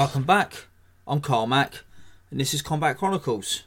Welcome 0.00 0.22
back. 0.22 0.54
I'm 1.06 1.20
Carl 1.20 1.46
Mack, 1.46 1.84
and 2.30 2.40
this 2.40 2.54
is 2.54 2.62
Combat 2.62 2.96
Chronicles. 2.96 3.64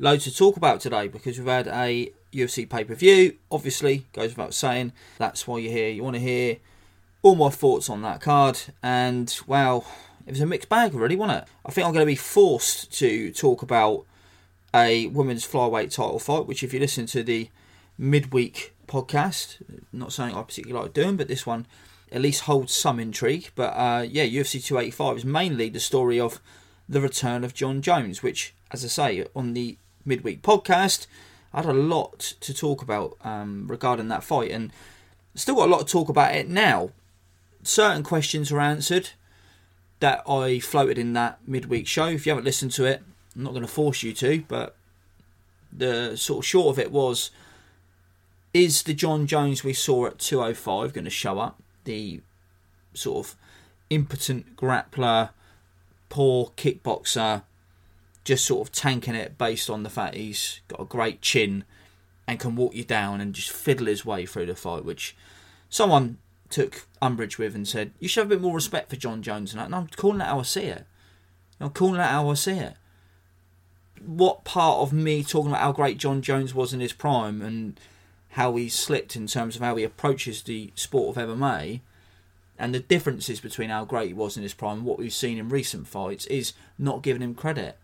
Loads 0.00 0.24
to 0.24 0.34
talk 0.34 0.56
about 0.56 0.80
today 0.80 1.06
because 1.06 1.38
we've 1.38 1.46
had 1.46 1.68
a 1.68 2.12
UFC 2.32 2.68
pay 2.68 2.82
per 2.82 2.96
view. 2.96 3.36
Obviously, 3.48 4.04
goes 4.12 4.30
without 4.30 4.54
saying. 4.54 4.92
That's 5.18 5.46
why 5.46 5.58
you're 5.58 5.70
here. 5.70 5.88
You 5.90 6.02
want 6.02 6.16
to 6.16 6.20
hear 6.20 6.56
all 7.22 7.36
my 7.36 7.50
thoughts 7.50 7.88
on 7.88 8.02
that 8.02 8.20
card, 8.20 8.58
and 8.82 9.32
well, 9.46 9.86
it 10.26 10.30
was 10.30 10.40
a 10.40 10.46
mixed 10.46 10.68
bag, 10.68 10.94
really, 10.94 11.14
wasn't 11.14 11.44
it? 11.44 11.48
I 11.64 11.70
think 11.70 11.86
I'm 11.86 11.92
going 11.92 12.04
to 12.04 12.10
be 12.10 12.16
forced 12.16 12.92
to 12.98 13.30
talk 13.30 13.62
about 13.62 14.04
a 14.74 15.06
women's 15.06 15.46
flyweight 15.46 15.94
title 15.94 16.18
fight, 16.18 16.46
which, 16.46 16.64
if 16.64 16.74
you 16.74 16.80
listen 16.80 17.06
to 17.06 17.22
the 17.22 17.50
midweek 17.96 18.74
podcast, 18.88 19.62
not 19.92 20.12
something 20.12 20.36
I 20.36 20.42
particularly 20.42 20.86
like 20.86 20.92
doing, 20.92 21.16
but 21.16 21.28
this 21.28 21.46
one 21.46 21.68
at 22.12 22.20
least 22.20 22.42
holds 22.42 22.72
some 22.72 22.98
intrigue. 22.98 23.50
But 23.54 23.70
uh, 23.70 24.06
yeah, 24.08 24.24
UFC 24.24 24.64
285 24.64 25.18
is 25.18 25.24
mainly 25.24 25.68
the 25.68 25.80
story 25.80 26.18
of 26.18 26.40
the 26.88 27.00
return 27.00 27.44
of 27.44 27.54
Jon 27.54 27.82
Jones, 27.82 28.22
which, 28.22 28.54
as 28.70 28.84
I 28.84 28.88
say, 28.88 29.26
on 29.34 29.54
the 29.54 29.76
midweek 30.04 30.42
podcast, 30.42 31.06
I 31.52 31.58
had 31.58 31.66
a 31.66 31.72
lot 31.72 32.18
to 32.40 32.54
talk 32.54 32.82
about 32.82 33.16
um, 33.22 33.66
regarding 33.68 34.08
that 34.08 34.24
fight, 34.24 34.50
and 34.50 34.72
still 35.34 35.56
got 35.56 35.68
a 35.68 35.70
lot 35.70 35.86
to 35.86 35.92
talk 35.92 36.08
about 36.08 36.34
it 36.34 36.48
now. 36.48 36.90
Certain 37.62 38.02
questions 38.02 38.50
were 38.50 38.60
answered 38.60 39.10
that 40.00 40.22
I 40.28 40.60
floated 40.60 40.98
in 40.98 41.12
that 41.14 41.38
midweek 41.46 41.86
show. 41.86 42.06
If 42.06 42.26
you 42.26 42.30
haven't 42.30 42.44
listened 42.44 42.72
to 42.72 42.84
it, 42.84 43.02
I'm 43.34 43.42
not 43.42 43.50
going 43.50 43.62
to 43.62 43.68
force 43.68 44.02
you 44.02 44.12
to, 44.14 44.44
but 44.48 44.76
the 45.72 46.16
sort 46.16 46.44
of 46.44 46.46
short 46.46 46.68
of 46.68 46.78
it 46.78 46.90
was 46.90 47.30
is 48.54 48.82
the 48.82 48.94
Jon 48.94 49.26
Jones 49.26 49.62
we 49.62 49.72
saw 49.72 50.06
at 50.06 50.18
205 50.18 50.92
going 50.92 51.04
to 51.04 51.10
show 51.10 51.38
up? 51.38 51.60
The 51.88 52.20
sort 52.92 53.26
of 53.26 53.36
impotent 53.88 54.56
grappler, 54.56 55.30
poor 56.10 56.52
kickboxer, 56.56 57.44
just 58.24 58.44
sort 58.44 58.68
of 58.68 58.72
tanking 58.74 59.14
it 59.14 59.38
based 59.38 59.70
on 59.70 59.84
the 59.84 59.88
fact 59.88 60.14
he's 60.14 60.60
got 60.68 60.80
a 60.80 60.84
great 60.84 61.22
chin 61.22 61.64
and 62.26 62.38
can 62.38 62.56
walk 62.56 62.74
you 62.74 62.84
down 62.84 63.22
and 63.22 63.34
just 63.34 63.50
fiddle 63.50 63.86
his 63.86 64.04
way 64.04 64.26
through 64.26 64.44
the 64.44 64.54
fight, 64.54 64.84
which 64.84 65.16
someone 65.70 66.18
took 66.50 66.86
umbrage 67.00 67.38
with 67.38 67.54
and 67.54 67.66
said, 67.66 67.92
You 67.98 68.06
should 68.06 68.20
have 68.20 68.30
a 68.30 68.34
bit 68.34 68.42
more 68.42 68.54
respect 68.54 68.90
for 68.90 68.96
Jon 68.96 69.22
Jones 69.22 69.52
and 69.52 69.60
that. 69.60 69.66
And 69.66 69.74
I'm 69.74 69.88
calling 69.88 70.18
that 70.18 70.28
how 70.28 70.40
I 70.40 70.42
see 70.42 70.64
it. 70.64 70.84
I'm 71.58 71.70
calling 71.70 71.96
that 71.96 72.10
how 72.10 72.28
I 72.28 72.34
see 72.34 72.58
it. 72.58 72.74
What 74.04 74.44
part 74.44 74.80
of 74.80 74.92
me 74.92 75.24
talking 75.24 75.50
about 75.50 75.62
how 75.62 75.72
great 75.72 75.96
Jon 75.96 76.20
Jones 76.20 76.54
was 76.54 76.74
in 76.74 76.80
his 76.80 76.92
prime 76.92 77.40
and 77.40 77.80
how 78.38 78.54
he 78.54 78.68
slipped 78.68 79.16
in 79.16 79.26
terms 79.26 79.56
of 79.56 79.62
how 79.62 79.74
he 79.74 79.82
approaches 79.82 80.42
the 80.42 80.70
sport 80.76 81.16
of 81.16 81.28
MMA 81.28 81.80
and 82.56 82.72
the 82.72 82.78
differences 82.78 83.40
between 83.40 83.68
how 83.68 83.84
great 83.84 84.06
he 84.06 84.14
was 84.14 84.36
in 84.36 84.44
his 84.44 84.54
prime 84.54 84.78
and 84.78 84.86
what 84.86 84.96
we've 84.96 85.12
seen 85.12 85.38
in 85.38 85.48
recent 85.48 85.88
fights 85.88 86.24
is 86.26 86.52
not 86.78 87.02
giving 87.02 87.20
him 87.20 87.34
credit. 87.34 87.76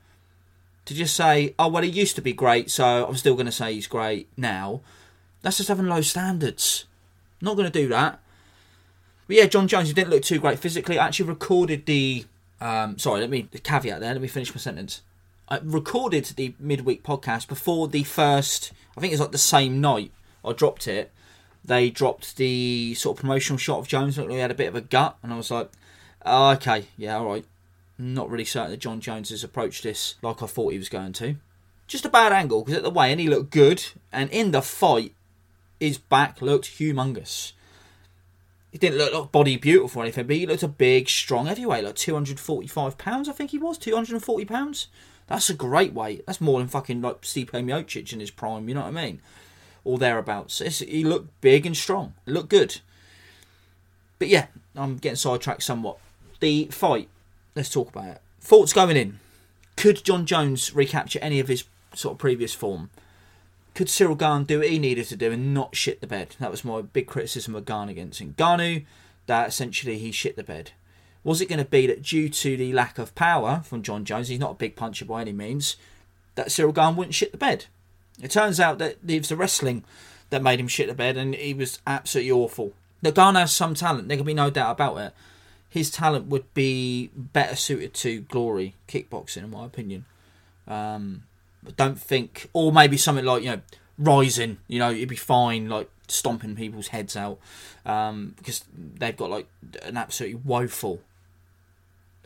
To 0.84 0.94
just 0.94 1.16
say, 1.16 1.56
oh, 1.58 1.66
well, 1.66 1.82
he 1.82 1.88
used 1.88 2.14
to 2.14 2.22
be 2.22 2.32
great, 2.32 2.70
so 2.70 3.04
I'm 3.04 3.16
still 3.16 3.34
going 3.34 3.46
to 3.46 3.52
say 3.52 3.74
he's 3.74 3.88
great 3.88 4.28
now, 4.36 4.80
that's 5.42 5.56
just 5.56 5.68
having 5.68 5.88
low 5.88 6.02
standards. 6.02 6.84
Not 7.40 7.56
going 7.56 7.70
to 7.70 7.82
do 7.82 7.88
that. 7.88 8.20
But 9.26 9.36
yeah, 9.36 9.46
Jon 9.46 9.66
Jones, 9.66 9.88
he 9.88 9.94
didn't 9.94 10.10
look 10.10 10.22
too 10.22 10.38
great 10.38 10.60
physically. 10.60 11.00
I 11.00 11.06
actually 11.06 11.30
recorded 11.30 11.86
the. 11.86 12.26
Um, 12.60 12.96
sorry, 12.98 13.20
let 13.20 13.30
me 13.30 13.48
the 13.50 13.58
caveat 13.58 13.98
there. 14.00 14.12
Let 14.12 14.22
me 14.22 14.28
finish 14.28 14.54
my 14.54 14.60
sentence. 14.60 15.02
I 15.48 15.58
recorded 15.64 16.26
the 16.36 16.54
midweek 16.60 17.02
podcast 17.02 17.48
before 17.48 17.88
the 17.88 18.04
first. 18.04 18.72
I 18.96 19.00
think 19.00 19.12
it 19.12 19.14
was 19.14 19.20
like 19.20 19.32
the 19.32 19.38
same 19.38 19.80
night 19.80 20.12
I 20.44 20.52
dropped 20.52 20.86
it. 20.86 21.12
They 21.64 21.90
dropped 21.90 22.36
the 22.36 22.94
sort 22.94 23.16
of 23.16 23.20
promotional 23.20 23.58
shot 23.58 23.78
of 23.78 23.88
Jones. 23.88 24.18
Looked 24.18 24.30
like 24.30 24.36
he 24.36 24.40
had 24.40 24.50
a 24.50 24.54
bit 24.54 24.68
of 24.68 24.74
a 24.74 24.80
gut, 24.80 25.16
and 25.22 25.32
I 25.32 25.36
was 25.36 25.50
like, 25.50 25.70
oh, 26.24 26.50
okay, 26.52 26.86
yeah, 26.96 27.16
all 27.16 27.26
right. 27.26 27.44
Not 27.96 28.28
really 28.28 28.44
certain 28.44 28.72
that 28.72 28.80
Jon 28.80 29.00
Jones 29.00 29.30
has 29.30 29.44
approached 29.44 29.84
this 29.84 30.16
like 30.20 30.42
I 30.42 30.46
thought 30.46 30.72
he 30.72 30.78
was 30.78 30.88
going 30.88 31.12
to. 31.14 31.36
Just 31.86 32.04
a 32.04 32.10
bad 32.10 32.32
angle 32.32 32.62
because 32.62 32.78
at 32.78 32.82
the 32.82 32.90
way, 32.90 33.10
and 33.10 33.20
he 33.20 33.28
looked 33.28 33.50
good, 33.50 33.84
and 34.12 34.30
in 34.30 34.50
the 34.50 34.62
fight, 34.62 35.14
his 35.80 35.98
back 35.98 36.42
looked 36.42 36.78
humongous. 36.78 37.52
He 38.72 38.78
didn't 38.78 38.98
look 38.98 39.14
like 39.14 39.32
body 39.32 39.56
beautiful 39.56 40.02
or 40.02 40.04
anything, 40.04 40.26
but 40.26 40.34
he 40.34 40.46
looked 40.46 40.64
a 40.64 40.68
big, 40.68 41.08
strong 41.08 41.46
heavyweight, 41.46 41.84
like 41.84 41.94
245 41.94 42.98
pounds, 42.98 43.28
I 43.28 43.32
think 43.32 43.50
he 43.50 43.58
was, 43.58 43.78
240 43.78 44.44
pounds. 44.46 44.88
That's 45.28 45.48
a 45.48 45.54
great 45.54 45.92
weight. 45.92 46.26
That's 46.26 46.40
more 46.40 46.58
than 46.58 46.68
fucking 46.68 47.00
like 47.00 47.22
Stipe 47.22 47.50
Miocic 47.50 48.12
in 48.12 48.20
his 48.20 48.32
prime. 48.32 48.68
You 48.68 48.74
know 48.74 48.82
what 48.82 48.88
I 48.88 48.90
mean? 48.90 49.22
Or 49.84 49.98
thereabouts. 49.98 50.60
It's, 50.60 50.78
he 50.78 51.04
looked 51.04 51.40
big 51.40 51.66
and 51.66 51.76
strong. 51.76 52.14
It 52.26 52.32
looked 52.32 52.48
good. 52.48 52.80
But 54.18 54.28
yeah, 54.28 54.46
I'm 54.74 54.96
getting 54.96 55.16
sidetracked 55.16 55.62
somewhat. 55.62 55.98
The 56.40 56.66
fight. 56.66 57.08
Let's 57.54 57.70
talk 57.70 57.90
about 57.90 58.08
it. 58.08 58.22
Thoughts 58.40 58.72
going 58.72 58.96
in. 58.96 59.20
Could 59.76 60.04
Jon 60.04 60.26
Jones 60.26 60.74
recapture 60.74 61.18
any 61.20 61.40
of 61.40 61.48
his 61.48 61.64
sort 61.94 62.14
of 62.14 62.18
previous 62.18 62.54
form? 62.54 62.90
Could 63.74 63.88
Ciryl 63.88 64.16
Gane 64.16 64.44
do 64.44 64.60
what 64.60 64.68
he 64.68 64.78
needed 64.78 65.06
to 65.06 65.16
do 65.16 65.32
and 65.32 65.52
not 65.52 65.74
shit 65.74 66.00
the 66.00 66.06
bed? 66.06 66.36
That 66.38 66.50
was 66.50 66.64
my 66.64 66.80
big 66.80 67.06
criticism 67.06 67.54
of 67.54 67.64
Gane 67.64 67.88
against 67.88 68.20
him. 68.20 68.34
Ngannou, 68.38 68.84
that 69.26 69.48
essentially 69.48 69.98
he 69.98 70.12
shit 70.12 70.36
the 70.36 70.44
bed. 70.44 70.70
Was 71.24 71.40
it 71.40 71.48
going 71.48 71.58
to 71.58 71.64
be 71.64 71.86
that 71.86 72.02
due 72.02 72.28
to 72.28 72.56
the 72.56 72.72
lack 72.72 72.98
of 72.98 73.14
power 73.14 73.62
from 73.64 73.82
Jon 73.82 74.04
Jones, 74.04 74.28
he's 74.28 74.38
not 74.38 74.52
a 74.52 74.54
big 74.54 74.76
puncher 74.76 75.04
by 75.04 75.22
any 75.22 75.32
means, 75.32 75.76
that 76.36 76.48
Ciryl 76.48 76.74
Gane 76.74 76.94
wouldn't 76.94 77.14
shit 77.14 77.32
the 77.32 77.38
bed? 77.38 77.66
It 78.22 78.30
turns 78.30 78.60
out 78.60 78.78
that 78.78 78.96
it 79.06 79.18
was 79.18 79.28
the 79.28 79.36
wrestling 79.36 79.84
that 80.30 80.42
made 80.42 80.60
him 80.60 80.68
shit 80.68 80.88
the 80.88 80.94
bed 80.94 81.16
and 81.16 81.34
he 81.34 81.54
was 81.54 81.80
absolutely 81.86 82.30
awful. 82.30 82.72
Now, 83.02 83.10
Gane 83.10 83.34
has 83.34 83.52
some 83.52 83.74
talent, 83.74 84.08
there 84.08 84.16
can 84.16 84.26
be 84.26 84.34
no 84.34 84.50
doubt 84.50 84.72
about 84.72 84.96
it. 84.98 85.12
His 85.68 85.90
talent 85.90 86.26
would 86.26 86.52
be 86.54 87.10
better 87.14 87.56
suited 87.56 87.92
to 87.94 88.20
glory 88.20 88.76
kickboxing, 88.88 89.44
in 89.44 89.50
my 89.50 89.66
opinion. 89.66 90.04
Um, 90.68 91.24
don't 91.76 92.00
think, 92.00 92.48
or 92.52 92.72
maybe 92.72 92.96
something 92.96 93.24
like 93.24 93.42
you 93.42 93.50
know, 93.50 93.60
Rizin. 93.98 94.58
You 94.68 94.78
know, 94.78 94.92
it'd 94.92 95.08
be 95.08 95.16
fine, 95.16 95.68
like 95.68 95.90
stomping 96.06 96.54
people's 96.54 96.88
heads 96.88 97.16
out, 97.16 97.38
um, 97.84 98.34
because 98.38 98.64
they've 98.72 99.16
got 99.16 99.30
like 99.30 99.48
an 99.82 99.96
absolutely 99.96 100.40
woeful 100.44 101.00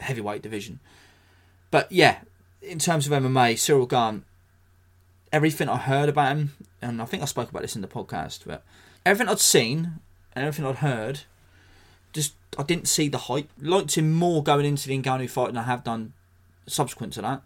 heavyweight 0.00 0.42
division. 0.42 0.80
But 1.70 1.90
yeah, 1.90 2.18
in 2.62 2.78
terms 2.78 3.06
of 3.06 3.12
MMA, 3.12 3.54
Ciryl 3.54 3.88
Gane, 3.88 4.24
everything 5.32 5.68
I 5.68 5.76
heard 5.76 6.08
about 6.08 6.36
him, 6.36 6.52
and 6.80 7.00
I 7.02 7.04
think 7.04 7.22
I 7.22 7.26
spoke 7.26 7.50
about 7.50 7.62
this 7.62 7.76
in 7.76 7.82
the 7.82 7.88
podcast, 7.88 8.40
but 8.46 8.62
everything 9.04 9.30
I'd 9.30 9.40
seen 9.40 10.00
and 10.34 10.46
everything 10.46 10.66
I'd 10.66 10.76
heard, 10.76 11.20
just 12.12 12.34
I 12.58 12.62
didn't 12.62 12.88
see 12.88 13.08
the 13.08 13.18
hype. 13.18 13.48
Liked 13.60 13.96
him 13.96 14.12
more 14.12 14.42
going 14.42 14.66
into 14.66 14.88
the 14.88 15.00
Ngannou 15.00 15.28
fight 15.30 15.48
than 15.48 15.58
I 15.58 15.62
have 15.62 15.84
done 15.84 16.12
subsequent 16.66 17.12
to 17.14 17.22
that 17.22 17.42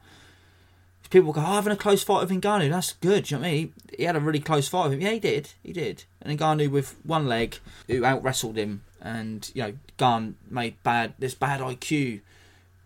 people 1.13 1.33
go, 1.33 1.43
oh, 1.43 1.45
having 1.45 1.73
a 1.73 1.77
close 1.77 2.03
fight 2.03 2.21
with 2.21 2.31
Ngannou, 2.31 2.71
that's 2.71 2.95
good. 2.95 3.31
you 3.31 3.37
know 3.37 3.43
what 3.43 3.49
I 3.49 3.53
mean? 3.53 3.75
He, 3.91 3.97
he, 3.99 4.05
had 4.05 4.17
a 4.17 4.21
really 4.21 4.41
close 4.41 4.67
fight 4.67 4.85
with 4.85 4.95
him. 4.95 5.03
Yeah, 5.03 5.11
he 5.11 5.21
did. 5.21 5.51
He 5.63 5.73
did. 5.73 6.05
And 6.21 6.37
Ngannou 6.37 6.71
with 6.71 6.97
one 7.05 7.29
leg, 7.29 7.59
who 7.87 8.05
out 8.05 8.23
wrestled 8.25 8.57
him, 8.57 8.83
and 9.01 9.49
you 9.55 9.63
know, 9.63 9.73
Gane 9.99 10.37
made 10.51 10.83
bad. 10.83 11.15
This 11.19 11.35
bad 11.35 11.61
IQ 11.61 12.23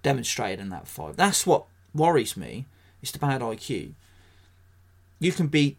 demonstrated 0.02 0.60
in 0.60 0.68
that 0.70 0.88
fight. 0.88 1.16
That's 1.16 1.46
what 1.46 1.64
worries 1.94 2.36
me. 2.36 2.66
It's 3.00 3.12
the 3.12 3.18
bad 3.18 3.40
IQ. 3.40 3.92
You 5.18 5.32
can 5.32 5.46
beat 5.46 5.78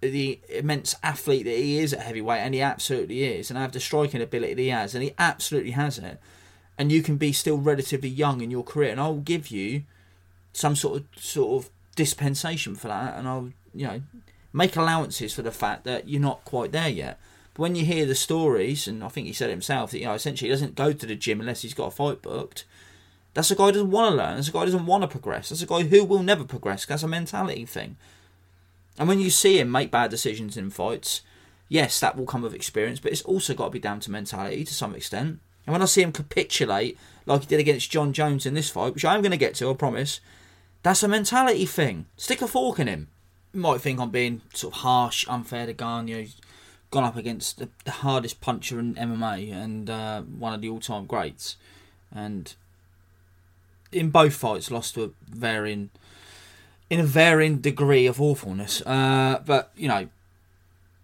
the 0.00 0.40
immense 0.48 0.94
athlete 1.02 1.44
that 1.44 1.56
he 1.56 1.78
is 1.78 1.92
at 1.92 2.00
heavyweight, 2.00 2.40
and 2.40 2.54
he 2.54 2.60
absolutely 2.60 3.24
is, 3.24 3.50
and 3.50 3.58
have 3.58 3.72
the 3.72 3.80
striking 3.80 4.22
ability 4.22 4.54
that 4.54 4.62
he 4.62 4.68
has, 4.68 4.94
and 4.94 5.02
he 5.02 5.14
absolutely 5.18 5.72
has 5.72 5.98
it. 5.98 6.20
And 6.76 6.92
you 6.92 7.02
can 7.02 7.16
be 7.16 7.32
still 7.32 7.58
relatively 7.58 8.08
young 8.08 8.40
in 8.40 8.50
your 8.50 8.62
career, 8.62 8.92
and 8.92 9.00
I'll 9.00 9.16
give 9.16 9.48
you 9.48 9.82
some 10.52 10.76
sort 10.76 11.00
of 11.00 11.22
sort 11.22 11.64
of 11.64 11.70
dispensation 11.96 12.74
for 12.74 12.88
that, 12.88 13.18
and 13.18 13.26
I'll 13.26 13.50
you 13.74 13.86
know 13.86 14.02
make 14.52 14.76
allowances 14.76 15.34
for 15.34 15.42
the 15.42 15.50
fact 15.50 15.84
that 15.84 16.08
you're 16.08 16.20
not 16.20 16.44
quite 16.44 16.72
there 16.72 16.88
yet. 16.88 17.18
But 17.54 17.62
when 17.62 17.74
you 17.74 17.84
hear 17.84 18.06
the 18.06 18.14
stories, 18.14 18.86
and 18.86 19.02
I 19.02 19.08
think 19.08 19.26
he 19.26 19.32
said 19.32 19.50
himself 19.50 19.90
that 19.90 19.98
you 19.98 20.06
know 20.06 20.14
essentially 20.14 20.48
he 20.48 20.54
doesn't 20.54 20.76
go 20.76 20.92
to 20.92 21.06
the 21.06 21.16
gym 21.16 21.40
unless 21.40 21.62
he's 21.62 21.74
got 21.74 21.88
a 21.88 21.90
fight 21.90 22.22
booked. 22.22 22.64
That's 23.34 23.50
a 23.50 23.56
guy 23.56 23.66
who 23.66 23.72
doesn't 23.72 23.90
want 23.90 24.12
to 24.12 24.16
learn. 24.16 24.36
That's 24.36 24.48
a 24.48 24.52
guy 24.52 24.60
who 24.60 24.66
doesn't 24.66 24.86
want 24.86 25.02
to 25.02 25.08
progress. 25.08 25.48
That's 25.48 25.62
a 25.62 25.66
guy 25.66 25.82
who 25.82 26.04
will 26.04 26.22
never 26.22 26.44
progress. 26.44 26.86
That's 26.86 27.02
a 27.02 27.08
mentality 27.08 27.64
thing. 27.66 27.96
And 28.98 29.08
when 29.08 29.20
you 29.20 29.30
see 29.30 29.60
him 29.60 29.70
make 29.70 29.90
bad 29.90 30.10
decisions 30.10 30.56
in 30.56 30.70
fights, 30.70 31.22
yes, 31.68 32.00
that 32.00 32.16
will 32.16 32.26
come 32.26 32.42
with 32.42 32.54
experience, 32.54 33.00
but 33.00 33.12
it's 33.12 33.22
also 33.22 33.54
got 33.54 33.66
to 33.66 33.70
be 33.70 33.78
down 33.78 34.00
to 34.00 34.10
mentality 34.10 34.64
to 34.64 34.74
some 34.74 34.94
extent. 34.94 35.40
And 35.66 35.72
when 35.72 35.82
I 35.82 35.86
see 35.86 36.02
him 36.02 36.12
capitulate 36.12 36.98
like 37.26 37.42
he 37.42 37.46
did 37.46 37.60
against 37.60 37.90
Jon 37.90 38.12
Jones 38.12 38.46
in 38.46 38.54
this 38.54 38.70
fight, 38.70 38.94
which 38.94 39.04
I'm 39.04 39.22
going 39.22 39.32
to 39.32 39.36
get 39.36 39.54
to, 39.56 39.70
I 39.70 39.74
promise, 39.74 40.20
that's 40.82 41.02
a 41.02 41.08
mentality 41.08 41.66
thing. 41.66 42.06
Stick 42.16 42.42
a 42.42 42.48
fork 42.48 42.78
in 42.78 42.88
him. 42.88 43.08
You 43.52 43.60
might 43.60 43.80
think 43.80 44.00
I'm 44.00 44.10
being 44.10 44.42
sort 44.54 44.74
of 44.74 44.80
harsh, 44.80 45.26
unfair 45.28 45.66
to 45.66 45.72
Gane. 45.72 46.08
You 46.08 46.22
know, 46.22 46.26
gone 46.90 47.04
up 47.04 47.16
against 47.16 47.58
the, 47.58 47.68
the 47.84 47.90
hardest 47.90 48.40
puncher 48.40 48.78
in 48.78 48.94
MMA 48.94 49.52
and 49.52 49.90
uh, 49.90 50.22
one 50.22 50.54
of 50.54 50.60
the 50.60 50.68
all-time 50.68 51.06
greats, 51.06 51.56
and 52.10 52.54
in 53.92 54.10
both 54.10 54.34
fights 54.34 54.70
lost 54.70 54.94
to 54.94 55.04
a 55.04 55.10
varying, 55.28 55.90
in 56.90 57.00
a 57.00 57.04
varying 57.04 57.58
degree 57.58 58.06
of 58.06 58.20
awfulness. 58.20 58.82
Uh, 58.86 59.42
but 59.44 59.72
you 59.76 59.88
know, 59.88 60.08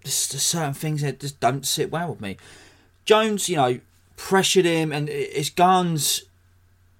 there's, 0.02 0.28
there's 0.28 0.42
certain 0.42 0.74
things 0.74 1.02
that 1.02 1.20
just 1.20 1.40
don't 1.40 1.66
sit 1.66 1.90
well 1.90 2.10
with 2.10 2.20
me. 2.20 2.36
Jones, 3.04 3.48
you 3.48 3.56
know, 3.56 3.80
pressured 4.16 4.64
him, 4.64 4.92
and 4.92 5.08
it's 5.08 5.50
Gane's 5.50 6.22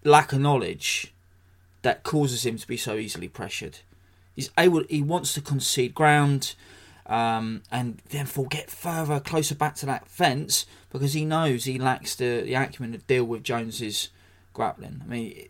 lack 0.04 0.32
of 0.32 0.40
knowledge 0.40 1.12
that 1.82 2.02
causes 2.02 2.44
him 2.44 2.58
to 2.58 2.66
be 2.66 2.76
so 2.76 2.96
easily 2.96 3.28
pressured. 3.28 3.78
He's 4.34 4.50
able. 4.58 4.84
He 4.88 5.02
wants 5.02 5.32
to 5.34 5.40
concede 5.40 5.94
ground, 5.94 6.54
um, 7.06 7.62
and 7.70 8.02
then 8.10 8.26
get 8.48 8.70
further 8.70 9.20
closer 9.20 9.54
back 9.54 9.76
to 9.76 9.86
that 9.86 10.08
fence 10.08 10.66
because 10.90 11.12
he 11.12 11.24
knows 11.24 11.64
he 11.64 11.78
lacks 11.78 12.14
the, 12.14 12.42
the 12.42 12.54
acumen 12.54 12.92
to 12.92 12.98
deal 12.98 13.24
with 13.24 13.44
Jones's 13.44 14.10
grappling. 14.52 15.02
I 15.04 15.08
mean, 15.08 15.48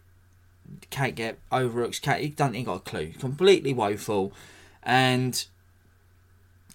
can't 0.90 1.14
get 1.14 1.38
overhooks. 1.50 2.00
Can't, 2.00 2.20
he 2.20 2.28
doesn't. 2.28 2.54
even 2.54 2.66
got 2.66 2.76
a 2.76 2.80
clue. 2.80 3.12
Completely 3.18 3.72
woeful, 3.72 4.32
and 4.82 5.44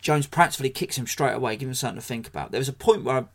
Jones 0.01 0.28
practically 0.28 0.69
kicks 0.69 0.98
him 0.98 1.07
straight 1.07 1.34
away, 1.34 1.56
giving 1.56 1.69
him 1.69 1.75
something 1.75 2.00
to 2.00 2.06
think 2.06 2.28
about. 2.28 2.51
There 2.51 2.60
was 2.60 2.69
a 2.69 2.74
point 2.74 3.04
where 3.04 3.18
I 3.18 3.25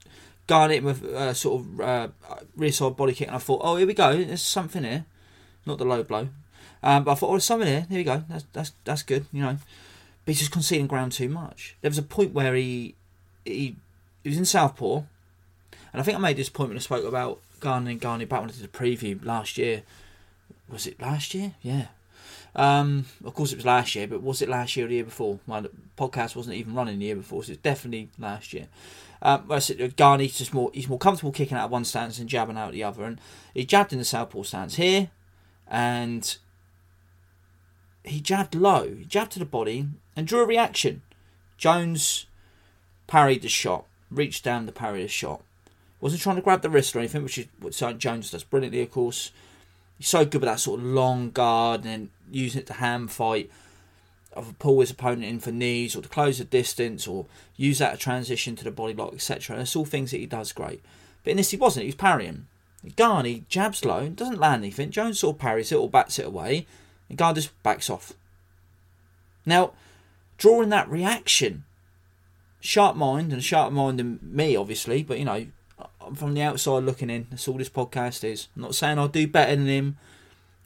guarded 0.46 0.78
him 0.78 0.84
with 0.84 1.04
a 1.04 1.34
sort 1.34 1.60
of 1.60 1.80
uh, 1.80 2.08
rear 2.56 2.72
side 2.72 2.96
body 2.96 3.12
kick, 3.12 3.28
and 3.28 3.36
I 3.36 3.40
thought, 3.40 3.60
oh, 3.64 3.76
here 3.76 3.86
we 3.86 3.94
go. 3.94 4.22
There's 4.22 4.42
something 4.42 4.84
here. 4.84 5.04
Not 5.66 5.78
the 5.78 5.84
low 5.84 6.02
blow. 6.02 6.28
Um, 6.82 7.04
but 7.04 7.12
I 7.12 7.14
thought, 7.14 7.28
oh, 7.28 7.32
there's 7.32 7.44
something 7.44 7.68
here. 7.68 7.86
Here 7.88 7.98
we 7.98 8.04
go. 8.04 8.24
That's 8.28 8.44
that's 8.52 8.72
that's 8.84 9.02
good. 9.02 9.26
You 9.32 9.42
know, 9.42 9.58
but 10.24 10.32
he's 10.32 10.40
just 10.40 10.52
conceding 10.52 10.86
ground 10.86 11.12
too 11.12 11.28
much. 11.28 11.76
There 11.80 11.90
was 11.90 11.98
a 11.98 12.02
point 12.02 12.32
where 12.32 12.54
he 12.54 12.94
he, 13.44 13.76
he 14.22 14.28
was 14.28 14.38
in 14.38 14.44
Southpaw, 14.44 15.02
and 15.92 16.00
I 16.00 16.02
think 16.02 16.18
I 16.18 16.20
made 16.20 16.36
this 16.36 16.48
point 16.48 16.68
when 16.68 16.76
I 16.78 16.80
spoke 16.80 17.04
about 17.04 17.40
Gane 17.60 17.86
and 17.86 18.00
Gane 18.00 18.26
back 18.26 18.40
when 18.40 18.50
I 18.50 18.52
did 18.52 18.64
a 18.64 18.68
preview 18.68 19.24
last 19.24 19.58
year. 19.58 19.82
Was 20.68 20.86
it 20.86 21.00
last 21.00 21.34
year? 21.34 21.54
Yeah. 21.62 21.86
Um, 22.56 23.06
of 23.24 23.34
course, 23.34 23.52
it 23.52 23.56
was 23.56 23.64
last 23.64 23.94
year, 23.94 24.06
but 24.06 24.22
was 24.22 24.40
it 24.40 24.48
last 24.48 24.76
year 24.76 24.86
or 24.86 24.88
the 24.88 24.94
year 24.94 25.04
before? 25.04 25.40
My 25.46 25.64
podcast 25.98 26.36
wasn't 26.36 26.56
even 26.56 26.74
running 26.74 26.98
the 26.98 27.06
year 27.06 27.16
before, 27.16 27.42
so 27.42 27.52
it's 27.52 27.62
definitely 27.62 28.10
last 28.18 28.52
year. 28.52 28.68
Um, 29.20 29.50
I 29.50 29.58
said 29.58 29.96
Gane's 29.96 30.38
just 30.38 30.54
more 30.54 30.70
he's 30.74 30.88
more 30.88 30.98
comfortable 30.98 31.32
kicking 31.32 31.56
out 31.56 31.66
of 31.66 31.70
one 31.70 31.84
stance 31.84 32.18
and 32.18 32.28
jabbing 32.28 32.56
out 32.56 32.72
the 32.72 32.84
other, 32.84 33.04
and 33.04 33.20
he 33.52 33.64
jabbed 33.64 33.92
in 33.92 33.98
the 33.98 34.04
southpaw 34.04 34.42
stance 34.42 34.76
here, 34.76 35.10
and 35.66 36.36
he 38.04 38.20
jabbed 38.20 38.54
low, 38.54 38.94
he 38.94 39.04
jabbed 39.04 39.32
to 39.32 39.38
the 39.38 39.44
body 39.44 39.88
and 40.14 40.26
drew 40.26 40.42
a 40.42 40.46
reaction. 40.46 41.02
Jones 41.56 42.26
parried 43.06 43.42
the 43.42 43.48
shot, 43.48 43.86
reached 44.10 44.44
down 44.44 44.66
to 44.66 44.72
parry 44.72 45.02
the 45.02 45.08
shot. 45.08 45.42
Wasn't 46.00 46.20
trying 46.20 46.36
to 46.36 46.42
grab 46.42 46.60
the 46.60 46.68
wrist 46.68 46.94
or 46.94 46.98
anything, 46.98 47.22
which 47.22 47.38
is 47.38 47.46
what 47.58 47.98
Jones 47.98 48.30
does 48.30 48.44
brilliantly, 48.44 48.82
of 48.82 48.90
course. 48.90 49.30
He's 49.98 50.08
so 50.08 50.24
good 50.24 50.40
with 50.40 50.48
that 50.48 50.60
sort 50.60 50.80
of 50.80 50.86
long 50.86 51.30
guard 51.30 51.84
and 51.84 52.10
using 52.30 52.60
it 52.60 52.66
to 52.66 52.74
hand 52.74 53.10
fight, 53.10 53.50
of 54.32 54.58
pull 54.58 54.80
his 54.80 54.90
opponent 54.90 55.24
in 55.24 55.38
for 55.38 55.52
knees 55.52 55.94
or 55.94 56.02
to 56.02 56.08
close 56.08 56.38
the 56.38 56.44
distance 56.44 57.06
or 57.06 57.26
use 57.56 57.78
that 57.78 57.92
to 57.92 57.96
transition 57.96 58.56
to 58.56 58.64
the 58.64 58.70
body 58.70 58.92
lock, 58.94 59.14
etc. 59.14 59.56
That's 59.56 59.76
all 59.76 59.84
things 59.84 60.10
that 60.10 60.18
he 60.18 60.26
does 60.26 60.52
great. 60.52 60.82
But 61.22 61.32
in 61.32 61.36
this, 61.36 61.52
he 61.52 61.56
wasn't. 61.56 61.84
He 61.84 61.88
was 61.88 61.94
parrying. 61.94 62.46
Garney 62.96 63.44
jabs 63.48 63.84
low, 63.84 64.08
doesn't 64.08 64.40
land 64.40 64.62
anything. 64.62 64.90
Jones 64.90 65.20
sort 65.20 65.36
of 65.36 65.40
parries 65.40 65.72
it 65.72 65.76
or 65.76 65.88
bats 65.88 66.18
it 66.18 66.26
away, 66.26 66.66
and 67.08 67.18
just 67.18 67.62
backs 67.62 67.88
off. 67.88 68.12
Now, 69.46 69.72
drawing 70.36 70.68
that 70.70 70.90
reaction, 70.90 71.64
sharp 72.60 72.96
mind 72.96 73.32
and 73.32 73.42
sharp 73.42 73.72
mind 73.72 74.00
in 74.00 74.18
me, 74.22 74.56
obviously, 74.56 75.02
but 75.02 75.18
you 75.18 75.24
know, 75.24 75.46
from 76.14 76.34
the 76.34 76.42
outside 76.42 76.84
looking 76.84 77.10
in. 77.10 77.26
That's 77.30 77.48
all 77.48 77.58
this 77.58 77.68
podcast 77.68 78.24
is. 78.24 78.48
I'm 78.54 78.62
not 78.62 78.74
saying 78.74 78.98
I'll 78.98 79.08
do 79.08 79.26
better 79.26 79.56
than 79.56 79.66
him. 79.66 79.96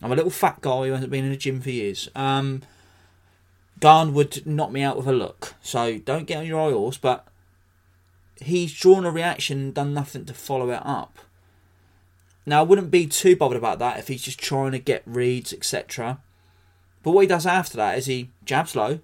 I'm 0.02 0.12
a 0.12 0.16
little 0.16 0.30
fat 0.30 0.60
guy 0.60 0.86
who 0.86 0.92
hasn't 0.92 1.10
been 1.10 1.24
in 1.24 1.30
the 1.30 1.36
gym 1.36 1.60
for 1.60 1.70
years. 1.70 2.08
Um, 2.14 2.62
Gane 3.80 4.14
would 4.14 4.46
knock 4.46 4.70
me 4.70 4.82
out 4.82 4.96
with 4.96 5.06
a 5.06 5.12
look, 5.12 5.54
so 5.60 5.98
don't 5.98 6.26
get 6.26 6.38
on 6.38 6.46
your 6.46 6.64
high 6.64 6.74
horse. 6.74 6.98
But 6.98 7.26
he's 8.40 8.72
drawn 8.72 9.04
a 9.04 9.10
reaction 9.10 9.58
and 9.58 9.74
done 9.74 9.94
nothing 9.94 10.24
to 10.26 10.34
follow 10.34 10.70
it 10.70 10.82
up. 10.84 11.18
Now 12.46 12.60
I 12.60 12.62
wouldn't 12.62 12.90
be 12.90 13.06
too 13.06 13.36
bothered 13.36 13.58
about 13.58 13.78
that 13.80 13.98
if 13.98 14.08
he's 14.08 14.22
just 14.22 14.38
trying 14.38 14.72
to 14.72 14.78
get 14.78 15.02
reads, 15.04 15.52
etc. 15.52 16.20
But 17.02 17.10
what 17.12 17.22
he 17.22 17.26
does 17.26 17.46
after 17.46 17.76
that 17.76 17.98
is 17.98 18.06
he 18.06 18.30
jabs 18.44 18.74
low, 18.74 19.00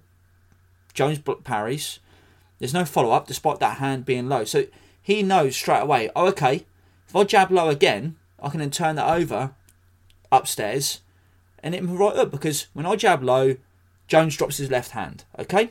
Jones 0.93 1.19
parries. 1.43 1.99
There's 2.59 2.73
no 2.73 2.85
follow 2.85 3.11
up 3.11 3.27
despite 3.27 3.59
that 3.59 3.77
hand 3.77 4.05
being 4.05 4.29
low. 4.29 4.45
So 4.45 4.65
he 5.05 5.21
knows 5.21 5.55
straight 5.55 5.81
away, 5.81 6.09
oh, 6.15 6.25
okay, 6.29 6.65
if 7.07 7.15
I 7.15 7.25
jab 7.25 7.51
low 7.51 7.69
again, 7.69 8.15
I 8.41 8.49
can 8.49 8.59
then 8.59 8.71
turn 8.71 8.95
that 8.95 9.07
over 9.07 9.51
upstairs 10.31 11.01
and 11.59 11.75
hit 11.75 11.83
him 11.83 11.95
right 11.95 12.15
up 12.15 12.31
because 12.31 12.65
when 12.73 12.87
I 12.87 12.95
jab 12.95 13.21
low, 13.21 13.55
Jones 14.07 14.35
drops 14.35 14.57
his 14.57 14.71
left 14.71 14.91
hand. 14.91 15.23
Okay? 15.37 15.69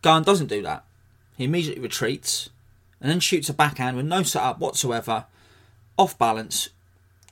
Gane 0.00 0.22
doesn't 0.22 0.46
do 0.46 0.62
that. 0.62 0.86
He 1.36 1.44
immediately 1.44 1.82
retreats 1.82 2.48
and 2.98 3.10
then 3.10 3.20
shoots 3.20 3.50
a 3.50 3.52
backhand 3.52 3.98
with 3.98 4.06
no 4.06 4.22
setup 4.22 4.58
whatsoever, 4.58 5.26
off 5.98 6.16
balance, 6.16 6.70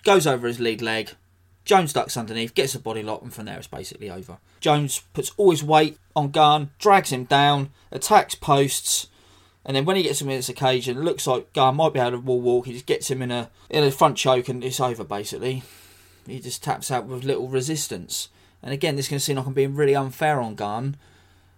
goes 0.02 0.26
over 0.26 0.46
his 0.46 0.60
lead 0.60 0.82
leg. 0.82 1.12
Jones 1.64 1.94
ducks 1.94 2.18
underneath, 2.18 2.54
gets 2.54 2.74
a 2.74 2.78
body 2.78 3.02
lock, 3.02 3.22
and 3.22 3.32
from 3.32 3.46
there 3.46 3.56
it's 3.56 3.66
basically 3.66 4.10
over. 4.10 4.36
Jones 4.60 5.04
puts 5.14 5.32
all 5.38 5.52
his 5.52 5.64
weight 5.64 5.96
on 6.14 6.32
Gane, 6.32 6.68
drags 6.78 7.10
him 7.10 7.24
down, 7.24 7.70
attacks 7.90 8.34
posts, 8.34 9.06
and 9.64 9.76
then 9.76 9.84
when 9.84 9.96
he 9.96 10.02
gets 10.02 10.20
him 10.20 10.30
in 10.30 10.36
this 10.36 10.48
occasion, 10.48 10.96
it 10.96 11.04
looks 11.04 11.26
like 11.26 11.52
Gane 11.52 11.76
might 11.76 11.92
be 11.92 12.00
able 12.00 12.12
to 12.12 12.18
wall 12.18 12.40
walk. 12.40 12.66
He 12.66 12.72
just 12.72 12.86
gets 12.86 13.10
him 13.10 13.20
in 13.22 13.30
a 13.30 13.50
in 13.68 13.84
a 13.84 13.90
front 13.90 14.16
choke, 14.16 14.48
and 14.48 14.64
it's 14.64 14.80
over 14.80 15.04
basically. 15.04 15.62
He 16.26 16.40
just 16.40 16.62
taps 16.62 16.90
out 16.90 17.06
with 17.06 17.24
little 17.24 17.48
resistance. 17.48 18.28
And 18.62 18.72
again, 18.72 18.96
this 18.96 19.08
can 19.08 19.20
seem 19.20 19.36
like 19.36 19.46
I'm 19.46 19.52
being 19.52 19.74
really 19.74 19.96
unfair 19.96 20.40
on 20.40 20.54
Gane. 20.54 20.96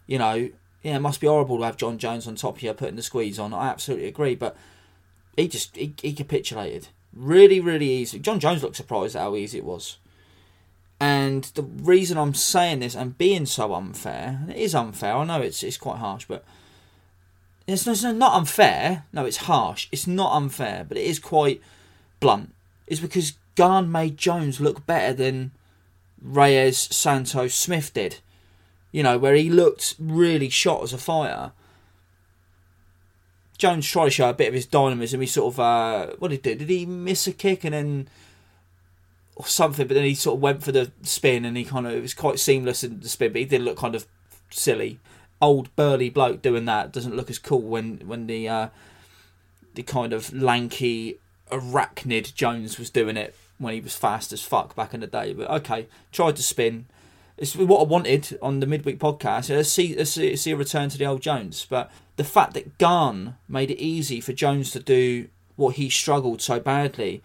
You 0.07 0.19
know, 0.19 0.51
yeah, 0.83 0.97
it 0.97 1.01
must 1.01 1.21
be 1.21 1.27
horrible 1.27 1.59
to 1.59 1.65
have 1.65 1.77
Jon 1.77 1.99
Jones 1.99 2.27
on 2.27 2.35
top 2.35 2.59
here 2.59 2.75
putting 2.75 2.97
the 2.97 3.03
squeeze 3.03 3.39
on. 3.39 3.55
I 3.55 3.69
absolutely 3.69 4.09
agree, 4.09 4.35
but 4.35 4.57
he 5.37 5.49
just 5.49 5.77
he, 5.77 5.95
he 6.03 6.13
capitulated 6.13 6.89
really, 7.15 7.61
really 7.61 7.89
easy. 7.89 8.19
Jon 8.19 8.41
Jones 8.41 8.63
looked 8.63 8.77
surprised 8.77 9.15
at 9.15 9.23
how 9.23 9.37
easy 9.37 9.59
it 9.59 9.65
was. 9.65 9.99
And 10.99 11.45
the 11.55 11.63
reason 11.63 12.17
I'm 12.17 12.35
saying 12.35 12.81
this 12.81 12.95
and 12.95 13.19
being 13.19 13.47
so 13.47 13.75
unfair, 13.75 14.41
and 14.43 14.51
it 14.51 14.57
is 14.57 14.75
unfair. 14.75 15.15
I 15.17 15.25
know 15.25 15.41
it's 15.41 15.63
it's 15.63 15.77
quite 15.77 15.99
harsh, 15.99 16.27
but 16.27 16.45
it's, 17.73 18.03
not 18.03 18.35
unfair. 18.35 19.05
No, 19.13 19.25
it's 19.25 19.39
harsh. 19.39 19.89
It's 19.93 20.07
not 20.07 20.37
unfair, 20.37 20.85
but 20.87 20.99
it 20.99 21.05
is 21.05 21.19
quite 21.19 21.61
blunt. 22.21 22.55
It's 22.87 23.01
because 23.01 23.35
Gane 23.55 23.91
made 23.91 24.17
Jones 24.17 24.61
look 24.61 24.87
better 24.87 25.13
than 25.13 25.53
Reyes, 26.21 26.79
Santos, 26.79 27.55
Smith 27.55 27.95
did. 27.95 28.19
You 28.91 29.03
know, 29.03 29.19
where 29.19 29.35
he 29.35 29.49
looked 29.49 29.95
really 29.99 30.49
shot 30.49 30.83
as 30.83 30.93
a 30.93 30.99
fighter. 30.99 31.53
Jones 33.59 33.87
tried 33.87 34.07
to 34.07 34.11
show 34.11 34.31
a 34.31 34.35
bit 34.35 34.49
of 34.49 34.55
his 34.55 34.67
dynamism. 34.67 35.21
He 35.21 35.27
sort 35.27 35.55
of, 35.55 35.61
uh, 35.61 36.07
what 36.19 36.29
did 36.29 36.45
he 36.45 36.51
do? 36.51 36.59
Did 36.59 36.69
he 36.69 36.85
miss 36.85 37.27
a 37.27 37.33
kick 37.33 37.65
and 37.65 37.75
then, 37.75 38.09
or 39.37 39.47
something? 39.47 39.87
But 39.87 39.95
then 39.95 40.05
he 40.05 40.15
sort 40.15 40.37
of 40.37 40.43
went 40.43 40.63
for 40.63 40.73
the 40.73 40.91
spin 41.03 41.45
and 41.45 41.57
he 41.57 41.65
kind 41.65 41.87
of, 41.87 41.93
it 41.93 42.03
was 42.03 42.15
quite 42.15 42.41
seamless 42.41 42.85
in 42.85 43.01
the 43.01 43.09
spin, 43.09 43.33
but 43.33 43.41
he 43.41 43.45
did 43.47 43.63
look 43.63 43.79
kind 43.79 43.95
of 43.95 44.07
silly. 44.51 44.99
Old 45.43 45.75
burly 45.77 46.09
bloke 46.09 46.41
doing 46.41 46.65
that 46.65 46.93
doesn't 46.93 47.17
look 47.17 47.29
as 47.29 47.39
cool 47.39 47.61
when 47.61 47.99
when 48.07 48.29
the 48.29 48.49
uh, 48.49 48.69
the 49.75 49.83
kind 49.83 50.15
of 50.15 50.33
lanky 50.33 51.19
arachnid 51.51 52.35
Jones 52.35 52.79
was 52.79 52.89
doing 52.89 53.19
it 53.19 53.35
when 53.59 53.75
he 53.75 53.81
was 53.81 53.95
fast 53.95 54.33
as 54.33 54.43
fuck 54.43 54.75
back 54.75 54.95
in 54.95 55.01
the 55.01 55.07
day. 55.07 55.35
But 55.35 55.51
okay, 55.51 55.87
tried 56.13 56.37
to 56.37 56.43
spin. 56.43 56.87
It's 57.37 57.57
what 57.57 57.81
I 57.81 57.85
wanted 57.85 58.39
on 58.41 58.61
the 58.61 58.67
midweek 58.67 58.99
podcast. 58.99 59.51
Let's 59.51 59.69
see, 59.69 59.95
let's 59.97 60.11
see, 60.11 60.37
see 60.37 60.53
a 60.53 60.57
return 60.57 60.89
to 60.91 60.99
the 60.99 61.07
old 61.07 61.23
Jones. 61.23 61.67
But 61.69 61.91
the 62.17 62.25
fact 62.25 62.55
that 62.55 62.79
Gane 62.79 63.35
made 63.49 63.71
it 63.71 63.83
easy 63.83 64.21
for 64.21 64.33
Jones 64.33 64.71
to 64.73 64.81
do 64.81 65.29
what 65.57 65.77
he 65.77 65.91
struggled 65.91 66.41
so 66.41 66.61
badly 66.61 67.23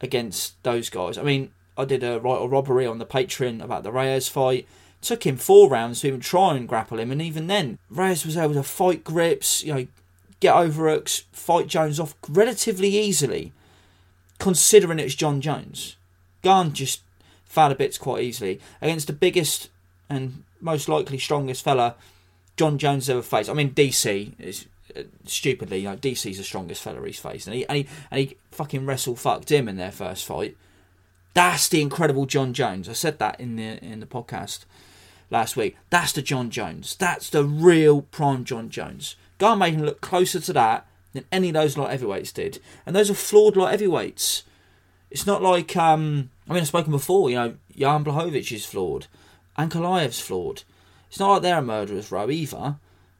against 0.00 0.60
those 0.62 0.90
guys. 0.90 1.16
I 1.16 1.22
mean, 1.22 1.52
I 1.76 1.84
did 1.84 2.02
a 2.02 2.18
right 2.18 2.36
or 2.36 2.48
robbery 2.48 2.86
on 2.86 2.98
the 2.98 3.06
Patreon 3.06 3.62
about 3.62 3.82
the 3.82 3.92
Reyes 3.92 4.28
fight. 4.28 4.66
Took 5.02 5.26
him 5.26 5.36
four 5.36 5.68
rounds 5.68 6.00
to 6.00 6.08
even 6.08 6.20
try 6.20 6.56
and 6.56 6.68
grapple 6.68 6.98
him, 6.98 7.10
and 7.10 7.20
even 7.20 7.48
then, 7.48 7.78
Reyes 7.90 8.24
was 8.24 8.36
able 8.36 8.54
to 8.54 8.62
fight 8.62 9.04
grips, 9.04 9.62
you 9.62 9.74
know, 9.74 9.86
get 10.40 10.54
over 10.54 10.88
hooks, 10.88 11.24
fight 11.32 11.66
Jones 11.66 12.00
off 12.00 12.14
relatively 12.28 12.88
easily 12.96 13.52
considering 14.38 14.98
it's 14.98 15.14
Jon 15.14 15.40
Jones. 15.40 15.96
Gane 16.42 16.72
just 16.72 17.02
fell 17.44 17.72
bits 17.74 17.98
quite 17.98 18.24
easily 18.24 18.60
against 18.80 19.06
the 19.06 19.12
biggest 19.12 19.68
and 20.10 20.42
most 20.60 20.88
likely 20.88 21.18
strongest 21.18 21.62
fella 21.62 21.94
Jon 22.56 22.76
Jones 22.78 23.08
ever 23.08 23.22
faced. 23.22 23.48
I 23.48 23.54
mean, 23.54 23.70
DC 23.70 24.32
is 24.40 24.66
uh, 24.96 25.02
stupidly, 25.24 25.78
you 25.78 25.88
know, 25.88 25.96
DC's 25.96 26.38
the 26.38 26.44
strongest 26.44 26.82
fella 26.82 27.04
he's 27.06 27.18
faced, 27.18 27.46
and 27.46 27.54
he 27.54 27.66
and 27.66 27.78
he, 27.78 27.86
and 28.10 28.20
he 28.20 28.36
fucking 28.50 28.84
wrestle 28.84 29.16
fucked 29.16 29.50
him 29.50 29.68
in 29.68 29.76
their 29.76 29.92
first 29.92 30.26
fight. 30.26 30.56
That's 31.34 31.68
the 31.68 31.80
incredible 31.80 32.26
Jon 32.26 32.52
Jones. 32.52 32.88
I 32.88 32.92
said 32.92 33.18
that 33.20 33.40
in 33.40 33.56
the 33.56 33.82
in 33.82 34.00
the 34.00 34.06
podcast 34.06 34.64
last 35.32 35.56
week. 35.56 35.76
That's 35.90 36.12
the 36.12 36.22
Jon 36.22 36.50
Jones. 36.50 36.94
That's 36.94 37.30
the 37.30 37.44
real 37.44 38.02
prime 38.02 38.44
Jon 38.44 38.68
Jones. 38.68 39.16
Gar 39.38 39.56
made 39.56 39.74
him 39.74 39.82
look 39.82 40.00
closer 40.00 40.38
to 40.38 40.52
that 40.52 40.86
than 41.12 41.24
any 41.32 41.48
of 41.48 41.54
those 41.54 41.76
light 41.76 41.90
heavyweights 41.90 42.32
did, 42.32 42.60
and 42.86 42.94
those 42.94 43.10
are 43.10 43.14
flawed 43.14 43.56
light 43.56 43.72
heavyweights. 43.72 44.44
It's 45.10 45.26
not 45.26 45.42
like 45.42 45.76
um, 45.76 46.30
I 46.48 46.52
mean 46.52 46.60
I've 46.60 46.68
spoken 46.68 46.92
before. 46.92 47.30
You 47.30 47.36
know, 47.36 47.54
Jan 47.76 48.04
Blachowicz 48.04 48.52
is 48.52 48.66
flawed, 48.66 49.06
Ankalaev's 49.58 50.20
flawed. 50.20 50.62
It's 51.08 51.18
not 51.18 51.32
like 51.32 51.42
they're 51.42 51.58
a 51.58 51.62
murderer's 51.62 52.12
row 52.12 52.30
either. 52.30 52.76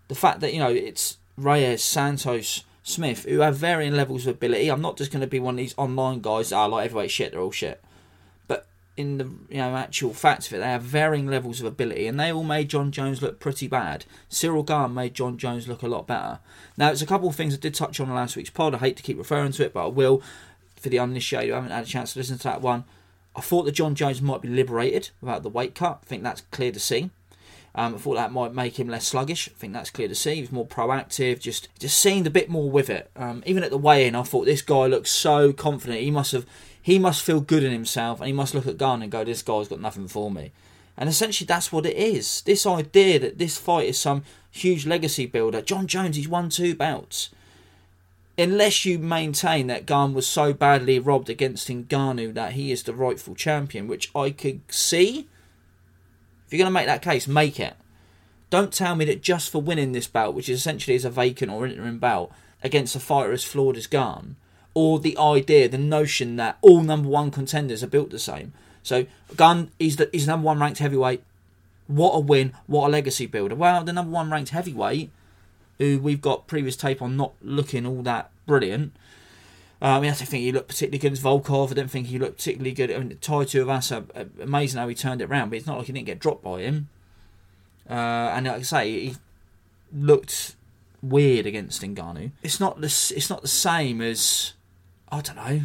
The 0.08 0.14
fact 0.14 0.40
that 0.40 0.52
you 0.52 0.60
know 0.60 0.70
it's 0.70 1.18
Reyes, 1.36 1.82
Santos, 1.82 2.64
Smith 2.82 3.24
who 3.24 3.40
have 3.40 3.56
varying 3.56 3.94
levels 3.94 4.26
of 4.26 4.36
ability. 4.36 4.70
I'm 4.70 4.80
not 4.80 4.96
just 4.96 5.10
going 5.10 5.22
to 5.22 5.26
be 5.26 5.40
one 5.40 5.54
of 5.54 5.58
these 5.58 5.74
online 5.76 6.20
guys 6.20 6.50
that 6.50 6.56
are 6.56 6.68
like 6.68 6.84
heavyweight 6.84 7.10
shit. 7.10 7.32
They're 7.32 7.40
all 7.40 7.50
shit 7.50 7.82
in 8.96 9.18
the 9.18 9.24
you 9.48 9.58
know 9.58 9.74
actual 9.76 10.12
facts 10.12 10.46
of 10.46 10.54
it, 10.54 10.58
they 10.58 10.66
have 10.66 10.82
varying 10.82 11.26
levels 11.26 11.60
of 11.60 11.66
ability, 11.66 12.06
and 12.06 12.18
they 12.20 12.32
all 12.32 12.44
made 12.44 12.68
Jon 12.68 12.92
Jones 12.92 13.22
look 13.22 13.40
pretty 13.40 13.66
bad. 13.66 14.04
Ciryl 14.30 14.66
Gane 14.66 14.94
made 14.94 15.14
Jon 15.14 15.38
Jones 15.38 15.66
look 15.66 15.82
a 15.82 15.88
lot 15.88 16.06
better. 16.06 16.40
Now, 16.76 16.90
it's 16.90 17.02
a 17.02 17.06
couple 17.06 17.28
of 17.28 17.36
things 17.36 17.54
I 17.54 17.58
did 17.58 17.74
touch 17.74 18.00
on 18.00 18.08
in 18.08 18.14
last 18.14 18.36
week's 18.36 18.50
pod. 18.50 18.74
I 18.74 18.78
hate 18.78 18.96
to 18.98 19.02
keep 19.02 19.18
referring 19.18 19.52
to 19.52 19.64
it, 19.64 19.72
but 19.72 19.84
I 19.84 19.88
will 19.88 20.22
for 20.76 20.88
the 20.88 20.98
uninitiated 20.98 21.48
who 21.50 21.54
haven't 21.54 21.70
had 21.70 21.84
a 21.84 21.86
chance 21.86 22.12
to 22.12 22.18
listen 22.18 22.38
to 22.38 22.44
that 22.44 22.60
one. 22.60 22.84
I 23.34 23.40
thought 23.40 23.62
that 23.64 23.72
Jon 23.72 23.94
Jones 23.94 24.20
might 24.20 24.42
be 24.42 24.48
liberated 24.48 25.10
about 25.22 25.42
the 25.42 25.48
weight 25.48 25.74
cut. 25.74 26.00
I 26.02 26.06
think 26.06 26.22
that's 26.22 26.42
clear 26.50 26.72
to 26.72 26.80
see. 26.80 27.10
Um, 27.74 27.94
I 27.94 27.98
thought 27.98 28.16
that 28.16 28.32
might 28.32 28.52
make 28.52 28.78
him 28.78 28.88
less 28.88 29.06
sluggish. 29.06 29.48
I 29.48 29.52
think 29.52 29.72
that's 29.72 29.90
clear 29.90 30.08
to 30.08 30.14
see. 30.14 30.34
He 30.34 30.40
was 30.42 30.52
more 30.52 30.66
proactive, 30.66 31.40
just 31.40 31.68
just 31.78 31.98
seemed 31.98 32.26
a 32.26 32.30
bit 32.30 32.50
more 32.50 32.70
with 32.70 32.90
it. 32.90 33.10
Um, 33.16 33.42
even 33.46 33.62
at 33.64 33.70
the 33.70 33.78
weigh-in, 33.78 34.14
I 34.14 34.22
thought 34.24 34.44
this 34.44 34.60
guy 34.60 34.86
looks 34.86 35.10
so 35.10 35.54
confident. 35.54 36.00
He 36.00 36.10
must 36.10 36.32
have 36.32 36.44
he 36.82 36.98
must 36.98 37.22
feel 37.22 37.40
good 37.40 37.62
in 37.62 37.72
himself 37.72 38.20
and 38.20 38.26
he 38.26 38.32
must 38.32 38.54
look 38.54 38.66
at 38.66 38.76
Gane 38.76 39.02
and 39.02 39.12
go, 39.12 39.24
this 39.24 39.42
guy's 39.42 39.68
got 39.68 39.80
nothing 39.80 40.08
for 40.08 40.30
me. 40.30 40.52
And 40.96 41.08
essentially, 41.08 41.46
that's 41.46 41.72
what 41.72 41.86
it 41.86 41.96
is. 41.96 42.42
This 42.42 42.66
idea 42.66 43.18
that 43.20 43.38
this 43.38 43.56
fight 43.56 43.88
is 43.88 43.98
some 43.98 44.24
huge 44.50 44.84
legacy 44.84 45.24
builder. 45.24 45.62
Jon 45.62 45.86
Jones, 45.86 46.16
he's 46.16 46.28
won 46.28 46.50
two 46.50 46.74
bouts. 46.74 47.30
Unless 48.36 48.84
you 48.84 48.98
maintain 48.98 49.68
that 49.68 49.86
Gane 49.86 50.12
was 50.12 50.26
so 50.26 50.52
badly 50.52 50.98
robbed 50.98 51.30
against 51.30 51.68
Ngannou 51.68 52.34
that 52.34 52.52
he 52.52 52.72
is 52.72 52.82
the 52.82 52.94
rightful 52.94 53.34
champion, 53.34 53.86
which 53.86 54.10
I 54.14 54.30
could 54.30 54.60
see. 54.68 55.28
If 56.46 56.52
you're 56.52 56.58
going 56.58 56.66
to 56.66 56.72
make 56.72 56.86
that 56.86 57.02
case, 57.02 57.28
make 57.28 57.60
it. 57.60 57.74
Don't 58.50 58.72
tell 58.72 58.96
me 58.96 59.04
that 59.06 59.22
just 59.22 59.50
for 59.50 59.62
winning 59.62 59.92
this 59.92 60.06
bout, 60.06 60.34
which 60.34 60.48
essentially 60.48 60.96
is 60.96 61.04
a 61.04 61.10
vacant 61.10 61.50
or 61.50 61.66
interim 61.66 61.98
bout, 61.98 62.30
against 62.62 62.96
a 62.96 63.00
fighter 63.00 63.32
as 63.32 63.44
flawed 63.44 63.76
as 63.76 63.86
Gane, 63.86 64.36
or 64.74 64.98
the 64.98 65.16
idea, 65.18 65.68
the 65.68 65.78
notion 65.78 66.36
that 66.36 66.58
all 66.62 66.82
number 66.82 67.08
one 67.08 67.30
contenders 67.30 67.82
are 67.82 67.88
built 67.88 68.10
the 68.10 68.18
same. 68.18 68.52
So 68.82 69.06
Gane 69.36 69.70
is 69.78 69.96
the 69.96 70.14
is 70.14 70.26
number 70.26 70.46
one 70.46 70.60
ranked 70.60 70.78
heavyweight. 70.78 71.22
What 71.86 72.12
a 72.12 72.20
win! 72.20 72.52
What 72.66 72.88
a 72.88 72.90
legacy 72.90 73.26
builder. 73.26 73.54
Well, 73.54 73.84
the 73.84 73.92
number 73.92 74.12
one 74.12 74.30
ranked 74.30 74.50
heavyweight, 74.50 75.10
who 75.78 75.98
we've 75.98 76.20
got 76.20 76.46
previous 76.46 76.76
tape 76.76 77.02
on 77.02 77.16
not 77.16 77.32
looking 77.42 77.86
all 77.86 78.02
that 78.02 78.30
brilliant. 78.46 78.92
Uh, 79.80 79.96
I 79.96 80.00
mean, 80.00 80.10
I 80.10 80.14
don't 80.14 80.28
think 80.28 80.42
he 80.44 80.52
looked 80.52 80.68
particularly 80.68 80.98
good 80.98 81.12
as 81.12 81.20
Volkov. 81.20 81.72
I 81.72 81.74
don't 81.74 81.90
think 81.90 82.06
he 82.06 82.18
looked 82.18 82.36
particularly 82.36 82.72
good. 82.72 82.92
I 82.92 82.98
mean, 82.98 83.18
Tai 83.20 83.44
Tuivasa, 83.44 84.04
uh, 84.14 84.24
amazing 84.40 84.78
how 84.78 84.86
he 84.86 84.94
turned 84.94 85.20
it 85.20 85.28
around, 85.28 85.50
but 85.50 85.58
it's 85.58 85.66
not 85.66 85.78
like 85.78 85.88
he 85.88 85.92
didn't 85.92 86.06
get 86.06 86.20
dropped 86.20 86.44
by 86.44 86.60
him. 86.60 86.88
Uh, 87.90 88.30
and 88.34 88.46
like 88.46 88.60
I 88.60 88.62
say, 88.62 88.90
he 88.90 89.16
looked 89.92 90.54
weird 91.02 91.46
against 91.46 91.82
Ngannou. 91.82 92.30
It's 92.42 92.60
not 92.60 92.80
the 92.80 92.86
it's 92.86 93.28
not 93.28 93.42
the 93.42 93.48
same 93.48 94.00
as 94.00 94.52
I 95.12 95.20
don't 95.20 95.36
know. 95.36 95.60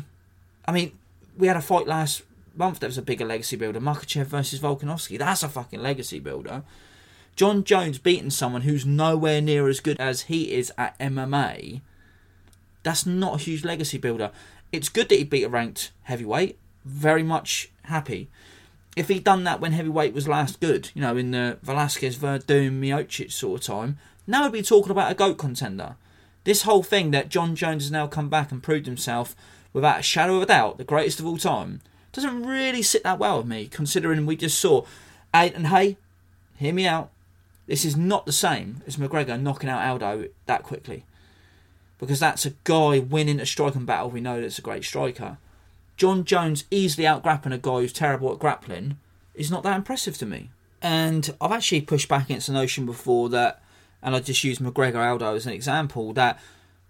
I 0.65 0.71
mean, 0.73 0.91
we 1.37 1.47
had 1.47 1.55
a 1.55 1.61
fight 1.61 1.87
last 1.87 2.21
month 2.53 2.81
that 2.81 2.87
was 2.87 2.97
a 2.97 3.01
bigger 3.01 3.25
legacy 3.25 3.55
builder. 3.55 3.79
Makhachev 3.79 4.25
versus 4.25 4.59
Volkanovski. 4.59 5.17
That's 5.17 5.41
a 5.41 5.47
fucking 5.47 5.81
legacy 5.81 6.19
builder. 6.19 6.63
Jon 7.37 7.63
Jones 7.63 7.97
beating 7.97 8.29
someone 8.29 8.63
who's 8.63 8.85
nowhere 8.85 9.41
near 9.41 9.69
as 9.69 9.79
good 9.79 9.97
as 9.99 10.23
he 10.23 10.51
is 10.51 10.73
at 10.77 10.99
MMA. 10.99 11.81
That's 12.83 13.05
not 13.05 13.35
a 13.35 13.43
huge 13.43 13.63
legacy 13.63 13.97
builder. 13.97 14.31
It's 14.73 14.89
good 14.89 15.07
that 15.09 15.17
he 15.17 15.23
beat 15.23 15.43
a 15.43 15.49
ranked 15.49 15.91
heavyweight. 16.03 16.57
Very 16.83 17.23
much 17.23 17.69
happy. 17.83 18.29
If 18.97 19.07
he'd 19.07 19.23
done 19.23 19.45
that 19.45 19.61
when 19.61 19.71
heavyweight 19.71 20.13
was 20.13 20.27
last 20.27 20.59
good, 20.59 20.89
you 20.93 21.01
know, 21.01 21.15
in 21.15 21.31
the 21.31 21.57
Velasquez, 21.61 22.17
Werdum, 22.17 22.81
Miocic 22.81 23.31
sort 23.31 23.61
of 23.61 23.65
time, 23.65 23.97
now 24.25 24.43
we'd 24.43 24.51
be 24.51 24.61
talking 24.61 24.91
about 24.91 25.11
a 25.11 25.15
GOAT 25.15 25.37
contender. 25.37 25.95
This 26.47 26.61
whole 26.61 26.81
thing 26.81 27.11
that 27.11 27.27
Jon 27.27 27.57
Jones 27.57 27.83
has 27.83 27.91
now 27.91 28.07
come 28.07 28.29
back 28.29 28.53
and 28.53 28.63
proved 28.63 28.85
himself 28.85 29.35
without 29.73 29.99
a 29.99 30.01
shadow 30.01 30.37
of 30.37 30.43
a 30.43 30.45
doubt, 30.45 30.77
the 30.77 30.85
greatest 30.85 31.19
of 31.19 31.25
all 31.25 31.37
time, 31.37 31.81
doesn't 32.13 32.45
really 32.45 32.81
sit 32.81 33.03
that 33.03 33.19
well 33.19 33.39
with 33.39 33.47
me, 33.47 33.67
considering 33.67 34.25
we 34.25 34.37
just 34.37 34.57
saw. 34.57 34.85
And 35.33 35.67
hey, 35.67 35.97
hear 36.55 36.73
me 36.73 36.87
out. 36.87 37.09
This 37.65 37.83
is 37.83 37.97
not 37.97 38.25
the 38.25 38.31
same 38.31 38.81
as 38.87 38.95
McGregor 38.95 39.37
knocking 39.37 39.69
out 39.69 39.85
Aldo 39.85 40.29
that 40.45 40.63
quickly. 40.63 41.03
Because 41.99 42.21
that's 42.21 42.45
a 42.45 42.53
guy 42.63 42.99
winning 42.99 43.41
a 43.41 43.45
striking 43.45 43.83
battle. 43.83 44.09
We 44.09 44.21
know 44.21 44.39
that's 44.39 44.57
a 44.57 44.61
great 44.61 44.85
striker. 44.85 45.39
Jon 45.97 46.23
Jones 46.23 46.63
easily 46.71 47.05
out 47.05 47.23
grappling 47.23 47.55
a 47.55 47.57
guy 47.57 47.81
who's 47.81 47.91
terrible 47.91 48.31
at 48.31 48.39
grappling 48.39 48.95
is 49.35 49.51
not 49.51 49.63
that 49.63 49.75
impressive 49.75 50.17
to 50.19 50.25
me. 50.25 50.49
And 50.81 51.35
I've 51.41 51.51
actually 51.51 51.81
pushed 51.81 52.07
back 52.07 52.23
against 52.23 52.47
the 52.47 52.53
notion 52.53 52.85
before 52.85 53.27
that 53.31 53.61
and 54.01 54.15
I 54.15 54.19
just 54.19 54.43
use 54.43 54.59
McGregor 54.59 55.05
Aldo 55.05 55.35
as 55.35 55.45
an 55.45 55.53
example, 55.53 56.13
that 56.13 56.39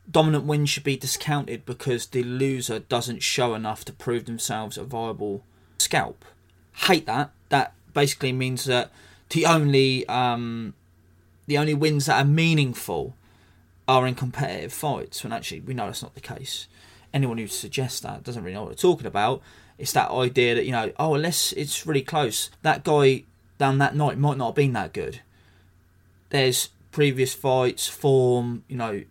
dominant 0.10 0.46
wins 0.46 0.70
should 0.70 0.84
be 0.84 0.98
discounted 0.98 1.66
because 1.66 2.08
the 2.08 2.24
loser 2.24 2.80
doesn't 2.80 3.24
show 3.24 3.56
enough 3.56 3.86
to 3.86 3.94
prove 3.94 4.26
themselves 4.26 4.78
a 4.78 4.84
viable 4.84 5.44
scalp. 5.78 6.24
Hate 6.74 7.06
that. 7.06 7.32
That 7.50 7.74
basically 7.94 8.32
means 8.32 8.66
that 8.66 8.92
the 9.30 9.46
only 9.46 10.08
um, 10.08 10.74
the 11.48 11.58
only 11.58 11.74
wins 11.74 12.06
that 12.06 12.22
are 12.24 12.28
meaningful 12.28 13.16
are 13.88 14.06
in 14.06 14.16
competitive 14.16 14.74
fights. 14.74 15.24
When 15.24 15.34
actually 15.34 15.62
we 15.62 15.74
know 15.74 15.86
that's 15.86 16.04
not 16.04 16.14
the 16.14 16.22
case. 16.22 16.68
Anyone 17.14 17.38
who 17.38 17.48
suggests 17.48 18.00
that 18.02 18.24
doesn't 18.24 18.44
really 18.44 18.54
know 18.54 18.64
what 18.64 18.70
they're 18.70 18.76
talking 18.76 19.08
about. 19.08 19.42
It's 19.78 19.94
that 19.94 20.12
idea 20.12 20.56
that 20.56 20.66
you 20.66 20.72
know, 20.72 20.92
oh, 20.98 21.16
unless 21.16 21.52
it's 21.54 21.86
really 21.86 22.02
close, 22.02 22.50
that 22.64 22.84
guy 22.84 23.24
down 23.58 23.78
that 23.78 23.96
night 23.96 24.18
might 24.18 24.38
not 24.38 24.48
have 24.48 24.56
been 24.56 24.74
that 24.74 24.94
good. 24.94 25.22
There's 26.30 26.70
previous 26.98 27.32
fights, 27.32 27.88
form, 27.88 28.63
you 28.68 28.75
know, 28.75 29.04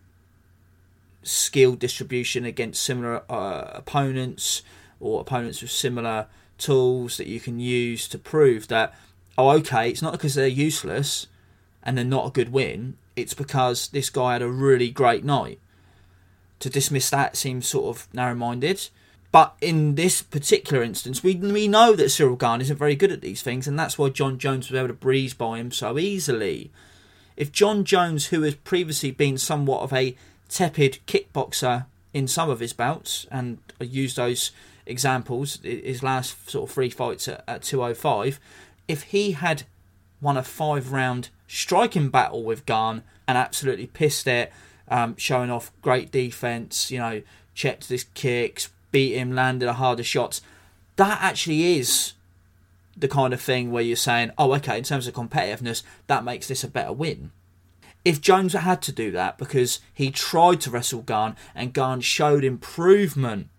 skill 1.23 1.73
distribution 1.73 2.43
against 2.43 2.83
similar 2.83 3.23
uh, 3.31 3.71
opponents 3.75 4.61
or 4.99 5.21
opponents 5.21 5.61
with 5.61 5.71
similar 5.71 6.27
tools 6.57 7.15
that 7.15 7.27
you 7.27 7.39
can 7.39 7.61
use 7.61 8.09
to 8.09 8.17
prove 8.17 8.67
that, 8.67 8.93
oh, 9.37 9.51
okay, 9.51 9.89
it's 9.89 10.01
not 10.01 10.11
because 10.11 10.35
they're 10.35 10.49
useless 10.49 11.27
and 11.81 11.97
they're 11.97 12.03
not 12.03 12.27
a 12.27 12.31
good 12.31 12.51
win, 12.51 12.97
it's 13.15 13.33
because 13.33 13.87
this 13.87 14.09
guy 14.09 14.33
had 14.33 14.41
a 14.41 14.49
really 14.49 14.89
great 14.89 15.23
night. 15.23 15.61
To 16.59 16.69
dismiss 16.69 17.09
that 17.11 17.37
seems 17.37 17.69
sort 17.69 17.95
of 17.95 18.13
narrow 18.13 18.35
minded. 18.35 18.89
But 19.31 19.55
in 19.61 19.95
this 19.95 20.21
particular 20.21 20.83
instance, 20.83 21.23
we, 21.23 21.35
we 21.35 21.69
know 21.69 21.95
that 21.95 22.07
Ciryl 22.07 22.37
Gane 22.37 22.59
isn't 22.59 22.75
very 22.75 22.97
good 22.97 23.13
at 23.13 23.21
these 23.21 23.41
things, 23.41 23.65
and 23.65 23.79
that's 23.79 23.97
why 23.97 24.09
Jon 24.09 24.37
Jones 24.37 24.69
was 24.69 24.77
able 24.77 24.89
to 24.89 24.93
breeze 24.93 25.33
by 25.33 25.59
him 25.59 25.71
so 25.71 25.97
easily. 25.97 26.69
If 27.37 27.51
Jon 27.51 27.85
Jones, 27.85 28.27
who 28.27 28.41
has 28.41 28.55
previously 28.55 29.11
been 29.11 29.37
somewhat 29.37 29.81
of 29.81 29.93
a 29.93 30.15
tepid 30.49 30.99
kickboxer 31.05 31.85
in 32.13 32.27
some 32.27 32.49
of 32.49 32.59
his 32.59 32.73
bouts, 32.73 33.27
and 33.31 33.59
I 33.79 33.83
use 33.83 34.15
those 34.15 34.51
examples, 34.87 35.59
his 35.61 36.01
last 36.01 36.49
sort 36.49 36.69
of 36.69 36.73
three 36.73 36.89
fights 36.89 37.27
at, 37.27 37.43
at 37.47 37.61
205, 37.61 38.39
if 38.87 39.03
he 39.03 39.33
had 39.33 39.63
won 40.19 40.35
a 40.35 40.43
five 40.43 40.91
round 40.91 41.29
striking 41.47 42.09
battle 42.09 42.43
with 42.43 42.65
Gane 42.65 43.03
and 43.27 43.37
absolutely 43.37 43.87
pissed 43.87 44.25
it, 44.27 44.51
um, 44.87 45.15
showing 45.17 45.51
off 45.51 45.71
great 45.81 46.11
defense, 46.11 46.89
you 46.89 46.97
know, 46.97 47.21
checked 47.53 47.87
his 47.89 48.05
kicks, 48.15 48.69
beat 48.91 49.13
him, 49.13 49.35
landed 49.35 49.69
a 49.69 49.73
harder 49.73 50.03
shots. 50.03 50.41
That 50.95 51.19
actually 51.21 51.77
is 51.77 52.13
the 52.97 53.07
kind 53.07 53.33
of 53.33 53.41
thing 53.41 53.71
where 53.71 53.83
you're 53.83 53.95
saying, 53.95 54.31
oh, 54.37 54.53
okay, 54.55 54.77
in 54.77 54.83
terms 54.83 55.07
of 55.07 55.13
competitiveness, 55.13 55.83
that 56.07 56.23
makes 56.23 56.47
this 56.47 56.63
a 56.63 56.67
better 56.67 56.91
win. 56.91 57.31
If 58.03 58.21
Jones 58.21 58.53
had 58.53 58.81
to 58.83 58.91
do 58.91 59.11
that 59.11 59.37
because 59.37 59.79
he 59.93 60.11
tried 60.11 60.61
to 60.61 60.71
wrestle 60.71 61.01
Gane 61.01 61.35
and 61.53 61.73
Gane 61.73 62.01
showed 62.01 62.43
improvement, 62.43 63.49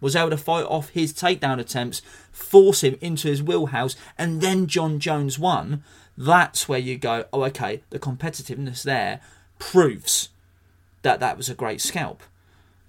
was 0.00 0.14
able 0.14 0.30
to 0.30 0.36
fight 0.36 0.64
off 0.66 0.90
his 0.90 1.12
takedown 1.12 1.58
attempts, 1.58 2.02
force 2.30 2.84
him 2.84 2.96
into 3.00 3.28
his 3.28 3.42
wheelhouse, 3.42 3.96
and 4.16 4.40
then 4.40 4.66
Jon 4.66 5.00
Jones 5.00 5.38
won, 5.38 5.82
that's 6.16 6.68
where 6.68 6.78
you 6.78 6.96
go, 6.96 7.24
oh, 7.32 7.44
okay, 7.44 7.82
the 7.90 7.98
competitiveness 7.98 8.82
there 8.82 9.20
proves 9.58 10.28
that 11.02 11.20
that 11.20 11.36
was 11.36 11.48
a 11.48 11.54
great 11.54 11.80
scalp. 11.80 12.22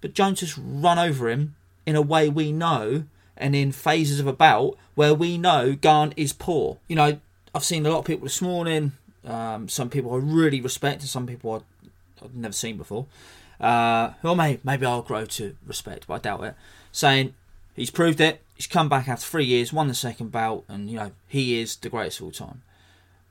But 0.02 0.14
Jones 0.14 0.42
just 0.42 0.60
run 0.62 1.00
over 1.00 1.30
him 1.30 1.56
in 1.86 1.96
a 1.96 2.02
way 2.02 2.30
we 2.30 2.52
know 2.52 3.06
and 3.38 3.56
in 3.56 3.72
phases 3.72 4.20
of 4.20 4.27
a 4.27 4.34
bout 4.34 4.77
where 4.96 5.13
we 5.13 5.38
know 5.38 5.74
Gane 5.74 6.13
is 6.17 6.34
poor. 6.34 6.77
You 6.88 6.96
know, 6.96 7.20
I've 7.53 7.63
seen 7.63 7.86
a 7.86 7.89
lot 7.89 8.00
of 8.00 8.06
people 8.06 8.25
this 8.25 8.41
morning. 8.41 8.94
Um, 9.25 9.67
some 9.67 9.89
people 9.89 10.13
I 10.13 10.17
really 10.17 10.62
respect, 10.62 11.01
and 11.01 11.10
some 11.10 11.27
people 11.27 11.53
I 11.53 11.60
I've 12.24 12.36
never 12.36 12.53
seen 12.53 12.77
before. 12.77 13.06
Uh, 13.60 14.12
maybe, 14.24 14.60
maybe 14.63 14.86
I'll 14.86 15.01
grow 15.01 15.25
to 15.25 15.56
respect, 15.65 16.08
but 16.08 16.15
I 16.15 16.17
doubt 16.20 16.44
it. 16.44 16.56
Saying 16.91 17.34
he's 17.75 17.89
proved 17.89 18.22
it. 18.22 18.41
He's 18.56 18.67
come 18.67 18.89
back 18.89 19.08
after 19.08 19.25
three 19.25 19.46
years, 19.46 19.74
won 19.74 19.88
the 19.88 19.94
second 19.94 20.32
bout, 20.32 20.63
and 20.67 20.89
you 20.89 20.98
know 20.98 21.12
he 21.27 21.60
is 21.60 21.75
the 21.75 21.89
greatest 21.89 22.20
of 22.20 22.25
all 22.25 22.32
time. 22.32 22.62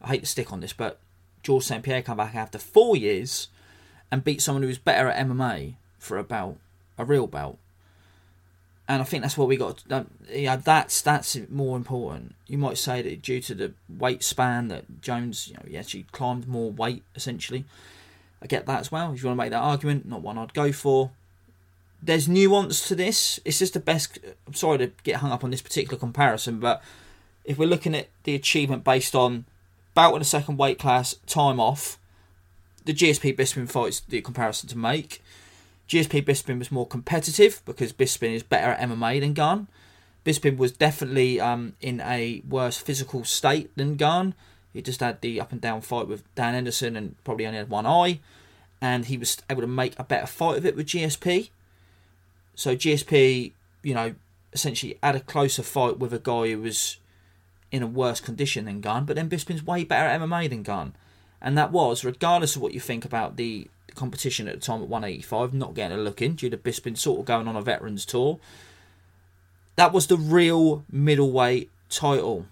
I 0.00 0.08
hate 0.08 0.20
to 0.20 0.26
stick 0.26 0.52
on 0.52 0.60
this, 0.60 0.72
but 0.72 0.98
George 1.42 1.64
St 1.64 1.82
Pierre 1.82 2.02
come 2.02 2.18
back 2.18 2.34
after 2.34 2.58
four 2.58 2.96
years 2.96 3.48
and 4.10 4.24
beat 4.24 4.42
someone 4.42 4.62
who 4.62 4.68
was 4.68 4.78
better 4.78 5.08
at 5.08 5.26
MMA 5.26 5.74
for 5.98 6.18
a 6.18 6.24
bout, 6.24 6.56
a 6.98 7.04
real 7.04 7.26
bout. 7.26 7.58
And 8.88 9.02
I 9.02 9.04
think 9.04 9.22
that's 9.22 9.36
what 9.36 9.48
we 9.48 9.56
got. 9.56 9.78
To, 9.88 10.06
yeah, 10.30 10.56
that's 10.56 11.02
that's 11.02 11.36
more 11.50 11.76
important. 11.76 12.34
You 12.46 12.58
might 12.58 12.78
say 12.78 13.02
that 13.02 13.22
due 13.22 13.40
to 13.40 13.54
the 13.54 13.72
weight 13.88 14.22
span 14.22 14.68
that 14.68 15.00
Jones, 15.02 15.48
you 15.48 15.54
know, 15.54 15.62
he 15.66 15.76
actually 15.76 16.06
climbed 16.12 16.46
more 16.46 16.70
weight 16.70 17.02
essentially. 17.16 17.64
I 18.40 18.46
get 18.46 18.66
that 18.66 18.80
as 18.80 18.92
well. 18.92 19.12
If 19.12 19.22
you 19.22 19.28
want 19.28 19.38
to 19.38 19.44
make 19.44 19.50
that 19.50 19.62
argument, 19.62 20.06
not 20.06 20.22
one 20.22 20.38
I'd 20.38 20.54
go 20.54 20.70
for. 20.70 21.10
There's 22.00 22.28
nuance 22.28 22.86
to 22.88 22.94
this. 22.94 23.40
It's 23.44 23.58
just 23.58 23.74
the 23.74 23.80
best. 23.80 24.18
I'm 24.46 24.54
sorry 24.54 24.78
to 24.78 24.92
get 25.02 25.16
hung 25.16 25.32
up 25.32 25.42
on 25.42 25.50
this 25.50 25.62
particular 25.62 25.98
comparison, 25.98 26.60
but 26.60 26.82
if 27.44 27.58
we're 27.58 27.68
looking 27.68 27.94
at 27.94 28.08
the 28.24 28.34
achievement 28.34 28.84
based 28.84 29.14
on 29.14 29.46
bout 29.94 30.14
in 30.14 30.20
a 30.20 30.24
second 30.24 30.58
weight 30.58 30.78
class, 30.78 31.14
time 31.26 31.58
off, 31.58 31.98
the 32.84 32.92
GSP 32.94 33.36
Bisping 33.36 33.68
fight's 33.68 34.00
the 34.00 34.20
comparison 34.20 34.68
to 34.68 34.78
make. 34.78 35.22
GSP 35.88 36.24
Bisping 36.24 36.58
was 36.58 36.72
more 36.72 36.86
competitive 36.86 37.62
because 37.64 37.92
Bisping 37.92 38.34
is 38.34 38.42
better 38.42 38.72
at 38.72 38.80
MMA 38.80 39.20
than 39.20 39.34
Gane. 39.34 39.68
Bisping 40.24 40.56
was 40.56 40.72
definitely 40.72 41.40
um, 41.40 41.74
in 41.80 42.00
a 42.00 42.42
worse 42.48 42.78
physical 42.78 43.24
state 43.24 43.70
than 43.76 43.96
Gane. 43.96 44.34
He 44.72 44.82
just 44.82 45.00
had 45.00 45.20
the 45.20 45.40
up 45.40 45.52
and 45.52 45.60
down 45.60 45.80
fight 45.80 46.08
with 46.08 46.22
Dan 46.34 46.54
Henderson 46.54 46.96
and 46.96 47.14
probably 47.24 47.46
only 47.46 47.58
had 47.58 47.70
one 47.70 47.86
eye. 47.86 48.20
And 48.80 49.06
he 49.06 49.16
was 49.16 49.38
able 49.48 49.62
to 49.62 49.68
make 49.68 49.98
a 49.98 50.04
better 50.04 50.26
fight 50.26 50.58
of 50.58 50.66
it 50.66 50.76
with 50.76 50.86
GSP. 50.86 51.50
So 52.54 52.74
GSP, 52.74 53.52
you 53.82 53.94
know, 53.94 54.14
essentially 54.52 54.98
had 55.02 55.14
a 55.14 55.20
closer 55.20 55.62
fight 55.62 55.98
with 55.98 56.12
a 56.12 56.18
guy 56.18 56.50
who 56.50 56.60
was 56.60 56.98
in 57.70 57.82
a 57.82 57.86
worse 57.86 58.20
condition 58.20 58.64
than 58.64 58.80
Gane. 58.80 59.04
But 59.04 59.16
then 59.16 59.30
Bisping's 59.30 59.62
way 59.62 59.84
better 59.84 60.08
at 60.08 60.20
MMA 60.20 60.50
than 60.50 60.62
Gane. 60.62 60.94
And 61.40 61.56
that 61.56 61.70
was, 61.70 62.04
regardless 62.04 62.56
of 62.56 62.62
what 62.62 62.74
you 62.74 62.80
think 62.80 63.04
about 63.04 63.36
the 63.36 63.68
competition 63.96 64.48
at 64.48 64.54
the 64.54 64.60
time 64.60 64.82
at 64.82 64.88
185, 64.88 65.54
not 65.54 65.74
getting 65.74 65.98
a 65.98 66.00
look 66.00 66.22
in 66.22 66.34
due 66.34 66.50
to 66.50 66.56
Bisping 66.56 66.96
sort 66.96 67.20
of 67.20 67.24
going 67.26 67.48
on 67.48 67.56
a 67.56 67.62
veterans 67.62 68.06
tour. 68.06 68.38
That 69.76 69.92
was 69.92 70.06
the 70.06 70.16
real 70.16 70.84
middleweight 70.90 71.70
title, 71.88 72.46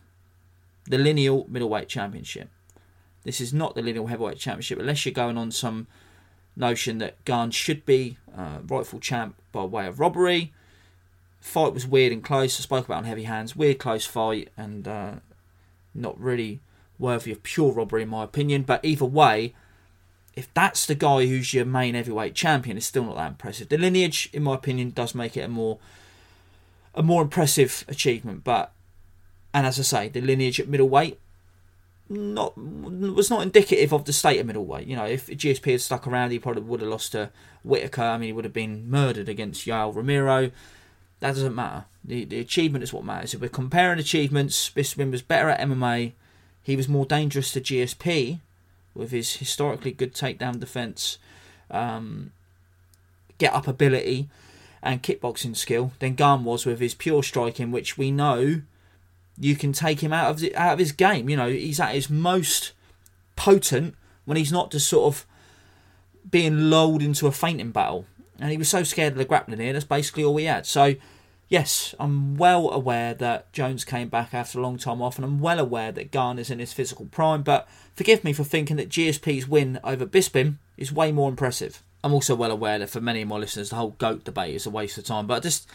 the 0.86 0.98
lineal 0.98 1.46
middleweight 1.48 1.88
championship. 1.88 2.48
This 3.24 3.40
is 3.40 3.54
not 3.54 3.74
the 3.74 3.82
lineal 3.82 4.06
heavyweight 4.06 4.38
championship, 4.38 4.78
unless 4.78 5.06
you're 5.06 5.14
going 5.14 5.38
on 5.38 5.50
some 5.50 5.86
notion 6.56 6.98
that 6.98 7.24
Gane 7.24 7.50
should 7.50 7.84
be 7.86 8.18
uh, 8.36 8.58
rightful 8.66 9.00
champ 9.00 9.36
by 9.52 9.64
way 9.64 9.86
of 9.86 9.98
robbery. 9.98 10.52
Fight 11.40 11.74
was 11.74 11.86
weird 11.86 12.12
and 12.12 12.22
close. 12.22 12.58
I 12.58 12.62
spoke 12.62 12.86
about 12.86 12.98
on 12.98 13.04
heavy 13.04 13.24
hands. 13.24 13.56
Weird 13.56 13.78
close 13.78 14.06
fight 14.06 14.50
and 14.56 14.86
uh, 14.86 15.12
not 15.94 16.18
really 16.20 16.60
worthy 16.98 17.32
of 17.32 17.42
pure 17.42 17.72
robbery 17.72 18.02
in 18.02 18.08
my 18.08 18.24
opinion. 18.24 18.62
But 18.62 18.84
either 18.84 19.04
way, 19.04 19.54
if 20.36 20.52
that's 20.54 20.86
the 20.86 20.94
guy 20.94 21.26
who's 21.26 21.54
your 21.54 21.64
main 21.64 21.94
heavyweight 21.94 22.34
champion, 22.34 22.76
it's 22.76 22.86
still 22.86 23.04
not 23.04 23.16
that 23.16 23.28
impressive. 23.28 23.68
The 23.68 23.78
lineage, 23.78 24.28
in 24.32 24.42
my 24.42 24.54
opinion, 24.54 24.90
does 24.90 25.14
make 25.14 25.36
it 25.36 25.42
a 25.42 25.48
more 25.48 25.78
a 26.94 27.02
more 27.02 27.22
impressive 27.22 27.84
achievement. 27.88 28.44
But 28.44 28.72
and 29.52 29.66
as 29.66 29.78
I 29.78 29.82
say, 29.82 30.08
the 30.08 30.20
lineage 30.20 30.58
at 30.60 30.68
middleweight 30.68 31.18
not 32.08 32.56
was 32.58 33.30
not 33.30 33.42
indicative 33.42 33.92
of 33.92 34.04
the 34.04 34.12
state 34.12 34.40
of 34.40 34.46
middleweight. 34.46 34.86
You 34.86 34.96
know, 34.96 35.06
if 35.06 35.28
GSP 35.28 35.72
had 35.72 35.80
stuck 35.80 36.06
around, 36.06 36.32
he 36.32 36.38
probably 36.38 36.62
would 36.62 36.80
have 36.80 36.90
lost 36.90 37.12
to 37.12 37.30
Whittaker. 37.62 38.02
I 38.02 38.18
mean, 38.18 38.28
he 38.28 38.32
would 38.32 38.44
have 38.44 38.52
been 38.52 38.90
murdered 38.90 39.28
against 39.28 39.66
Yoel 39.66 39.94
Romero. 39.94 40.50
That 41.20 41.34
doesn't 41.34 41.54
matter. 41.54 41.84
The 42.04 42.24
the 42.24 42.40
achievement 42.40 42.82
is 42.82 42.92
what 42.92 43.04
matters. 43.04 43.34
If 43.34 43.40
we're 43.40 43.48
comparing 43.48 44.00
achievements, 44.00 44.68
Bisping 44.70 45.12
was 45.12 45.22
better 45.22 45.48
at 45.48 45.60
MMA. 45.60 46.12
He 46.62 46.76
was 46.76 46.88
more 46.88 47.06
dangerous 47.06 47.52
to 47.52 47.60
GSP 47.60 48.40
with 48.94 49.10
his 49.10 49.36
historically 49.36 49.92
good 49.92 50.14
takedown 50.14 50.60
defense, 50.60 51.18
um, 51.70 52.32
get 53.38 53.52
up 53.52 53.66
ability, 53.66 54.28
and 54.82 55.02
kickboxing 55.02 55.56
skill 55.56 55.92
than 55.98 56.14
Gane 56.14 56.44
was 56.44 56.66
with 56.66 56.78
his 56.78 56.94
pure 56.94 57.22
striking, 57.22 57.72
which 57.72 57.96
we 57.96 58.10
know 58.10 58.60
you 59.38 59.56
can 59.56 59.72
take 59.72 60.00
him 60.00 60.12
out 60.12 60.30
of 60.30 60.40
the, 60.40 60.54
out 60.54 60.74
of 60.74 60.78
his 60.78 60.92
game. 60.92 61.28
You 61.28 61.36
know, 61.36 61.48
he's 61.48 61.80
at 61.80 61.94
his 61.94 62.10
most 62.10 62.72
potent 63.34 63.94
when 64.26 64.36
he's 64.36 64.52
not 64.52 64.70
just 64.70 64.86
sort 64.86 65.06
of 65.06 65.26
being 66.30 66.70
lulled 66.70 67.02
into 67.02 67.26
a 67.26 67.32
feinting 67.32 67.70
battle. 67.70 68.06
And 68.38 68.50
he 68.50 68.58
was 68.58 68.68
so 68.68 68.82
scared 68.82 69.12
of 69.12 69.18
the 69.18 69.24
grappling 69.24 69.60
here, 69.60 69.72
that's 69.72 69.84
basically 69.84 70.24
all 70.24 70.34
we 70.34 70.44
had. 70.44 70.66
So 70.66 70.94
yes, 71.48 71.94
I'm 71.98 72.36
well 72.36 72.70
aware 72.70 73.14
that 73.14 73.52
Jones 73.52 73.84
came 73.84 74.08
back 74.08 74.34
after 74.34 74.58
a 74.58 74.62
long 74.62 74.78
time 74.78 75.02
off, 75.02 75.16
and 75.16 75.24
I'm 75.24 75.40
well 75.40 75.58
aware 75.58 75.92
that 75.92 76.10
Garner's 76.10 76.50
in 76.50 76.58
his 76.58 76.72
physical 76.72 77.06
prime. 77.06 77.42
But 77.42 77.68
forgive 77.94 78.24
me 78.24 78.32
for 78.32 78.44
thinking 78.44 78.76
that 78.76 78.88
GSP's 78.88 79.48
win 79.48 79.78
over 79.84 80.06
Bisping 80.06 80.56
is 80.76 80.92
way 80.92 81.12
more 81.12 81.28
impressive. 81.28 81.82
I'm 82.02 82.12
also 82.12 82.34
well 82.34 82.50
aware 82.50 82.78
that 82.78 82.90
for 82.90 83.00
many 83.00 83.22
of 83.22 83.28
my 83.28 83.36
listeners, 83.36 83.70
the 83.70 83.76
whole 83.76 83.96
GOAT 83.98 84.24
debate 84.24 84.54
is 84.54 84.66
a 84.66 84.70
waste 84.70 84.98
of 84.98 85.04
time. 85.04 85.26
But 85.26 85.34
I 85.34 85.40
just 85.40 85.68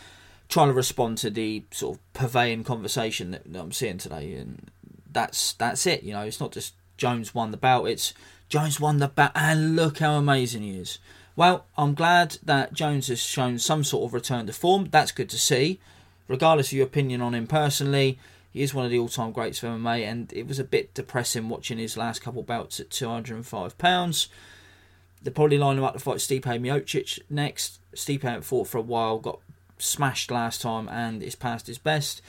trying 0.48 0.68
to 0.68 0.74
respond 0.74 1.18
to 1.20 1.30
the 1.30 1.64
sort 1.72 1.98
of 1.98 2.14
purveying 2.14 2.64
conversation 2.64 3.32
that, 3.32 3.52
that 3.52 3.60
I'm 3.60 3.72
seeing 3.72 3.98
today, 3.98 4.34
and 4.34 4.70
that's 5.12 5.54
that's 5.54 5.86
it. 5.88 6.04
You 6.04 6.14
know, 6.14 6.22
it's 6.22 6.40
not 6.40 6.52
just 6.52 6.74
Jones 6.98 7.34
won 7.34 7.52
the 7.52 7.58
bout; 7.58 7.86
it's 7.86 8.14
Jones 8.48 8.80
won 8.80 8.98
the 8.98 9.08
bout, 9.08 9.32
and 9.36 9.76
look 9.76 10.00
how 10.00 10.14
amazing 10.16 10.64
he 10.64 10.78
is. 10.78 11.00
Well, 11.39 11.63
I'm 11.78 11.93
glad 11.93 12.38
that 12.43 12.73
Jones 12.73 13.08
has 13.08 13.21
shown 13.21 13.60
some 13.60 13.86
sort 13.86 14.04
of 14.04 14.13
return 14.13 14.47
to 14.47 14.52
form. 14.52 14.89
That's 14.91 15.13
good 15.13 15.30
to 15.30 15.39
see. 15.39 15.80
Regardless 16.28 16.67
of 16.67 16.73
your 16.73 16.86
opinion 16.86 17.21
on 17.21 17.34
him 17.34 17.47
personally, 17.47 18.19
he 18.52 18.62
is 18.62 18.73
one 18.73 18.84
of 18.84 18.91
the 18.91 18.99
all-time 18.99 19.32
greats 19.32 19.63
of 19.63 19.69
MMA, 19.69 20.04
and 20.04 20.34
it 20.34 20.49
was 20.49 20.60
a 20.60 20.65
bit 20.65 20.93
depressing 20.93 21.47
watching 21.47 21.78
his 21.78 21.95
last 21.95 22.21
couple 22.21 22.43
bouts 22.43 22.82
at 22.82 22.89
205 22.89 23.78
pounds. 23.78 24.28
They 25.23 25.32
probably 25.32 25.58
line 25.58 25.78
him 25.78 25.86
up 25.86 25.93
to 25.93 25.99
fight 25.99 26.17
Stipe 26.17 26.41
Miocic 26.41 27.19
next. 27.30 27.80
Stipe 27.95 28.23
hadn't 28.23 28.41
fought 28.41 28.67
for 28.67 28.78
a 28.78 28.82
while, 28.82 29.17
got 29.17 29.39
smashed 29.78 30.32
last 30.32 30.62
time, 30.62 30.89
and 30.89 31.23
is 31.23 31.36
past 31.36 31.67
his 31.67 31.78
best. 31.78 32.21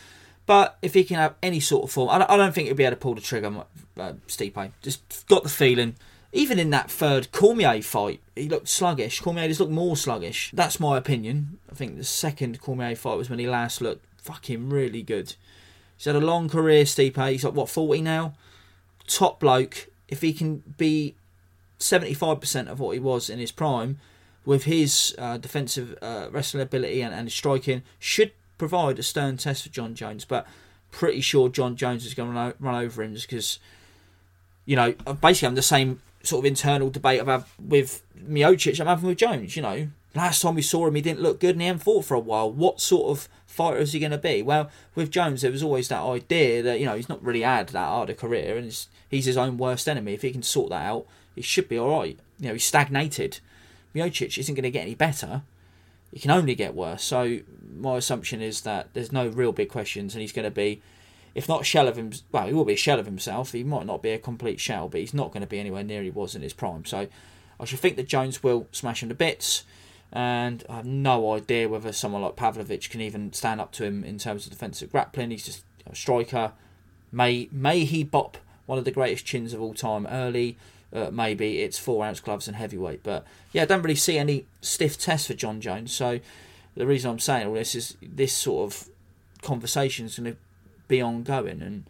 But 0.46 0.78
if 0.82 0.94
he 0.94 1.02
can 1.02 1.16
have 1.16 1.34
any 1.42 1.58
sort 1.58 1.82
of 1.82 1.90
form, 1.90 2.10
I 2.10 2.36
don't 2.36 2.54
think 2.54 2.68
he'll 2.68 2.76
be 2.76 2.84
able 2.84 2.92
to 2.92 3.00
pull 3.00 3.16
the 3.16 3.20
trigger. 3.20 3.64
Uh, 3.98 4.12
Stipe 4.28 4.70
just 4.82 5.26
got 5.26 5.42
the 5.42 5.48
feeling 5.48 5.96
even 6.32 6.58
in 6.58 6.70
that 6.70 6.90
third 6.90 7.32
Cormier 7.32 7.82
fight, 7.82 8.20
he 8.36 8.48
looked 8.48 8.68
sluggish. 8.68 9.20
Cormier 9.20 9.48
just 9.48 9.60
looked 9.60 9.72
more 9.72 9.96
sluggish. 9.96 10.50
That's 10.52 10.78
my 10.78 10.96
opinion. 10.96 11.58
I 11.70 11.74
think 11.74 11.96
the 11.96 12.04
second 12.04 12.60
Cormier 12.60 12.94
fight 12.94 13.18
was 13.18 13.28
when 13.28 13.40
he 13.40 13.48
last 13.48 13.80
looked 13.80 14.04
fucking 14.18 14.70
really 14.70 15.02
good. 15.02 15.34
He's 15.96 16.04
had 16.04 16.16
a 16.16 16.20
long 16.20 16.48
career, 16.48 16.84
Stipe. 16.84 17.30
He's 17.30 17.44
like, 17.44 17.54
what, 17.54 17.68
40 17.68 18.02
now? 18.02 18.34
Top 19.06 19.40
bloke. 19.40 19.88
If 20.08 20.20
he 20.20 20.32
can 20.32 20.62
be 20.78 21.16
75% 21.78 22.68
of 22.68 22.78
what 22.78 22.92
he 22.92 23.00
was 23.00 23.28
in 23.28 23.38
his 23.38 23.52
prime, 23.52 23.98
with 24.44 24.64
his 24.64 25.14
uh, 25.18 25.36
defensive 25.36 25.98
uh, 26.00 26.28
wrestling 26.30 26.62
ability 26.62 27.02
and, 27.02 27.12
and 27.12 27.26
his 27.26 27.34
striking, 27.34 27.82
should 27.98 28.32
provide 28.56 28.98
a 28.98 29.02
stern 29.02 29.36
test 29.36 29.64
for 29.64 29.68
Jon 29.68 29.94
Jones. 29.94 30.24
But 30.24 30.46
pretty 30.92 31.20
sure 31.20 31.48
Jon 31.48 31.76
Jones 31.76 32.06
is 32.06 32.14
going 32.14 32.32
to 32.32 32.54
run 32.60 32.74
over 32.76 33.02
him 33.02 33.14
just 33.14 33.28
because, 33.28 33.58
you 34.64 34.76
know, 34.76 34.92
basically 35.20 35.48
I'm 35.48 35.54
the 35.56 35.62
same 35.62 36.00
sort 36.22 36.40
of 36.40 36.46
internal 36.46 36.90
debate 36.90 37.20
about 37.20 37.46
with 37.58 38.02
Miocic 38.16 38.80
I'm 38.80 38.86
having 38.86 39.08
with 39.08 39.18
Jones. 39.18 39.56
You 39.56 39.62
know, 39.62 39.88
last 40.14 40.42
time 40.42 40.54
we 40.54 40.62
saw 40.62 40.86
him, 40.86 40.94
he 40.94 41.02
didn't 41.02 41.20
look 41.20 41.40
good 41.40 41.54
and 41.54 41.60
he 41.60 41.66
hadn't 41.66 41.82
fought 41.82 42.04
for 42.04 42.14
a 42.14 42.20
while. 42.20 42.50
What 42.50 42.80
sort 42.80 43.10
of 43.10 43.28
fighter 43.46 43.78
is 43.78 43.92
he 43.92 44.00
going 44.00 44.12
to 44.12 44.18
be? 44.18 44.42
Well, 44.42 44.70
with 44.94 45.10
Jones, 45.10 45.42
there 45.42 45.50
was 45.50 45.62
always 45.62 45.88
that 45.88 46.02
idea 46.02 46.62
that 46.62 46.80
you 46.80 46.86
know 46.86 46.96
he's 46.96 47.08
not 47.08 47.22
really 47.24 47.42
had 47.42 47.68
that 47.68 47.78
hard 47.78 48.10
a 48.10 48.14
career 48.14 48.56
and 48.56 48.66
he's 49.08 49.26
his 49.26 49.36
own 49.36 49.58
worst 49.58 49.88
enemy. 49.88 50.14
If 50.14 50.22
he 50.22 50.32
can 50.32 50.42
sort 50.42 50.70
that 50.70 50.86
out, 50.86 51.06
he 51.34 51.42
should 51.42 51.68
be 51.68 51.78
all 51.78 52.00
right. 52.00 52.18
You 52.38 52.48
know, 52.48 52.52
he's 52.54 52.64
stagnated. 52.64 53.40
Miocic 53.94 54.38
isn't 54.38 54.54
going 54.54 54.62
to 54.62 54.70
get 54.70 54.82
any 54.82 54.94
better. 54.94 55.42
He 56.12 56.20
can 56.20 56.30
only 56.30 56.54
get 56.54 56.74
worse. 56.74 57.04
So 57.04 57.40
my 57.76 57.96
assumption 57.96 58.40
is 58.40 58.62
that 58.62 58.94
there's 58.94 59.12
no 59.12 59.28
real 59.28 59.52
big 59.52 59.68
questions, 59.68 60.14
and 60.14 60.20
he's 60.20 60.32
going 60.32 60.44
to 60.44 60.50
be 60.50 60.82
if 61.34 61.48
not 61.48 61.66
shell 61.66 61.88
of 61.88 61.96
him, 61.96 62.12
well, 62.32 62.46
he 62.46 62.52
will 62.52 62.64
be 62.64 62.74
a 62.74 62.76
shell 62.76 62.98
of 62.98 63.06
himself. 63.06 63.52
He 63.52 63.64
might 63.64 63.86
not 63.86 64.02
be 64.02 64.10
a 64.10 64.18
complete 64.18 64.60
shell, 64.60 64.88
but 64.88 65.00
he's 65.00 65.14
not 65.14 65.32
going 65.32 65.42
to 65.42 65.46
be 65.46 65.60
anywhere 65.60 65.84
near 65.84 66.02
he 66.02 66.10
was 66.10 66.34
in 66.34 66.42
his 66.42 66.52
prime. 66.52 66.84
So 66.84 67.08
I 67.58 67.64
should 67.64 67.80
think 67.80 67.96
that 67.96 68.08
Jones 68.08 68.42
will 68.42 68.66
smash 68.72 69.02
him 69.02 69.08
to 69.08 69.14
bits. 69.14 69.64
And 70.12 70.64
I 70.68 70.76
have 70.76 70.86
no 70.86 71.32
idea 71.34 71.68
whether 71.68 71.92
someone 71.92 72.22
like 72.22 72.34
Pavlovich 72.34 72.90
can 72.90 73.00
even 73.00 73.32
stand 73.32 73.60
up 73.60 73.70
to 73.72 73.84
him 73.84 74.02
in 74.02 74.18
terms 74.18 74.44
of 74.44 74.52
defensive 74.52 74.90
grappling. 74.90 75.30
He's 75.30 75.44
just 75.44 75.64
a 75.86 75.94
striker. 75.94 76.52
May 77.12 77.48
may 77.52 77.84
he 77.84 78.02
bop 78.02 78.36
one 78.66 78.78
of 78.78 78.84
the 78.84 78.90
greatest 78.90 79.24
chins 79.24 79.52
of 79.52 79.60
all 79.60 79.74
time 79.74 80.06
early? 80.08 80.56
Uh, 80.92 81.10
maybe 81.12 81.60
it's 81.60 81.78
four 81.78 82.04
ounce 82.04 82.18
gloves 82.18 82.48
and 82.48 82.56
heavyweight. 82.56 83.04
But 83.04 83.24
yeah, 83.52 83.62
I 83.62 83.66
don't 83.66 83.82
really 83.82 83.94
see 83.94 84.18
any 84.18 84.46
stiff 84.60 84.98
tests 84.98 85.28
for 85.28 85.34
Jon 85.34 85.60
Jones. 85.60 85.92
So 85.92 86.18
the 86.74 86.86
reason 86.86 87.10
I'm 87.10 87.20
saying 87.20 87.46
all 87.46 87.54
this 87.54 87.76
is 87.76 87.96
this 88.02 88.32
sort 88.32 88.72
of 88.72 88.88
conversation 89.42 90.06
is 90.06 90.18
going 90.18 90.32
to 90.32 90.38
be 90.90 91.00
ongoing. 91.00 91.62
And 91.62 91.84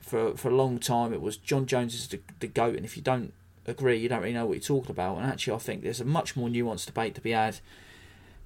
for 0.00 0.36
for 0.36 0.48
a 0.48 0.54
long 0.54 0.78
time, 0.78 1.12
it 1.12 1.20
was 1.20 1.36
Jon 1.36 1.66
Jones 1.66 1.94
is 1.94 2.08
the, 2.08 2.20
the 2.40 2.48
goat, 2.48 2.76
and 2.76 2.84
if 2.84 2.96
you 2.96 3.02
don't 3.02 3.32
agree 3.66 3.96
you 3.96 4.08
don't 4.08 4.20
really 4.22 4.32
know 4.32 4.46
what 4.46 4.54
you're 4.54 4.60
talking 4.62 4.90
about. 4.90 5.18
And 5.18 5.26
actually, 5.26 5.54
I 5.54 5.58
think 5.58 5.82
there's 5.82 6.00
a 6.00 6.04
much 6.04 6.36
more 6.36 6.48
nuanced 6.48 6.86
debate 6.86 7.14
to 7.16 7.20
be 7.20 7.32
had. 7.32 7.58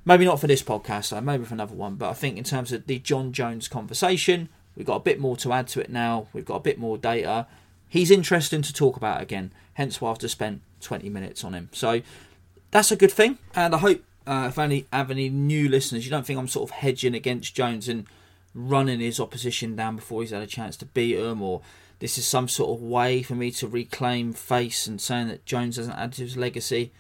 Maybe 0.05 0.25
not 0.25 0.41
for 0.41 0.47
this 0.47 0.63
podcast, 0.63 1.11
though, 1.11 1.21
maybe 1.21 1.45
for 1.45 1.55
another 1.55 1.75
one. 1.75 1.97
But 1.97 2.11
I 2.11 2.15
think 2.15 2.39
in 2.39 2.45
terms 2.45 2.73
of 2.73 2.87
the 2.87 2.99
Jon 2.99 3.33
Jones 3.33 3.69
conversation, 3.69 4.49
we've 4.75 4.87
got 4.87 4.97
a 4.97 5.01
bit 5.01 5.21
more 5.21 5.37
to 5.39 5.53
add 5.53 5.69
to 5.69 5.81
it 5.81 5.91
now. 5.91 6.29
We've 6.33 6.45
got 6.45 6.57
a 6.57 6.61
bit 6.61 6.79
more 6.79 6.97
data. 6.97 7.47
He's 7.87 8.11
interesting 8.11 8.63
to 8.63 8.73
talk 8.73 8.97
about 8.97 9.21
again. 9.21 9.53
Hence 9.75 10.01
why 10.01 10.11
I've 10.11 10.19
just 10.19 10.33
spent 10.33 10.63
20 10.81 11.11
minutes 11.11 11.45
on 11.45 11.53
him. 11.53 11.69
So 11.73 12.01
that's 12.71 12.91
a 12.91 12.97
good 12.97 13.13
thing. 13.13 13.39
And 13.55 13.75
I 13.75 13.79
hope 13.79 14.03
uh, 14.27 14.47
if 14.49 14.59
any 14.59 14.87
have 14.93 15.11
any 15.11 15.29
new 15.29 15.69
listeners, 15.69 16.07
you 16.07 16.11
don't 16.11 16.25
think 16.25 16.39
I'm 16.39 16.49
sort 16.49 16.71
of 16.71 16.77
hedging 16.77 17.15
against 17.15 17.55
Jones 17.55 17.89
and 17.89 18.07
running 18.55 19.01
his 19.01 19.21
opposition 19.21 19.77
down 19.77 19.97
before 19.97 20.23
he's 20.23 20.31
had 20.31 20.43
a 20.43 20.47
chance 20.47 20.77
to 20.79 20.87
beat 20.87 21.17
him, 21.17 21.43
or 21.43 21.63
this 21.99 22.19
is 22.19 22.27
some 22.27 22.49
sort 22.49 22.71
of 22.71 22.83
way 22.83 23.23
for 23.23 23.35
me 23.35 23.51
to 23.53 23.69
reclaim 23.69 24.33
face 24.33 24.87
and 24.87 25.01
saying 25.01 25.29
that 25.29 25.45
Jones 25.45 25.77
hasn't 25.77 25.97
added 25.97 26.15
to 26.15 26.23
his 26.23 26.37
legacy. 26.37 26.93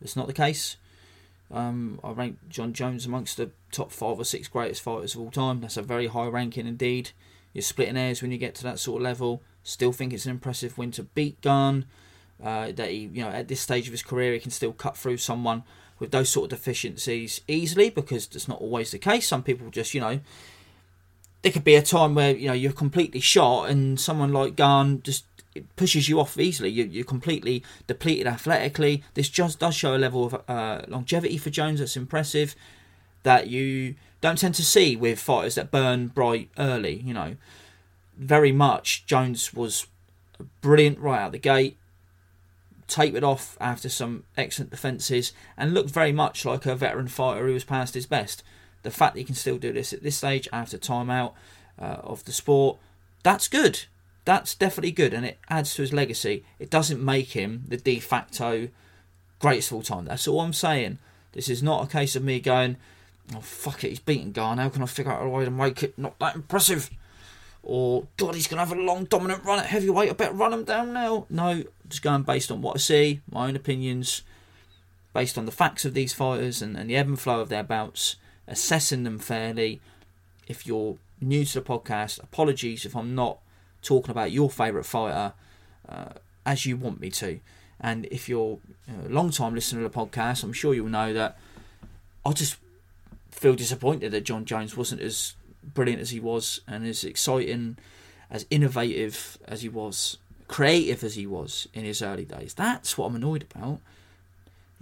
It's 0.00 0.16
not 0.16 0.26
the 0.26 0.32
case. 0.32 0.76
Um, 1.50 2.00
I 2.02 2.10
rank 2.10 2.38
Jon 2.48 2.72
Jones 2.72 3.06
amongst 3.06 3.36
the 3.36 3.50
top 3.70 3.92
five 3.92 4.18
or 4.18 4.24
six 4.24 4.48
greatest 4.48 4.82
fighters 4.82 5.14
of 5.14 5.20
all 5.20 5.30
time. 5.30 5.60
That's 5.60 5.76
a 5.76 5.82
very 5.82 6.06
high 6.06 6.26
ranking 6.26 6.66
indeed. 6.66 7.10
You're 7.52 7.62
splitting 7.62 7.96
hairs 7.96 8.22
when 8.22 8.32
you 8.32 8.38
get 8.38 8.54
to 8.56 8.64
that 8.64 8.78
sort 8.78 9.00
of 9.00 9.04
level. 9.04 9.42
Still 9.62 9.92
think 9.92 10.12
it's 10.12 10.24
an 10.24 10.32
impressive 10.32 10.76
win 10.76 10.90
to 10.92 11.04
beat 11.04 11.40
Gane. 11.40 11.86
Uh, 12.42 12.72
that 12.72 12.90
he, 12.90 13.08
you 13.12 13.22
know, 13.22 13.30
at 13.30 13.46
this 13.46 13.60
stage 13.60 13.86
of 13.86 13.92
his 13.92 14.02
career, 14.02 14.32
he 14.32 14.40
can 14.40 14.50
still 14.50 14.72
cut 14.72 14.96
through 14.96 15.16
someone 15.16 15.62
with 15.98 16.10
those 16.10 16.28
sort 16.28 16.52
of 16.52 16.58
deficiencies 16.58 17.40
easily 17.46 17.90
because 17.90 18.26
that's 18.26 18.48
not 18.48 18.60
always 18.60 18.90
the 18.90 18.98
case. 18.98 19.28
Some 19.28 19.42
people 19.42 19.70
just, 19.70 19.94
you 19.94 20.00
know, 20.00 20.20
there 21.44 21.52
could 21.52 21.62
be 21.62 21.74
a 21.74 21.82
time 21.82 22.14
where 22.14 22.34
you 22.34 22.48
know 22.48 22.54
you're 22.54 22.72
completely 22.72 23.20
shot 23.20 23.68
and 23.68 24.00
someone 24.00 24.32
like 24.32 24.56
Gane 24.56 25.02
just 25.02 25.26
pushes 25.76 26.08
you 26.08 26.18
off 26.18 26.38
easily. 26.38 26.70
You, 26.70 27.02
are 27.02 27.04
completely 27.04 27.62
depleted 27.86 28.26
athletically. 28.26 29.04
This 29.12 29.28
just 29.28 29.58
does 29.58 29.74
show 29.74 29.94
a 29.94 29.98
level 29.98 30.24
of 30.24 30.42
uh, 30.48 30.82
longevity 30.88 31.36
for 31.36 31.50
Jones 31.50 31.80
that's 31.80 31.98
impressive 31.98 32.56
that 33.24 33.48
you 33.48 33.94
don't 34.22 34.38
tend 34.38 34.54
to 34.54 34.64
see 34.64 34.96
with 34.96 35.20
fighters 35.20 35.54
that 35.56 35.70
burn 35.70 36.08
bright 36.08 36.48
early. 36.58 37.02
You 37.04 37.12
know, 37.12 37.36
very 38.16 38.50
much 38.50 39.04
Jones 39.04 39.52
was 39.52 39.86
brilliant 40.62 40.98
right 40.98 41.20
out 41.20 41.32
the 41.32 41.38
gate, 41.38 41.76
tapered 42.88 43.22
off 43.22 43.58
after 43.60 43.90
some 43.90 44.24
excellent 44.34 44.70
defences, 44.70 45.34
and 45.58 45.74
looked 45.74 45.90
very 45.90 46.10
much 46.10 46.46
like 46.46 46.64
a 46.64 46.74
veteran 46.74 47.08
fighter 47.08 47.46
who 47.46 47.52
was 47.52 47.64
past 47.64 47.92
his 47.92 48.06
best 48.06 48.42
the 48.84 48.90
fact 48.90 49.14
that 49.14 49.20
he 49.20 49.24
can 49.24 49.34
still 49.34 49.58
do 49.58 49.72
this 49.72 49.92
at 49.92 50.02
this 50.02 50.16
stage 50.16 50.48
after 50.52 50.78
timeout 50.78 51.32
uh, 51.78 51.96
of 52.02 52.24
the 52.24 52.32
sport, 52.32 52.78
that's 53.24 53.48
good. 53.48 53.84
That's 54.24 54.54
definitely 54.54 54.92
good, 54.92 55.12
and 55.12 55.26
it 55.26 55.38
adds 55.50 55.74
to 55.74 55.82
his 55.82 55.92
legacy. 55.92 56.44
It 56.58 56.70
doesn't 56.70 57.04
make 57.04 57.32
him 57.32 57.64
the 57.68 57.76
de 57.76 57.98
facto 57.98 58.68
greatest 59.38 59.70
of 59.70 59.76
all 59.76 59.82
time. 59.82 60.04
That's 60.06 60.26
all 60.26 60.40
I'm 60.40 60.52
saying. 60.52 60.98
This 61.32 61.48
is 61.48 61.62
not 61.62 61.84
a 61.84 61.90
case 61.90 62.16
of 62.16 62.22
me 62.22 62.40
going, 62.40 62.76
oh 63.34 63.40
fuck 63.40 63.84
it, 63.84 63.88
he's 63.88 63.98
beaten 63.98 64.32
Gane. 64.32 64.58
How 64.58 64.68
can 64.68 64.82
I 64.82 64.86
figure 64.86 65.12
out 65.12 65.26
a 65.26 65.28
way 65.28 65.44
to 65.44 65.50
make 65.50 65.82
it 65.82 65.98
not 65.98 66.18
that 66.20 66.36
impressive? 66.36 66.90
Or 67.62 68.06
God, 68.16 68.34
he's 68.34 68.46
gonna 68.46 68.64
have 68.64 68.76
a 68.76 68.80
long 68.80 69.04
dominant 69.04 69.44
run 69.44 69.58
at 69.58 69.66
heavyweight. 69.66 70.10
I 70.10 70.12
better 70.12 70.34
run 70.34 70.52
him 70.52 70.64
down 70.64 70.92
now. 70.92 71.26
No, 71.28 71.64
just 71.88 72.02
going 72.02 72.22
based 72.22 72.50
on 72.50 72.62
what 72.62 72.76
I 72.76 72.78
see, 72.78 73.20
my 73.30 73.48
own 73.48 73.56
opinions, 73.56 74.22
based 75.12 75.36
on 75.36 75.44
the 75.44 75.52
facts 75.52 75.84
of 75.84 75.92
these 75.92 76.12
fighters 76.12 76.62
and, 76.62 76.76
and 76.76 76.88
the 76.88 76.96
ebb 76.96 77.08
and 77.08 77.20
flow 77.20 77.40
of 77.40 77.48
their 77.48 77.62
bouts 77.62 78.16
assessing 78.46 79.04
them 79.04 79.18
fairly. 79.18 79.80
If 80.46 80.66
you're 80.66 80.96
new 81.20 81.44
to 81.44 81.60
the 81.60 81.64
podcast, 81.64 82.22
apologies 82.22 82.84
if 82.84 82.96
I'm 82.96 83.14
not 83.14 83.38
talking 83.82 84.10
about 84.10 84.32
your 84.32 84.50
favourite 84.50 84.86
fighter 84.86 85.32
uh, 85.88 86.10
as 86.44 86.66
you 86.66 86.76
want 86.76 87.00
me 87.00 87.10
to. 87.10 87.40
And 87.80 88.06
if 88.06 88.28
you're 88.28 88.58
a 89.06 89.08
long 89.08 89.30
time 89.30 89.54
listener 89.54 89.82
to 89.82 89.88
the 89.88 89.94
podcast, 89.94 90.42
I'm 90.42 90.52
sure 90.52 90.74
you'll 90.74 90.88
know 90.88 91.12
that 91.12 91.38
I 92.24 92.32
just 92.32 92.56
feel 93.30 93.54
disappointed 93.54 94.12
that 94.12 94.24
Jon 94.24 94.44
Jones 94.44 94.76
wasn't 94.76 95.02
as 95.02 95.34
brilliant 95.62 96.00
as 96.00 96.10
he 96.10 96.20
was 96.20 96.60
and 96.66 96.86
as 96.86 97.04
exciting, 97.04 97.76
as 98.30 98.46
innovative 98.50 99.38
as 99.46 99.62
he 99.62 99.68
was, 99.68 100.18
creative 100.48 101.02
as 101.02 101.16
he 101.16 101.26
was 101.26 101.68
in 101.74 101.84
his 101.84 102.00
early 102.00 102.24
days. 102.24 102.54
That's 102.54 102.96
what 102.96 103.06
I'm 103.06 103.16
annoyed 103.16 103.46
about 103.54 103.80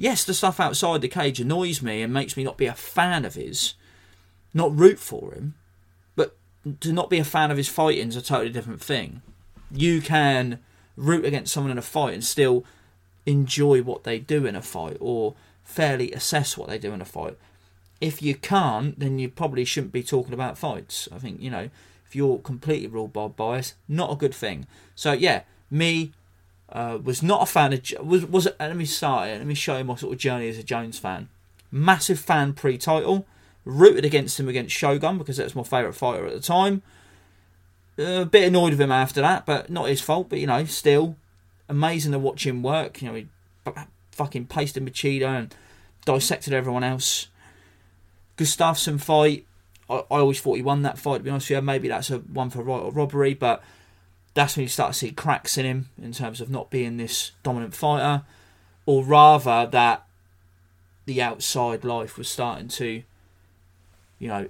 yes, 0.02 0.24
the 0.24 0.34
stuff 0.34 0.58
outside 0.58 1.00
the 1.00 1.06
cage 1.06 1.38
annoys 1.38 1.80
me 1.80 2.02
and 2.02 2.12
makes 2.12 2.36
me 2.36 2.42
not 2.42 2.56
be 2.56 2.66
a 2.66 2.74
fan 2.74 3.24
of 3.24 3.34
his, 3.34 3.74
not 4.52 4.76
root 4.76 4.98
for 4.98 5.32
him, 5.32 5.54
but 6.16 6.36
to 6.80 6.92
not 6.92 7.08
be 7.08 7.18
a 7.18 7.24
fan 7.24 7.52
of 7.52 7.56
his 7.56 7.68
fighting 7.68 8.08
is 8.08 8.16
a 8.16 8.20
totally 8.22 8.50
different 8.50 8.82
thing. 8.82 9.22
You 9.70 10.00
can 10.00 10.58
root 10.96 11.24
against 11.24 11.52
someone 11.52 11.70
in 11.70 11.78
a 11.78 11.82
fight 11.82 12.14
and 12.14 12.24
still 12.24 12.64
enjoy 13.26 13.80
what 13.82 14.02
they 14.02 14.18
do 14.18 14.44
in 14.44 14.56
a 14.56 14.60
fight 14.60 14.96
or 14.98 15.36
fairly 15.62 16.10
assess 16.10 16.58
what 16.58 16.68
they 16.68 16.78
do 16.78 16.92
in 16.92 17.00
a 17.00 17.04
fight. 17.04 17.38
If 18.00 18.20
you 18.20 18.34
can't, 18.34 18.98
then 18.98 19.20
you 19.20 19.28
probably 19.28 19.64
shouldn't 19.64 19.92
be 19.92 20.02
talking 20.02 20.34
about 20.34 20.58
fights. 20.58 21.08
I 21.12 21.18
think, 21.18 21.40
you 21.40 21.48
know, 21.48 21.70
if 22.04 22.16
you're 22.16 22.38
completely 22.38 22.88
ruled 22.88 23.12
by 23.12 23.28
bias, 23.28 23.74
not 23.88 24.10
a 24.10 24.16
good 24.16 24.34
thing. 24.34 24.66
So, 24.96 25.12
yeah, 25.12 25.42
me, 25.70 26.12
uh, 26.72 26.98
was 27.02 27.22
not 27.22 27.42
a 27.42 27.46
fan 27.46 27.72
of 27.72 28.06
was 28.06 28.24
was 28.24 28.48
let 28.58 28.76
me 28.76 28.87
start 28.87 29.28
it. 29.28 29.38
Let 29.38 29.46
me 29.46 29.54
show 29.54 29.76
you 29.76 29.85
my 29.85 29.94
sort 29.94 30.14
of 30.14 30.18
journey 30.18 30.48
as 30.48 30.58
a 30.58 30.62
Jones 30.62 30.98
fan. 30.98 31.28
Massive 31.70 32.18
fan 32.18 32.54
pre-title. 32.54 33.26
Rooted 33.64 34.04
against 34.04 34.40
him 34.40 34.48
against 34.48 34.74
Shogun 34.74 35.18
because 35.18 35.37
that 35.37 35.44
was 35.44 35.54
my 35.54 35.62
favourite 35.62 35.94
fighter 35.94 36.26
at 36.26 36.32
the 36.32 36.40
time. 36.40 36.82
Uh, 37.98 38.22
a 38.22 38.24
bit 38.24 38.48
annoyed 38.48 38.70
with 38.70 38.80
him 38.80 38.90
after 38.90 39.20
that, 39.20 39.46
but 39.46 39.70
not 39.70 39.88
his 39.88 40.00
fault. 40.00 40.28
But 40.28 40.40
you 40.40 40.46
know, 40.46 40.64
still 40.64 41.16
amazing 41.68 42.12
to 42.12 42.18
watch 42.18 42.46
him 42.46 42.62
work. 42.62 43.00
You 43.02 43.08
know, 43.08 43.14
he 43.14 43.26
fucking 44.11 44.46
pasted 44.46 44.85
Machida 44.85 45.26
and 45.26 45.54
dissected 46.04 46.52
everyone 46.52 46.85
else. 46.85 47.28
Gustafsson 48.37 49.00
fight. 49.00 49.46
I, 49.88 49.96
I 49.96 50.18
always 50.18 50.40
thought 50.40 50.56
he 50.56 50.62
won 50.62 50.82
that 50.82 50.98
fight. 50.98 51.18
To 51.18 51.24
be 51.24 51.30
honest 51.30 51.50
with 51.50 51.56
you, 51.56 51.62
maybe 51.62 51.88
that's 51.88 52.11
a 52.11 52.18
one 52.18 52.50
for 52.50 52.62
right 52.62 52.80
or 52.80 52.90
robbery, 52.90 53.35
but 53.35 53.62
that's 54.35 54.57
when 54.57 54.62
you 54.62 54.68
start 54.68 54.92
to 54.92 54.99
see 54.99 55.11
cracks 55.11 55.59
in 55.59 55.66
him 55.66 55.90
in 56.01 56.12
terms 56.12 56.40
of 56.40 56.51
not 56.51 56.71
being 56.71 56.97
this 56.97 57.33
dominant 57.42 57.75
fighter, 57.75 58.23
or 58.87 59.05
rather 59.05 59.66
that 59.71 60.05
the 61.05 61.21
outside 61.21 61.85
life 61.85 62.16
was 62.16 62.29
starting 62.29 62.68
to, 62.68 63.03
you 64.18 64.29
know, 64.29 64.49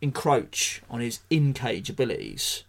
encroach 0.00 0.82
on 0.90 1.00
his 1.00 1.20
in 1.30 1.52
cage 1.52 1.88
abilities. 1.88 2.64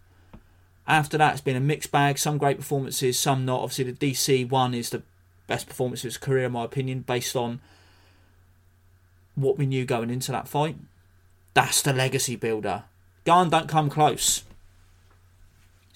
After 0.87 1.17
that, 1.17 1.33
it's 1.33 1.41
been 1.41 1.55
a 1.55 1.61
mixed 1.61 1.91
bag. 1.91 2.17
Some 2.17 2.37
great 2.37 2.57
performances, 2.57 3.19
some 3.19 3.45
not. 3.45 3.61
Obviously, 3.61 3.91
the 3.91 4.13
DC 4.13 4.49
one 4.49 4.73
is 4.73 4.89
the 4.89 5.03
best 5.47 5.67
performance 5.67 6.01
of 6.01 6.09
his 6.09 6.17
career, 6.17 6.45
in 6.45 6.53
my 6.53 6.63
opinion, 6.63 7.01
based 7.01 7.35
on 7.35 7.59
what 9.35 9.57
we 9.57 9.65
knew 9.65 9.85
going 9.85 10.09
into 10.09 10.31
that 10.31 10.47
fight. 10.47 10.77
That's 11.53 11.81
the 11.81 11.93
legacy 11.93 12.35
builder. 12.35 12.83
Gane 13.25 13.49
don't 13.49 13.67
come 13.67 13.89
close. 13.89 14.43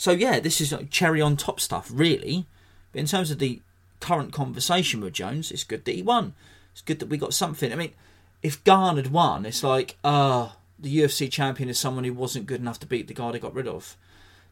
So 0.01 0.09
yeah, 0.09 0.39
this 0.39 0.59
is 0.59 0.71
like 0.71 0.89
cherry 0.89 1.21
on 1.21 1.37
top 1.37 1.59
stuff, 1.59 1.87
really. 1.93 2.47
But 2.91 3.01
in 3.01 3.05
terms 3.05 3.29
of 3.29 3.37
the 3.37 3.61
current 3.99 4.33
conversation 4.33 4.99
with 4.99 5.13
Jones, 5.13 5.51
it's 5.51 5.63
good 5.63 5.85
that 5.85 5.93
he 5.93 6.01
won. 6.01 6.33
It's 6.71 6.81
good 6.81 6.97
that 6.97 7.09
we 7.09 7.19
got 7.19 7.35
something. 7.35 7.71
I 7.71 7.75
mean, 7.75 7.91
if 8.41 8.63
Gane 8.63 8.95
had 8.95 9.11
won, 9.11 9.45
it's 9.45 9.61
like, 9.61 9.97
ah, 10.03 10.53
uh, 10.53 10.55
the 10.79 10.97
UFC 10.97 11.31
champion 11.31 11.69
is 11.69 11.77
someone 11.77 12.03
who 12.03 12.13
wasn't 12.13 12.47
good 12.47 12.61
enough 12.61 12.79
to 12.79 12.87
beat 12.87 13.09
the 13.09 13.13
guy 13.13 13.31
they 13.31 13.37
got 13.37 13.53
rid 13.53 13.67
of. 13.67 13.95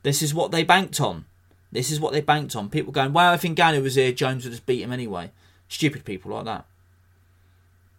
This 0.03 0.21
is 0.21 0.35
what 0.35 0.51
they 0.51 0.63
banked 0.63 1.01
on. 1.01 1.25
This 1.71 1.89
is 1.89 1.99
what 1.99 2.13
they 2.13 2.21
banked 2.21 2.55
on. 2.55 2.69
People 2.69 2.93
going, 2.93 3.12
wow, 3.12 3.33
if 3.33 3.41
Ngannou 3.41 3.81
was 3.81 3.95
here, 3.95 4.12
Jones 4.12 4.43
would 4.43 4.51
just 4.51 4.67
beat 4.67 4.83
him 4.83 4.93
anyway. 4.93 5.31
Stupid 5.67 6.05
people 6.05 6.31
like 6.31 6.45
that. 6.45 6.65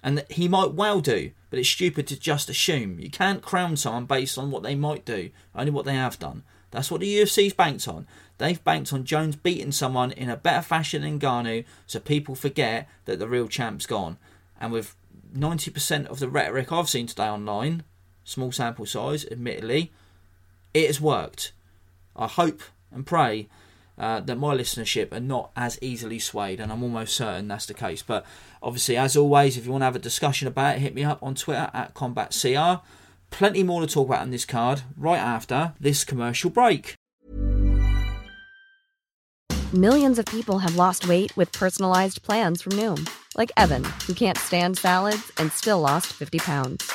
And 0.04 0.24
he 0.30 0.46
might 0.46 0.74
well 0.74 1.00
do, 1.00 1.32
but 1.50 1.58
it's 1.58 1.68
stupid 1.68 2.06
to 2.06 2.16
just 2.16 2.48
assume. 2.48 3.00
You 3.00 3.10
can't 3.10 3.42
crown 3.42 3.76
someone 3.76 4.04
based 4.04 4.38
on 4.38 4.52
what 4.52 4.62
they 4.62 4.76
might 4.76 5.04
do, 5.04 5.30
only 5.52 5.72
what 5.72 5.84
they 5.84 5.94
have 5.94 6.16
done. 6.16 6.44
That's 6.70 6.90
what 6.90 7.00
the 7.00 7.18
UFC's 7.18 7.52
banked 7.52 7.88
on. 7.88 8.06
They've 8.38 8.62
banked 8.62 8.92
on 8.92 9.04
Jones 9.04 9.36
beating 9.36 9.72
someone 9.72 10.12
in 10.12 10.30
a 10.30 10.36
better 10.36 10.62
fashion 10.62 11.02
than 11.02 11.18
Ngannou, 11.18 11.64
so 11.86 12.00
people 12.00 12.34
forget 12.34 12.88
that 13.04 13.18
the 13.18 13.28
real 13.28 13.48
champ's 13.48 13.86
gone. 13.86 14.18
And 14.60 14.72
with 14.72 14.94
90% 15.36 16.06
of 16.06 16.20
the 16.20 16.28
rhetoric 16.28 16.72
I've 16.72 16.88
seen 16.88 17.06
today 17.06 17.28
online, 17.28 17.82
small 18.24 18.52
sample 18.52 18.86
size, 18.86 19.26
admittedly, 19.30 19.92
it 20.72 20.86
has 20.86 21.00
worked. 21.00 21.52
I 22.16 22.26
hope 22.26 22.62
and 22.92 23.06
pray 23.06 23.48
uh, 23.98 24.20
that 24.20 24.38
my 24.38 24.54
listenership 24.54 25.12
are 25.12 25.20
not 25.20 25.50
as 25.56 25.78
easily 25.82 26.18
swayed, 26.18 26.60
and 26.60 26.72
I'm 26.72 26.82
almost 26.82 27.14
certain 27.14 27.48
that's 27.48 27.66
the 27.66 27.74
case. 27.74 28.02
But 28.02 28.24
obviously, 28.62 28.96
as 28.96 29.16
always, 29.16 29.56
if 29.56 29.66
you 29.66 29.72
want 29.72 29.82
to 29.82 29.86
have 29.86 29.96
a 29.96 30.00
discussion 30.00 30.48
about 30.48 30.76
it, 30.76 30.80
hit 30.80 30.94
me 30.94 31.04
up 31.04 31.22
on 31.22 31.34
Twitter 31.34 31.70
at 31.74 31.94
CombatCR. 31.94 32.80
Plenty 33.30 33.62
more 33.62 33.80
to 33.80 33.86
talk 33.86 34.08
about 34.08 34.22
on 34.22 34.30
this 34.30 34.44
card 34.44 34.82
right 34.96 35.18
after 35.18 35.74
this 35.80 36.04
commercial 36.04 36.50
break. 36.50 36.94
Millions 39.72 40.18
of 40.18 40.26
people 40.26 40.58
have 40.58 40.74
lost 40.74 41.06
weight 41.06 41.36
with 41.36 41.52
personalized 41.52 42.22
plans 42.22 42.60
from 42.60 42.72
Noom, 42.72 43.08
like 43.36 43.52
Evan, 43.56 43.84
who 44.04 44.14
can't 44.14 44.36
stand 44.36 44.76
salads 44.76 45.30
and 45.38 45.52
still 45.52 45.78
lost 45.78 46.08
50 46.08 46.40
pounds. 46.40 46.90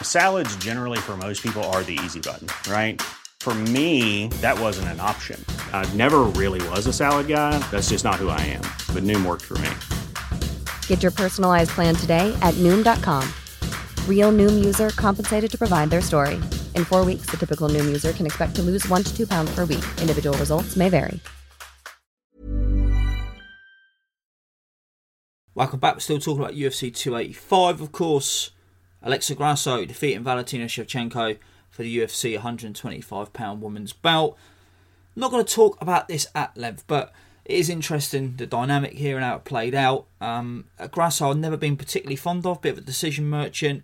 Salads, 0.00 0.56
generally, 0.56 0.96
for 0.96 1.18
most 1.18 1.42
people, 1.42 1.62
are 1.64 1.82
the 1.82 1.98
easy 2.02 2.20
button, 2.20 2.48
right? 2.72 3.02
For 3.40 3.54
me, 3.54 4.28
that 4.40 4.58
wasn't 4.58 4.88
an 4.88 5.00
option. 5.00 5.38
I 5.70 5.84
never 5.92 6.20
really 6.20 6.66
was 6.70 6.86
a 6.86 6.94
salad 6.94 7.28
guy. 7.28 7.58
That's 7.70 7.90
just 7.90 8.04
not 8.04 8.14
who 8.14 8.30
I 8.30 8.40
am. 8.40 8.62
But 8.94 9.02
Noom 9.02 9.26
worked 9.26 9.42
for 9.42 9.58
me. 9.58 9.68
Get 10.86 11.02
your 11.02 11.12
personalized 11.12 11.72
plan 11.72 11.94
today 11.94 12.34
at 12.40 12.54
Noom.com. 12.54 13.28
Real 14.08 14.32
Noom 14.32 14.64
user 14.64 14.88
compensated 14.88 15.50
to 15.50 15.58
provide 15.58 15.90
their 15.90 16.00
story. 16.00 16.36
In 16.74 16.86
four 16.86 17.04
weeks, 17.04 17.26
the 17.26 17.36
typical 17.36 17.68
Noom 17.68 17.84
user 17.84 18.14
can 18.14 18.24
expect 18.24 18.56
to 18.56 18.62
lose 18.62 18.88
one 18.88 19.02
to 19.02 19.14
two 19.14 19.26
pounds 19.26 19.54
per 19.54 19.66
week. 19.66 19.84
Individual 20.00 20.38
results 20.38 20.74
may 20.74 20.88
vary. 20.88 21.20
Welcome 25.54 25.78
back. 25.78 25.94
We're 25.94 26.00
still 26.00 26.18
talking 26.18 26.42
about 26.42 26.54
UFC 26.54 26.92
285, 26.92 27.80
of 27.80 27.92
course. 27.92 28.50
Alexa 29.02 29.36
Grasso 29.36 29.84
defeating 29.84 30.24
Valentina 30.24 30.64
Shevchenko 30.64 31.38
for 31.70 31.82
the 31.82 31.98
UFC 31.98 32.34
125 32.34 33.32
pound 33.32 33.62
women's 33.62 33.92
belt. 33.92 34.36
I'm 35.14 35.20
not 35.20 35.30
going 35.30 35.44
to 35.44 35.54
talk 35.54 35.80
about 35.80 36.08
this 36.08 36.26
at 36.34 36.56
length, 36.56 36.84
but 36.88 37.12
it 37.44 37.56
is 37.56 37.68
interesting 37.68 38.34
the 38.36 38.46
dynamic 38.46 38.94
here 38.94 39.16
and 39.16 39.24
how 39.24 39.36
it 39.36 39.44
played 39.44 39.74
out. 39.74 40.06
Um, 40.20 40.64
Grasso 40.90 41.30
I've 41.30 41.36
never 41.36 41.56
been 41.56 41.76
particularly 41.76 42.16
fond 42.16 42.46
of, 42.46 42.62
bit 42.62 42.72
of 42.72 42.78
a 42.78 42.82
decision 42.82 43.26
merchant. 43.26 43.82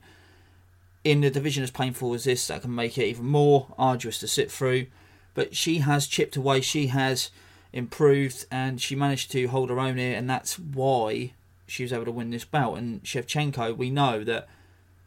In 1.02 1.22
the 1.22 1.30
division 1.30 1.62
as 1.62 1.70
painful 1.70 2.12
as 2.12 2.24
this, 2.24 2.46
that 2.48 2.62
can 2.62 2.74
make 2.74 2.98
it 2.98 3.06
even 3.06 3.24
more 3.26 3.68
arduous 3.78 4.18
to 4.18 4.28
sit 4.28 4.50
through. 4.50 4.86
But 5.34 5.56
she 5.56 5.78
has 5.78 6.06
chipped 6.06 6.36
away, 6.36 6.60
she 6.60 6.88
has 6.88 7.30
improved, 7.72 8.46
and 8.50 8.80
she 8.80 8.94
managed 8.94 9.30
to 9.32 9.46
hold 9.46 9.70
her 9.70 9.80
own 9.80 9.96
here, 9.96 10.16
and 10.16 10.28
that's 10.28 10.58
why 10.58 11.32
she 11.66 11.82
was 11.82 11.92
able 11.92 12.04
to 12.06 12.12
win 12.12 12.30
this 12.30 12.44
bout. 12.44 12.74
And 12.74 13.02
Shevchenko, 13.02 13.76
we 13.76 13.90
know 13.90 14.24
that 14.24 14.48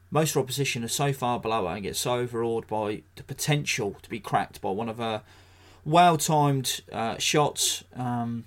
most 0.09 0.31
of 0.31 0.35
her 0.35 0.41
opposition 0.41 0.83
are 0.83 0.87
so 0.87 1.11
far 1.11 1.39
below 1.39 1.67
her 1.67 1.75
and 1.75 1.83
get 1.83 1.95
so 1.95 2.15
overawed 2.15 2.67
by 2.67 3.01
the 3.15 3.23
potential 3.23 3.97
to 4.01 4.09
be 4.09 4.19
cracked 4.19 4.61
by 4.61 4.69
one 4.71 4.89
of 4.89 4.97
her 4.97 5.23
well 5.85 6.17
timed 6.17 6.81
uh, 6.91 7.17
shots, 7.17 7.83
um, 7.95 8.45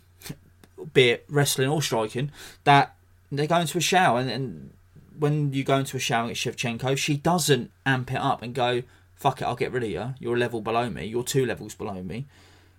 be 0.93 1.11
it 1.11 1.25
wrestling 1.29 1.69
or 1.69 1.83
striking, 1.83 2.31
that 2.65 2.95
they 3.31 3.47
go 3.47 3.59
into 3.59 3.79
a 3.79 3.81
shower. 3.83 4.21
And, 4.21 4.31
and 4.31 4.71
when 5.19 5.53
you 5.53 5.65
go 5.65 5.79
into 5.79 5.97
a 5.97 6.01
shower 6.01 6.31
at 6.31 6.37
Shevchenko, 6.37 6.97
she 6.97 7.17
doesn't 7.17 7.71
amp 7.85 8.13
it 8.13 8.19
up 8.19 8.43
and 8.43 8.55
go, 8.55 8.83
fuck 9.15 9.41
it, 9.41 9.45
I'll 9.45 9.57
get 9.57 9.73
rid 9.73 9.83
of 9.85 9.91
you. 9.91 10.15
You're 10.19 10.37
a 10.37 10.39
level 10.39 10.61
below 10.61 10.91
me. 10.91 11.07
You're 11.07 11.25
two 11.25 11.47
levels 11.47 11.75
below 11.75 12.03
me. 12.03 12.27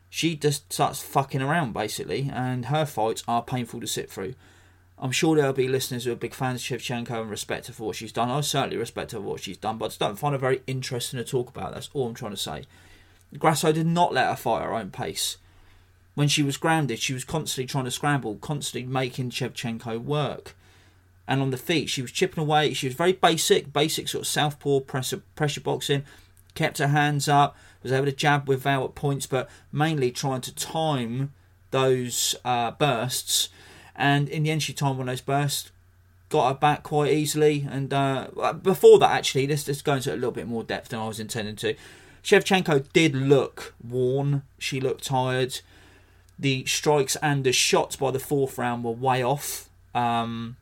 She 0.10 0.36
just 0.36 0.72
starts 0.72 1.02
fucking 1.02 1.41
around, 1.41 1.74
basically, 1.74 2.30
and 2.34 2.67
her 2.67 2.86
fights 2.86 3.24
are 3.28 3.41
painful 3.43 3.82
to 3.82 3.88
sit 3.88 4.10
through. 4.10 4.36
I'm 5.00 5.12
sure 5.12 5.36
there'll 5.36 5.54
be 5.54 5.67
listeners 5.67 6.06
who 6.06 6.13
are 6.13 6.15
big 6.15 6.34
fans 6.34 6.62
of 6.62 6.80
Shevchenko 6.80 7.22
and 7.22 7.30
respect 7.30 7.67
her 7.67 7.74
for 7.74 7.84
what 7.84 7.98
she's 7.98 8.12
done. 8.12 8.32
I 8.32 8.41
certainly 8.41 8.78
respect 8.78 9.12
her 9.12 9.20
for 9.20 9.24
what 9.24 9.41
she's 9.41 9.58
done, 9.58 9.78
but 9.78 9.86
I 9.86 9.88
just 9.89 10.00
don't 10.00 10.17
find 10.17 10.34
her 10.34 10.39
very 10.39 10.62
interesting 10.65 11.17
to 11.17 11.24
talk 11.24 11.50
about. 11.50 11.74
That's 11.74 11.89
all 11.93 12.08
I'm 12.08 12.15
trying 12.15 12.32
to 12.32 12.38
say. 12.38 12.63
Grasso 13.39 13.71
did 13.71 13.88
not 13.88 14.13
let 14.13 14.28
her 14.28 14.36
fight 14.36 14.63
her 14.63 14.73
own 14.73 14.91
pace. 14.91 15.38
When 16.15 16.28
she 16.28 16.43
was 16.43 16.58
grounded, 16.58 17.00
she 17.00 17.13
was 17.13 17.23
constantly 17.23 17.67
trying 17.67 17.86
to 17.86 17.91
scramble, 17.91 18.36
constantly 18.36 18.89
making 18.89 19.30
Shevchenko 19.30 20.02
work. 20.02 20.56
And 21.28 21.41
on 21.41 21.52
the 21.52 21.58
feet, 21.58 21.89
she 21.89 22.02
was 22.02 22.12
chipping 22.12 22.41
away. 22.41 22.73
She 22.73 22.88
was 22.88 22.95
very 22.95 23.13
basic, 23.13 23.71
basic 23.71 24.08
sort 24.08 24.23
of 24.23 24.28
southpaw 24.28 24.80
pressure, 24.82 25.21
pressure 25.36 25.62
boxing. 25.62 26.06
Kept 26.56 26.80
her 26.80 26.88
hands 26.88 27.28
up, 27.28 27.56
was 27.84 27.91
able 27.91 28.06
to 28.06 28.12
jab 28.12 28.47
with 28.47 28.63
Val 28.63 28.86
at 28.86 28.95
points, 28.95 29.28
but 29.28 29.50
mainly 29.71 30.10
trying 30.10 30.41
to 30.41 30.56
time 30.56 31.34
those 31.71 32.36
uh, 32.45 32.71
bursts 32.71 33.50
and 33.95 34.30
in 34.30 34.43
the 34.43 34.52
end 34.52 34.63
she 34.63 34.73
timed 34.73 34.97
one 34.97 35.10
of 35.10 35.13
those 35.13 35.21
bursts 35.21 35.71
got 36.30 36.50
her 36.50 36.60
back 36.60 36.84
quite 36.84 37.12
easily 37.12 37.67
and 37.69 37.93
uh, 37.93 38.28
before 38.62 39.00
that 39.00 39.12
actually 39.12 39.47
let's, 39.47 39.67
let's 39.67 39.82
go 39.82 39.95
into 39.95 40.13
a 40.13 40.15
little 40.15 40.32
bit 40.32 40.47
more 40.47 40.63
depth 40.63 40.89
than 40.89 41.00
I 41.00 41.08
was 41.08 41.19
intending 41.19 41.56
to 41.58 41.76
Shevchenko 42.28 42.86
did 42.92 43.16
look 43.16 43.74
worn 43.82 44.44
she 44.60 44.82
looked 44.82 45.06
tired 45.06 45.62
the 46.38 46.66
strikes 46.66 47.16
and 47.22 47.44
the 47.44 47.54
shots 47.54 47.96
by 47.96 48.12
the 48.12 48.20
fourth 48.20 48.58
round 48.58 48.84
were 48.84 48.92
way 48.92 49.24
off 49.24 49.70
um, 49.96 50.58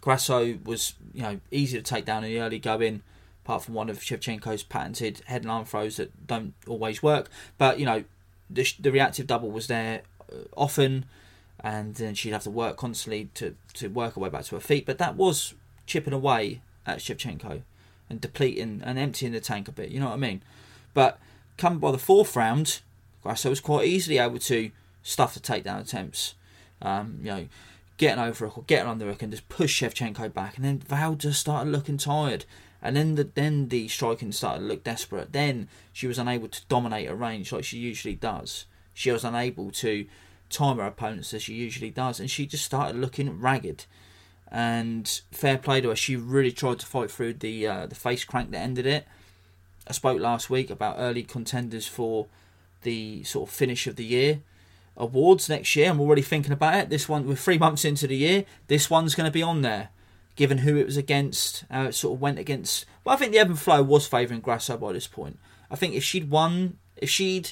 Grasso 0.00 0.58
was 0.64 0.94
you 1.14 1.22
know 1.22 1.38
easy 1.52 1.78
to 1.78 1.82
take 1.82 2.04
down 2.04 2.24
in 2.24 2.30
the 2.30 2.40
early 2.40 2.58
going 2.58 3.02
apart 3.44 3.62
from 3.62 3.74
one 3.74 3.88
of 3.88 4.00
Shevchenko's 4.00 4.64
patented 4.64 5.22
head 5.26 5.42
and 5.42 5.50
arm 5.50 5.64
throws 5.64 5.96
that 5.96 6.26
don't 6.26 6.54
always 6.66 7.02
work 7.02 7.30
but 7.56 7.78
you 7.78 7.86
know 7.86 8.02
the, 8.50 8.66
the 8.80 8.90
reactive 8.90 9.28
double 9.28 9.50
was 9.52 9.68
there 9.68 10.02
uh, 10.32 10.38
often 10.56 11.04
and 11.62 11.94
then 11.96 12.14
she'd 12.14 12.32
have 12.32 12.42
to 12.42 12.50
work 12.50 12.76
constantly 12.76 13.28
to, 13.34 13.54
to 13.74 13.88
work 13.88 14.14
her 14.14 14.20
way 14.20 14.28
back 14.28 14.44
to 14.44 14.54
her 14.54 14.60
feet. 14.60 14.86
But 14.86 14.98
that 14.98 15.16
was 15.16 15.54
chipping 15.86 16.12
away 16.12 16.62
at 16.86 16.98
Shevchenko 16.98 17.62
and 18.08 18.20
depleting 18.20 18.82
and 18.84 18.98
emptying 18.98 19.32
the 19.32 19.40
tank 19.40 19.68
a 19.68 19.72
bit, 19.72 19.90
you 19.90 20.00
know 20.00 20.06
what 20.06 20.14
I 20.14 20.18
mean? 20.18 20.42
But 20.94 21.18
coming 21.56 21.78
by 21.78 21.92
the 21.92 21.98
fourth 21.98 22.36
round, 22.36 22.80
Grasso 23.22 23.50
was 23.50 23.60
quite 23.60 23.86
easily 23.86 24.18
able 24.18 24.38
to 24.40 24.70
stuff 25.02 25.34
the 25.34 25.40
takedown 25.40 25.80
attempts. 25.80 26.34
Um, 26.82 27.18
you 27.20 27.28
know, 27.28 27.46
getting 27.98 28.22
over 28.22 28.48
hook 28.48 28.66
getting 28.66 28.88
on 28.88 28.98
the 28.98 29.04
hook 29.04 29.22
and 29.22 29.30
just 29.30 29.48
push 29.48 29.82
Shevchenko 29.82 30.32
back. 30.32 30.56
And 30.56 30.64
then 30.64 30.78
Val 30.78 31.14
just 31.14 31.40
started 31.40 31.70
looking 31.70 31.98
tired. 31.98 32.46
And 32.82 32.96
then 32.96 33.14
the 33.14 33.24
then 33.24 33.68
the 33.68 33.88
striking 33.88 34.32
started 34.32 34.60
to 34.60 34.66
look 34.66 34.82
desperate. 34.82 35.32
Then 35.32 35.68
she 35.92 36.06
was 36.06 36.18
unable 36.18 36.48
to 36.48 36.62
dominate 36.68 37.10
a 37.10 37.14
range 37.14 37.52
like 37.52 37.64
she 37.64 37.78
usually 37.78 38.14
does. 38.14 38.64
She 38.94 39.10
was 39.10 39.24
unable 39.24 39.70
to 39.72 40.06
time 40.48 40.78
her 40.78 40.86
opponents 40.86 41.32
as 41.34 41.42
she 41.42 41.54
usually 41.54 41.90
does, 41.90 42.18
and 42.18 42.30
she 42.30 42.46
just 42.46 42.64
started 42.64 42.98
looking 42.98 43.38
ragged. 43.38 43.84
And 44.50 45.20
fair 45.30 45.58
play 45.58 45.80
to 45.80 45.90
her, 45.90 45.96
she 45.96 46.16
really 46.16 46.52
tried 46.52 46.80
to 46.80 46.86
fight 46.86 47.10
through 47.10 47.34
the 47.34 47.66
uh, 47.66 47.86
the 47.86 47.94
face 47.94 48.24
crank 48.24 48.50
that 48.50 48.58
ended 48.58 48.86
it. 48.86 49.06
I 49.90 49.92
spoke 49.92 50.20
last 50.20 50.48
week 50.48 50.70
about 50.70 50.96
early 50.98 51.24
contenders 51.24 51.88
for 51.88 52.28
the 52.82 53.24
sort 53.24 53.48
of 53.48 53.54
finish 53.54 53.88
of 53.88 53.96
the 53.96 54.04
year 54.04 54.40
awards 54.96 55.48
next 55.48 55.74
year. 55.74 55.90
I'm 55.90 56.00
already 56.00 56.22
thinking 56.22 56.52
about 56.52 56.76
it. 56.76 56.90
This 56.90 57.08
one, 57.08 57.26
we're 57.26 57.34
three 57.34 57.58
months 57.58 57.84
into 57.84 58.06
the 58.06 58.16
year. 58.16 58.44
This 58.68 58.88
one's 58.88 59.16
going 59.16 59.26
to 59.26 59.32
be 59.32 59.42
on 59.42 59.62
there, 59.62 59.88
given 60.36 60.58
who 60.58 60.76
it 60.76 60.86
was 60.86 60.96
against, 60.96 61.64
how 61.68 61.86
it 61.86 61.96
sort 61.96 62.14
of 62.14 62.20
went 62.20 62.38
against. 62.38 62.86
Well, 63.02 63.16
I 63.16 63.18
think 63.18 63.32
the 63.32 63.40
ebb 63.40 63.48
and 63.48 63.58
flow 63.58 63.82
was 63.82 64.06
favouring 64.06 64.42
Grasso 64.42 64.76
by 64.76 64.92
this 64.92 65.08
point. 65.08 65.40
I 65.72 65.74
think 65.74 65.94
if 65.94 66.04
she'd 66.04 66.30
won, 66.30 66.78
if 66.96 67.10
she'd 67.10 67.50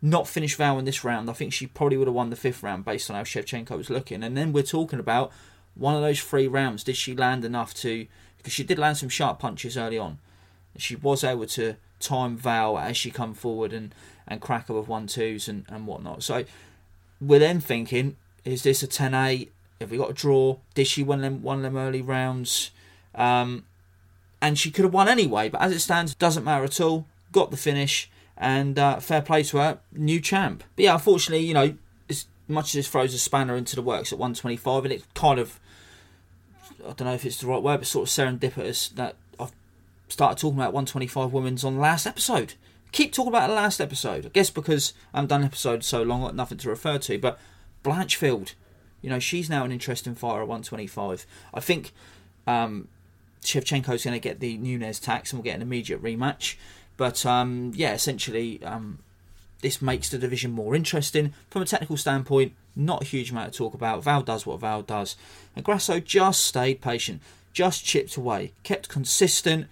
not 0.00 0.26
finished 0.26 0.56
Val 0.56 0.78
in 0.78 0.86
this 0.86 1.04
round, 1.04 1.28
I 1.28 1.34
think 1.34 1.52
she 1.52 1.66
probably 1.66 1.98
would 1.98 2.08
have 2.08 2.14
won 2.14 2.30
the 2.30 2.36
fifth 2.36 2.62
round 2.62 2.86
based 2.86 3.10
on 3.10 3.16
how 3.16 3.24
Shevchenko 3.24 3.76
was 3.76 3.90
looking. 3.90 4.22
And 4.22 4.38
then 4.38 4.54
we're 4.54 4.62
talking 4.62 5.00
about 5.00 5.32
one 5.74 5.94
of 5.94 6.00
those 6.00 6.22
three 6.22 6.48
rounds. 6.48 6.82
Did 6.82 6.96
she 6.96 7.14
land 7.14 7.44
enough 7.44 7.74
to? 7.74 8.06
Because 8.38 8.54
she 8.54 8.64
did 8.64 8.78
land 8.78 8.96
some 8.96 9.10
sharp 9.10 9.38
punches 9.38 9.76
early 9.76 9.98
on. 9.98 10.18
She 10.76 10.96
was 10.96 11.24
able 11.24 11.46
to 11.46 11.76
time 12.00 12.36
Val 12.36 12.78
as 12.78 12.96
she 12.96 13.10
come 13.10 13.34
forward 13.34 13.72
and, 13.72 13.94
and 14.26 14.40
crack 14.40 14.68
her 14.68 14.74
with 14.74 14.88
one 14.88 15.06
twos 15.06 15.48
and, 15.48 15.64
and 15.68 15.86
whatnot. 15.86 16.22
So 16.22 16.44
we're 17.20 17.38
then 17.38 17.60
thinking, 17.60 18.16
is 18.44 18.62
this 18.62 18.82
a 18.82 18.86
10 18.86 19.14
8? 19.14 19.52
Have 19.80 19.90
we 19.90 19.98
got 19.98 20.10
a 20.10 20.14
draw? 20.14 20.58
Did 20.74 20.86
she 20.86 21.02
win 21.02 21.20
them 21.20 21.42
one 21.42 21.58
of 21.58 21.62
them 21.62 21.76
early 21.76 22.02
rounds? 22.02 22.70
Um, 23.14 23.64
and 24.40 24.58
she 24.58 24.70
could 24.70 24.84
have 24.84 24.94
won 24.94 25.08
anyway, 25.08 25.48
but 25.48 25.60
as 25.60 25.72
it 25.72 25.80
stands, 25.80 26.14
doesn't 26.14 26.44
matter 26.44 26.64
at 26.64 26.80
all. 26.80 27.06
Got 27.32 27.50
the 27.50 27.56
finish 27.56 28.10
and 28.36 28.78
uh, 28.78 29.00
fair 29.00 29.22
play 29.22 29.42
to 29.44 29.58
her, 29.58 29.78
new 29.92 30.20
champ. 30.20 30.64
But 30.76 30.84
yeah, 30.84 30.94
unfortunately, 30.94 31.46
you 31.46 31.54
know, 31.54 31.74
as 32.08 32.26
much 32.48 32.66
as 32.66 32.72
this 32.72 32.88
throws 32.88 33.14
a 33.14 33.18
spanner 33.18 33.56
into 33.56 33.76
the 33.76 33.82
works 33.82 34.12
at 34.12 34.18
125, 34.18 34.84
and 34.84 34.92
it 34.92 35.04
kind 35.14 35.38
of, 35.38 35.58
I 36.80 36.92
don't 36.92 37.04
know 37.04 37.14
if 37.14 37.24
it's 37.24 37.38
the 37.38 37.46
right 37.46 37.62
word, 37.62 37.78
but 37.78 37.86
sort 37.86 38.08
of 38.08 38.12
serendipitous 38.12 38.94
that 38.94 39.16
started 40.14 40.40
talking 40.40 40.58
about 40.58 40.72
125 40.72 41.32
women's 41.32 41.64
on 41.64 41.74
the 41.74 41.80
last 41.80 42.06
episode. 42.06 42.54
Keep 42.92 43.12
talking 43.12 43.32
about 43.32 43.48
the 43.48 43.54
last 43.54 43.80
episode. 43.80 44.26
I 44.26 44.28
guess 44.28 44.48
because 44.48 44.94
I 45.12 45.18
haven't 45.18 45.28
done 45.28 45.40
an 45.40 45.46
episode 45.46 45.82
so 45.82 46.02
long, 46.02 46.22
I've 46.22 46.28
got 46.28 46.36
nothing 46.36 46.58
to 46.58 46.68
refer 46.68 46.98
to. 46.98 47.18
But 47.18 47.38
Blanchfield, 47.82 48.54
you 49.02 49.10
know, 49.10 49.18
she's 49.18 49.50
now 49.50 49.64
an 49.64 49.72
interesting 49.72 50.14
fighter 50.14 50.42
at 50.42 50.48
125. 50.48 51.26
I 51.52 51.60
think 51.60 51.92
um, 52.46 52.86
Shevchenko's 53.42 54.04
going 54.04 54.14
to 54.14 54.20
get 54.20 54.38
the 54.38 54.56
Nunes 54.56 55.00
tax 55.00 55.32
and 55.32 55.40
we'll 55.40 55.44
get 55.44 55.56
an 55.56 55.62
immediate 55.62 56.00
rematch. 56.00 56.54
But 56.96 57.26
um, 57.26 57.72
yeah, 57.74 57.92
essentially, 57.92 58.62
um, 58.62 59.00
this 59.62 59.82
makes 59.82 60.08
the 60.08 60.18
division 60.18 60.52
more 60.52 60.76
interesting. 60.76 61.34
From 61.50 61.62
a 61.62 61.66
technical 61.66 61.96
standpoint, 61.96 62.52
not 62.76 63.02
a 63.02 63.06
huge 63.06 63.32
amount 63.32 63.52
to 63.52 63.58
talk 63.58 63.74
about. 63.74 64.04
Val 64.04 64.22
does 64.22 64.46
what 64.46 64.60
Val 64.60 64.82
does. 64.82 65.16
And 65.56 65.64
Grasso 65.64 65.98
just 65.98 66.44
stayed 66.44 66.80
patient, 66.80 67.20
just 67.52 67.84
chipped 67.84 68.16
away, 68.16 68.52
kept 68.62 68.88
consistent. 68.88 69.66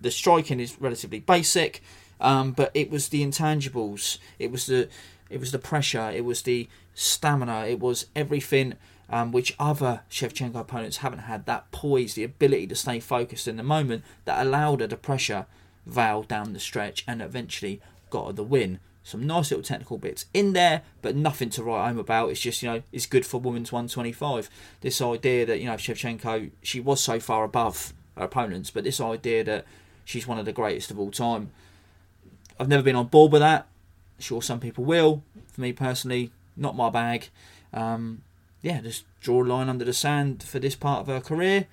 The 0.00 0.10
striking 0.10 0.60
is 0.60 0.80
relatively 0.80 1.20
basic, 1.20 1.82
um, 2.20 2.52
but 2.52 2.70
it 2.74 2.90
was 2.90 3.08
the 3.08 3.24
intangibles. 3.24 4.18
It 4.38 4.50
was 4.50 4.66
the 4.66 4.88
it 5.30 5.40
was 5.40 5.52
the 5.52 5.58
pressure. 5.58 6.10
It 6.10 6.24
was 6.24 6.42
the 6.42 6.68
stamina. 6.94 7.66
It 7.66 7.80
was 7.80 8.06
everything 8.16 8.74
um, 9.10 9.32
which 9.32 9.54
other 9.58 10.02
Shevchenko 10.10 10.56
opponents 10.56 10.98
haven't 10.98 11.20
had. 11.20 11.46
That 11.46 11.70
poise, 11.70 12.14
the 12.14 12.24
ability 12.24 12.66
to 12.68 12.74
stay 12.74 13.00
focused 13.00 13.48
in 13.48 13.56
the 13.56 13.62
moment 13.62 14.04
that 14.24 14.44
allowed 14.44 14.80
her 14.80 14.88
to 14.88 14.96
pressure 14.96 15.46
Val 15.86 16.22
down 16.22 16.52
the 16.52 16.60
stretch 16.60 17.04
and 17.06 17.22
eventually 17.22 17.80
got 18.10 18.26
her 18.26 18.32
the 18.32 18.44
win. 18.44 18.80
Some 19.02 19.26
nice 19.26 19.50
little 19.50 19.64
technical 19.64 19.96
bits 19.96 20.26
in 20.34 20.52
there, 20.52 20.82
but 21.00 21.16
nothing 21.16 21.48
to 21.50 21.62
write 21.62 21.88
home 21.88 21.98
about. 21.98 22.28
It's 22.28 22.40
just, 22.40 22.62
you 22.62 22.68
know, 22.68 22.82
it's 22.92 23.06
good 23.06 23.24
for 23.24 23.40
women's 23.40 23.72
125. 23.72 24.50
This 24.82 25.00
idea 25.00 25.46
that, 25.46 25.60
you 25.60 25.66
know, 25.66 25.74
Shevchenko, 25.74 26.50
she 26.62 26.78
was 26.78 27.00
so 27.00 27.18
far 27.18 27.44
above 27.44 27.94
her 28.18 28.24
opponents, 28.24 28.70
but 28.70 28.84
this 28.84 29.00
idea 29.00 29.44
that 29.44 29.64
she's 30.08 30.26
one 30.26 30.38
of 30.38 30.46
the 30.46 30.52
greatest 30.52 30.90
of 30.90 30.98
all 30.98 31.10
time, 31.10 31.50
I've 32.58 32.68
never 32.68 32.82
been 32.82 32.96
on 32.96 33.08
board 33.08 33.30
with 33.30 33.42
that. 33.42 33.66
Sure, 34.18 34.40
some 34.40 34.58
people 34.58 34.84
will. 34.84 35.22
For 35.52 35.60
me 35.60 35.72
personally, 35.72 36.32
not 36.56 36.74
my 36.74 36.88
bag. 36.88 37.28
Um, 37.74 38.22
yeah, 38.62 38.80
just 38.80 39.04
draw 39.20 39.42
a 39.42 39.44
line 39.44 39.68
under 39.68 39.84
the 39.84 39.92
sand 39.92 40.42
for 40.42 40.58
this 40.58 40.74
part 40.74 41.00
of 41.00 41.08
her 41.08 41.20
career. 41.20 41.66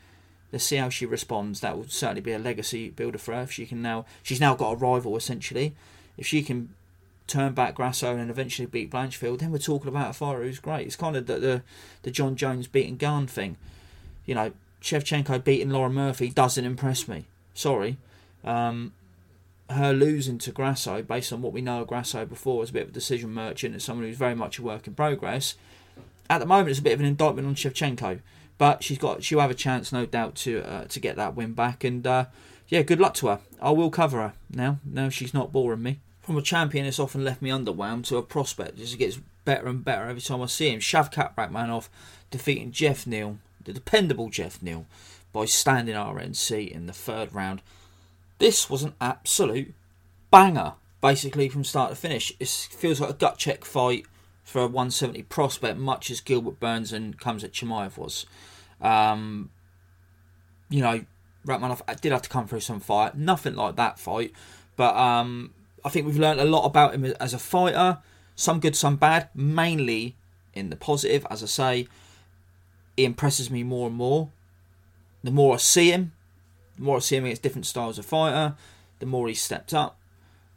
Let's 0.51 0.65
see 0.65 0.75
how 0.75 0.89
she 0.89 1.05
responds. 1.05 1.61
That 1.61 1.77
will 1.77 1.87
certainly 1.87 2.21
be 2.21 2.33
a 2.33 2.39
legacy 2.39 2.89
builder 2.89 3.17
for 3.17 3.33
her. 3.33 3.43
If 3.43 3.53
she 3.53 3.65
can 3.65 3.81
now, 3.81 4.05
she's 4.21 4.41
now 4.41 4.53
got 4.53 4.73
a 4.73 4.75
rival 4.75 5.15
essentially. 5.15 5.73
If 6.17 6.27
she 6.27 6.43
can 6.43 6.75
turn 7.27 7.53
back 7.53 7.75
Grasso 7.75 8.17
and 8.17 8.29
eventually 8.29 8.65
beat 8.65 8.91
Blanchfield, 8.91 9.39
then 9.39 9.51
we're 9.51 9.57
talking 9.59 9.87
about 9.87 10.11
a 10.11 10.13
fighter 10.13 10.43
who's 10.43 10.59
great. 10.59 10.87
It's 10.87 10.97
kind 10.97 11.15
of 11.15 11.25
the 11.25 11.39
the, 11.39 11.63
the 12.03 12.11
Jon 12.11 12.35
Jones 12.35 12.67
beating 12.67 12.97
Gane 12.97 13.27
thing. 13.27 13.55
You 14.25 14.35
know, 14.35 14.51
Shevchenko 14.81 15.41
beating 15.43 15.69
Lauren 15.69 15.93
Murphy 15.93 16.29
doesn't 16.29 16.65
impress 16.65 17.07
me. 17.07 17.25
Sorry. 17.53 17.97
Um, 18.45 18.93
her 19.69 19.93
losing 19.93 20.37
to 20.37 20.51
Grasso, 20.51 21.01
based 21.01 21.33
on 21.33 21.41
what 21.41 21.51
we 21.51 21.61
know 21.61 21.81
of 21.81 21.87
Grasso 21.87 22.25
before, 22.25 22.63
as 22.63 22.69
a 22.69 22.73
bit 22.73 22.83
of 22.83 22.89
a 22.89 22.93
decision 22.93 23.31
merchant 23.31 23.73
and 23.73 23.81
someone 23.81 24.05
who's 24.05 24.17
very 24.17 24.35
much 24.35 24.59
a 24.59 24.61
work 24.61 24.87
in 24.87 24.93
progress. 24.93 25.55
At 26.29 26.39
the 26.39 26.45
moment, 26.45 26.69
it's 26.69 26.79
a 26.79 26.83
bit 26.83 26.93
of 26.93 26.99
an 26.99 27.05
indictment 27.05 27.47
on 27.47 27.55
Shevchenko, 27.55 28.19
but 28.57 28.83
she's 28.83 28.97
got 28.97 29.23
she'll 29.23 29.39
have 29.39 29.51
a 29.51 29.55
chance, 29.55 29.91
no 29.91 30.05
doubt, 30.05 30.35
to 30.35 30.61
uh, 30.61 30.85
to 30.85 30.99
get 30.99 31.15
that 31.15 31.35
win 31.35 31.53
back. 31.53 31.83
And 31.83 32.05
uh, 32.05 32.25
yeah, 32.67 32.83
good 32.83 32.99
luck 32.99 33.15
to 33.15 33.27
her. 33.27 33.39
I 33.61 33.71
will 33.71 33.89
cover 33.89 34.19
her 34.19 34.33
now. 34.49 34.79
Now 34.85 35.09
she's 35.09 35.33
not 35.33 35.51
boring 35.51 35.83
me. 35.83 35.99
From 36.21 36.37
a 36.37 36.41
champion, 36.41 36.85
it's 36.85 36.99
often 36.99 37.23
left 37.23 37.41
me 37.41 37.51
underwhelmed 37.51 38.05
to 38.05 38.17
a 38.17 38.23
prospect. 38.23 38.77
Just 38.77 38.97
gets 38.97 39.19
better 39.45 39.67
and 39.67 39.85
better 39.85 40.07
every 40.09 40.21
time 40.21 40.41
I 40.41 40.47
see 40.47 40.69
him. 40.69 40.79
Shavkat 40.79 41.35
Rakhmonov 41.35 41.89
defeating 42.31 42.71
Jeff 42.71 43.05
Neal, 43.05 43.37
the 43.63 43.73
dependable 43.73 44.29
Jeff 44.29 44.61
Neal, 44.61 44.87
by 45.31 45.45
standing 45.45 45.95
RNC 45.95 46.69
in 46.71 46.87
the 46.87 46.93
third 46.93 47.33
round. 47.33 47.61
This 48.37 48.69
was 48.69 48.83
an 48.83 48.93
absolute 48.99 49.73
banger, 50.31 50.73
basically 51.01 51.49
from 51.49 51.63
start 51.63 51.89
to 51.89 51.95
finish. 51.95 52.33
It 52.39 52.47
feels 52.47 52.99
like 52.99 53.09
a 53.09 53.13
gut 53.13 53.37
check 53.37 53.63
fight 53.63 54.05
for 54.43 54.59
a 54.59 54.67
170 54.67 55.23
prospect, 55.23 55.77
much 55.77 56.11
as 56.11 56.21
Gilbert 56.21 56.59
Burns 56.59 56.93
and 56.93 57.19
Khamzat 57.19 57.51
Chimaev 57.51 57.97
was. 57.97 58.25
Um, 58.81 59.49
you 60.69 60.81
know, 60.81 61.05
Rakhmonov 61.45 62.01
did 62.01 62.11
have 62.11 62.21
to 62.23 62.29
come 62.29 62.47
through 62.47 62.59
some 62.59 62.79
fight. 62.79 63.15
Nothing 63.15 63.55
like 63.55 63.75
that 63.77 63.99
fight, 63.99 64.33
but 64.75 64.95
um, 64.95 65.53
I 65.83 65.89
think 65.89 66.05
we've 66.05 66.19
learned 66.19 66.39
a 66.39 66.45
lot 66.45 66.65
about 66.65 66.93
him 66.93 67.05
as 67.19 67.33
a 67.33 67.39
fighter. 67.39 67.99
Some 68.35 68.59
good, 68.59 68.75
some 68.75 68.97
bad. 68.97 69.29
Mainly 69.33 70.15
in 70.53 70.69
the 70.69 70.75
positive, 70.75 71.25
as 71.29 71.41
I 71.43 71.45
say, 71.45 71.87
he 72.97 73.05
impresses 73.05 73.49
me 73.49 73.63
more 73.63 73.87
and 73.87 73.95
more. 73.95 74.29
The 75.23 75.31
more 75.31 75.55
I 75.55 75.57
see 75.57 75.91
him, 75.91 76.13
more 76.77 76.97
I 76.97 76.99
see 76.99 77.17
him 77.17 77.25
against 77.25 77.41
different 77.41 77.65
styles 77.65 77.97
of 77.97 78.05
fighter, 78.05 78.55
the 78.99 79.05
more 79.05 79.27
he's 79.27 79.41
stepped 79.41 79.73
up. 79.73 79.97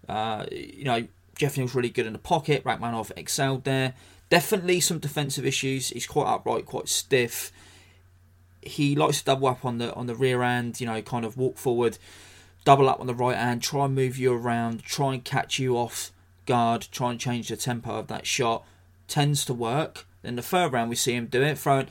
Uh, 0.08 0.46
you 0.50 0.84
know, 0.84 1.06
Jeff 1.36 1.56
Neal's 1.56 1.74
really 1.74 1.90
good 1.90 2.06
in 2.06 2.12
the 2.12 2.18
pocket. 2.18 2.64
Rakhmonov 2.64 3.12
excelled 3.16 3.64
there. 3.64 3.94
Definitely 4.28 4.80
some 4.80 4.98
defensive 4.98 5.46
issues. 5.46 5.88
He's 5.88 6.06
quite 6.06 6.26
upright, 6.26 6.66
quite 6.66 6.88
stiff. 6.88 7.52
He 8.60 8.94
likes 8.94 9.20
to 9.20 9.24
double 9.24 9.48
up 9.48 9.64
on 9.64 9.78
the 9.78 9.94
on 9.94 10.06
the 10.06 10.14
rear 10.14 10.42
end. 10.42 10.80
You 10.80 10.86
know, 10.86 11.00
kind 11.00 11.24
of 11.24 11.36
walk 11.36 11.56
forward, 11.56 11.98
double 12.64 12.88
up 12.88 13.00
on 13.00 13.06
the 13.06 13.14
right 13.14 13.36
hand, 13.36 13.62
try 13.62 13.86
and 13.86 13.94
move 13.94 14.18
you 14.18 14.32
around, 14.32 14.82
try 14.82 15.14
and 15.14 15.24
catch 15.24 15.58
you 15.58 15.76
off 15.76 16.12
guard, 16.44 16.88
try 16.90 17.10
and 17.10 17.20
change 17.20 17.48
the 17.48 17.56
tempo 17.56 17.96
of 17.98 18.08
that 18.08 18.26
shot. 18.26 18.66
Tends 19.06 19.44
to 19.46 19.54
work. 19.54 20.06
In 20.24 20.36
the 20.36 20.42
third 20.42 20.72
round, 20.72 20.90
we 20.90 20.96
see 20.96 21.14
him 21.14 21.26
do 21.26 21.42
it, 21.42 21.56
throwing 21.56 21.86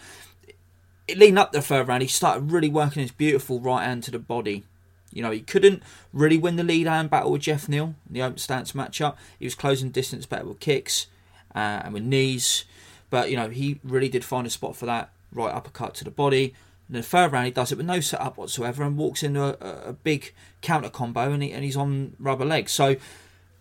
leading 1.10 1.38
up 1.38 1.52
the 1.52 1.62
third 1.62 1.88
round, 1.88 2.02
he 2.02 2.08
started 2.08 2.52
really 2.52 2.70
working 2.70 3.02
his 3.02 3.12
beautiful 3.12 3.60
right 3.60 3.86
hand 3.86 4.04
to 4.04 4.12
the 4.12 4.20
body. 4.20 4.64
You 5.12 5.24
know, 5.24 5.32
he 5.32 5.40
couldn't 5.40 5.82
really 6.14 6.38
win 6.38 6.58
the 6.58 6.64
lead 6.64 6.88
hand 6.88 7.10
battle 7.10 7.32
with 7.32 7.42
Jeff 7.42 7.70
Neal 7.70 7.96
in 8.08 8.14
the 8.14 8.22
open 8.22 8.38
stance 8.38 8.74
matchup. 8.74 9.16
He 9.40 9.46
was 9.46 9.56
closing 9.56 9.90
distance 9.90 10.26
better 10.26 10.46
with 10.46 10.60
kicks 10.60 11.08
uh, 11.56 11.82
and 11.84 11.94
with 11.94 12.04
knees. 12.04 12.66
But, 13.10 13.32
you 13.32 13.38
know, 13.38 13.50
he 13.50 13.80
really 13.84 14.10
did 14.10 14.26
find 14.26 14.46
a 14.46 14.50
spot 14.50 14.76
for 14.76 14.86
that 14.86 15.10
right 15.32 15.54
uppercut 15.54 15.94
to 15.96 16.04
the 16.04 16.12
body. 16.12 16.54
In 16.90 16.96
the 16.96 17.04
third 17.04 17.32
round, 17.32 17.46
he 17.46 17.52
does 17.52 17.72
it 17.72 17.78
with 17.78 17.88
no 17.88 18.00
setup 18.00 18.38
whatsoever 18.38 18.84
and 18.84 18.98
walks 18.98 19.24
into 19.24 19.44
a, 19.44 19.90
a 19.90 19.94
big 19.94 20.34
counter 20.62 20.90
combo 20.90 21.32
and, 21.32 21.42
he, 21.44 21.52
and 21.52 21.64
he's 21.64 21.78
on 21.78 22.16
rubber 22.20 22.46
legs. 22.46 22.72
So 22.72 22.98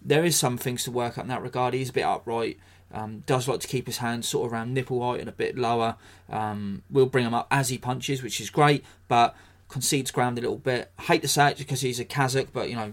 there 0.03 0.25
is 0.25 0.37
some 0.37 0.57
things 0.59 0.85
to 0.85 0.91
work 0.91 1.17
out 1.17 1.25
in 1.25 1.29
that 1.29 1.43
regard. 1.43 1.75
He's 1.75 1.91
a 1.91 1.93
bit 1.93 2.05
upright. 2.05 2.59
Um, 2.97 3.25
does 3.27 3.47
like 3.47 3.61
to 3.61 3.69
keep 3.69 3.85
his 3.85 3.99
hands 3.99 4.27
sort 4.27 4.47
of 4.47 4.53
around 4.55 4.73
nipple 4.73 5.07
height 5.07 5.21
and 5.21 5.29
a 5.29 5.33
bit 5.33 5.59
lower. 5.59 5.97
Um, 6.31 6.83
will 6.91 7.05
bring 7.05 7.27
him 7.27 7.35
up 7.35 7.47
as 7.51 7.69
he 7.69 7.77
punches, 7.77 8.23
which 8.23 8.41
is 8.41 8.49
great, 8.49 8.83
but 9.07 9.37
concedes 9.69 10.11
ground 10.11 10.39
a 10.39 10.41
little 10.41 10.57
bit. 10.57 10.91
Hate 11.03 11.21
to 11.21 11.29
say 11.29 11.51
it 11.51 11.59
because 11.59 11.83
he's 11.83 12.01
a 12.01 12.07
Kazakh, 12.07 12.49
but 12.55 12.71
you 12.71 12.77
know, 12.77 12.93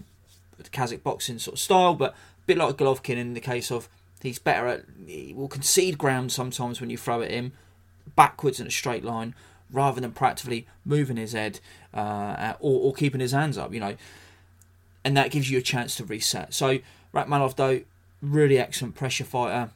Kazakh 0.71 1.03
boxing 1.03 1.39
sort 1.39 1.53
of 1.53 1.59
style, 1.59 1.93
but 1.93 2.11
a 2.11 2.45
bit 2.45 2.57
like 2.57 2.75
Golovkin 2.75 3.15
in 3.15 3.33
the 3.33 3.39
case 3.39 3.71
of 3.71 3.87
he's 4.21 4.39
better 4.39 4.67
at, 4.67 4.83
he 5.07 5.33
will 5.33 5.47
concede 5.47 5.97
ground 5.97 6.31
sometimes 6.31 6.81
when 6.81 6.89
you 6.89 6.97
throw 6.97 7.21
at 7.21 7.31
him 7.31 7.53
backwards 8.15 8.59
in 8.59 8.67
a 8.67 8.71
straight 8.71 9.05
line 9.05 9.33
rather 9.71 10.01
than 10.01 10.11
practically 10.11 10.67
moving 10.85 11.17
his 11.17 11.31
head 11.31 11.59
uh, 11.93 12.53
or, 12.59 12.81
or 12.81 12.93
keeping 12.93 13.21
his 13.21 13.31
hands 13.31 13.57
up, 13.57 13.73
you 13.73 13.79
know, 13.79 13.95
and 15.05 15.15
that 15.15 15.31
gives 15.31 15.49
you 15.49 15.57
a 15.57 15.61
chance 15.61 15.95
to 15.95 16.03
reset. 16.03 16.53
So, 16.53 16.79
Rakhmonov, 17.13 17.55
though, 17.55 17.81
really 18.21 18.57
excellent 18.57 18.95
pressure 18.95 19.23
fighter 19.23 19.71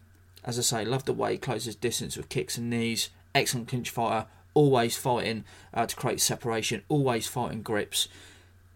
as 0.48 0.58
I 0.58 0.62
say, 0.62 0.86
love 0.86 1.04
the 1.04 1.14
way 1.14 1.34
he 1.34 1.38
closes 1.38 1.76
distance 1.76 2.16
with 2.16 2.30
kicks 2.30 2.58
and 2.58 2.70
knees. 2.70 3.10
Excellent 3.36 3.68
clinch 3.68 3.90
fighter, 3.90 4.28
always 4.54 4.96
fighting 4.96 5.44
uh, 5.74 5.86
to 5.86 5.96
create 5.96 6.22
separation, 6.22 6.84
always 6.88 7.28
fighting 7.28 7.62
grips. 7.62 8.08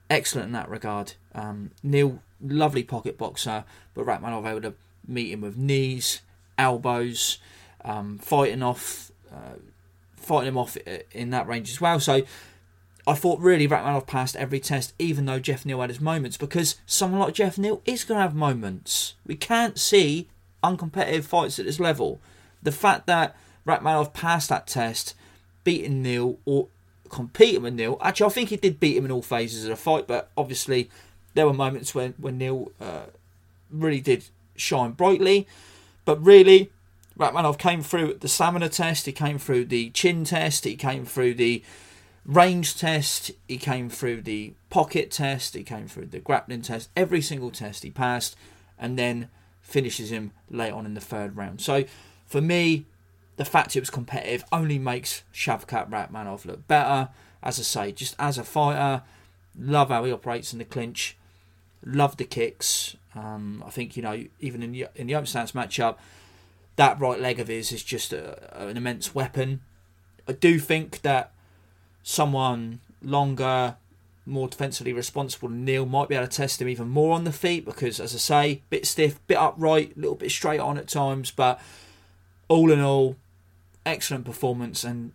Excellent 0.10 0.48
in 0.48 0.52
that 0.52 0.70
regard. 0.70 1.14
Um, 1.34 1.72
Neal, 1.82 2.22
lovely 2.46 2.84
pocket 2.84 3.18
boxer, 3.18 3.64
but 3.94 4.06
Rakhmonov 4.06 4.46
able 4.46 4.62
to 4.62 4.74
meet 5.08 5.32
him 5.32 5.40
with 5.40 5.58
knees, 5.58 6.22
elbows, 6.58 7.38
um, 7.86 8.18
fighting 8.18 8.62
off, 8.62 9.14
uh, 9.32 9.56
fighting 10.18 10.50
him 10.50 10.58
off 10.58 10.76
in 11.14 11.30
that 11.30 11.48
range 11.48 11.70
as 11.70 11.80
well. 11.80 12.02
So 12.02 12.24
I 13.08 13.14
thought 13.14 13.40
really 13.40 13.66
Rakhmonov 13.66 14.08
passed 14.08 14.36
every 14.36 14.60
test, 14.60 14.94
even 15.00 15.24
though 15.26 15.40
Jeff 15.40 15.66
Neal 15.66 15.80
had 15.80 15.90
his 15.90 16.02
moments, 16.02 16.36
because 16.36 16.76
someone 16.86 17.22
like 17.22 17.34
Jeff 17.34 17.58
Neal 17.58 17.82
is 17.86 18.04
going 18.04 18.18
to 18.18 18.24
have 18.24 18.36
moments. 18.36 19.16
We 19.26 19.38
can't 19.38 19.80
see 19.80 20.28
uncompetitive 20.64 21.24
fights 21.24 21.60
at 21.60 21.66
this 21.66 21.80
level. 21.80 22.20
The 22.64 22.72
fact 22.72 23.08
that 23.08 23.36
Rakhmonov 23.66 24.14
passed 24.14 24.50
that 24.50 24.68
test, 24.68 25.16
beating 25.64 26.02
Neal 26.02 26.38
or 26.46 26.68
competing 27.10 27.64
with 27.64 27.74
Neal. 27.74 27.98
Actually, 28.02 28.28
I 28.28 28.30
think 28.30 28.50
he 28.50 28.58
did 28.58 28.80
beat 28.80 28.98
him 28.98 29.06
in 29.06 29.12
all 29.12 29.22
phases 29.22 29.66
of 29.66 29.70
the 29.70 29.76
fight, 29.76 30.08
but 30.08 30.32
obviously 30.38 30.90
there 31.34 31.46
were 31.46 31.54
moments 31.54 31.94
when 31.94 32.14
when 32.18 32.38
Neal 32.38 32.72
uh, 32.80 33.06
really 33.70 34.02
did 34.02 34.26
shine 34.56 34.92
brightly. 34.92 35.48
But 36.06 36.24
really, 36.26 36.72
Rakhmonov 37.18 37.58
came 37.58 37.84
through 37.84 38.16
the 38.16 38.28
stamina 38.28 38.70
test. 38.70 39.06
He 39.06 39.12
came 39.12 39.38
through 39.38 39.66
the 39.66 39.90
chin 39.92 40.24
test. 40.24 40.64
He 40.64 40.76
came 40.76 41.06
through 41.06 41.36
the 41.36 41.64
range 42.26 42.78
test. 42.78 43.32
He 43.48 43.58
came 43.58 43.90
through 43.90 44.22
the 44.22 44.54
pocket 44.70 45.12
test. 45.12 45.54
He 45.54 45.64
came 45.64 45.88
through 45.88 46.08
the 46.08 46.20
grappling 46.20 46.64
test. 46.64 46.90
Every 46.96 47.22
single 47.22 47.52
test 47.52 47.84
he 47.84 47.92
passed, 47.92 48.36
and 48.80 48.98
then 48.98 49.30
finishes 49.72 50.12
him 50.12 50.32
late 50.50 50.72
on 50.72 50.86
in 50.86 50.94
the 50.94 51.02
third 51.02 51.36
round. 51.36 51.62
So 51.62 51.86
for 52.26 52.42
me, 52.42 52.86
the 53.38 53.46
fact 53.46 53.76
it 53.76 53.80
was 53.80 53.90
competitive 53.90 54.44
only 54.52 54.78
makes 54.78 55.24
Shavkat 55.34 55.90
Rakhmonov 55.90 56.46
look 56.46 56.68
better. 56.68 57.10
As 57.42 57.60
I 57.60 57.64
say, 57.64 57.92
just 57.92 58.16
as 58.20 58.38
a 58.38 58.44
fighter, 58.44 59.04
love 59.58 59.90
how 59.90 60.04
he 60.04 60.12
operates 60.12 60.54
in 60.54 60.60
the 60.60 60.66
clinch, 60.66 61.18
love 61.84 62.18
the 62.18 62.26
kicks. 62.26 62.96
Um, 63.16 63.64
I 63.66 63.72
think 63.72 63.98
you 63.98 64.04
know 64.04 64.24
even 64.40 64.62
in 64.62 64.72
the, 64.72 64.88
in 64.96 65.08
the 65.08 65.16
open 65.16 65.26
stance 65.26 65.54
matchup, 65.54 65.98
that 66.76 67.00
right 67.00 67.20
leg 67.20 67.40
of 67.40 67.48
his 67.48 67.72
is 67.72 67.84
just 67.84 68.14
a, 68.14 68.56
an 68.56 68.78
immense 68.78 69.16
weapon. 69.16 69.62
I 70.28 70.34
do 70.34 70.60
think 70.60 71.02
that 71.02 71.32
someone 72.04 72.80
longer, 73.02 73.78
more 74.26 74.48
defensively 74.48 74.94
responsible 74.94 75.50
Neal 75.50 75.86
might 75.86 76.10
be 76.10 76.16
able 76.16 76.28
to 76.28 76.36
test 76.36 76.62
him 76.62 76.70
even 76.70 76.90
more 76.90 77.14
on 77.14 77.24
the 77.24 77.32
feet 77.32 77.66
because, 77.66 78.00
as 78.00 78.14
I 78.14 78.18
say, 78.18 78.62
bit 78.70 78.86
stiff, 78.86 79.26
bit 79.28 79.38
upright, 79.38 79.96
a 79.96 80.00
little 80.00 80.16
bit 80.16 80.32
straight 80.32 80.60
on 80.60 80.78
at 80.78 80.88
times. 80.88 81.32
But 81.32 81.60
all 82.48 82.72
in 82.72 82.82
all, 82.82 83.16
excellent 83.86 84.26
performance. 84.26 84.84
And 84.84 85.12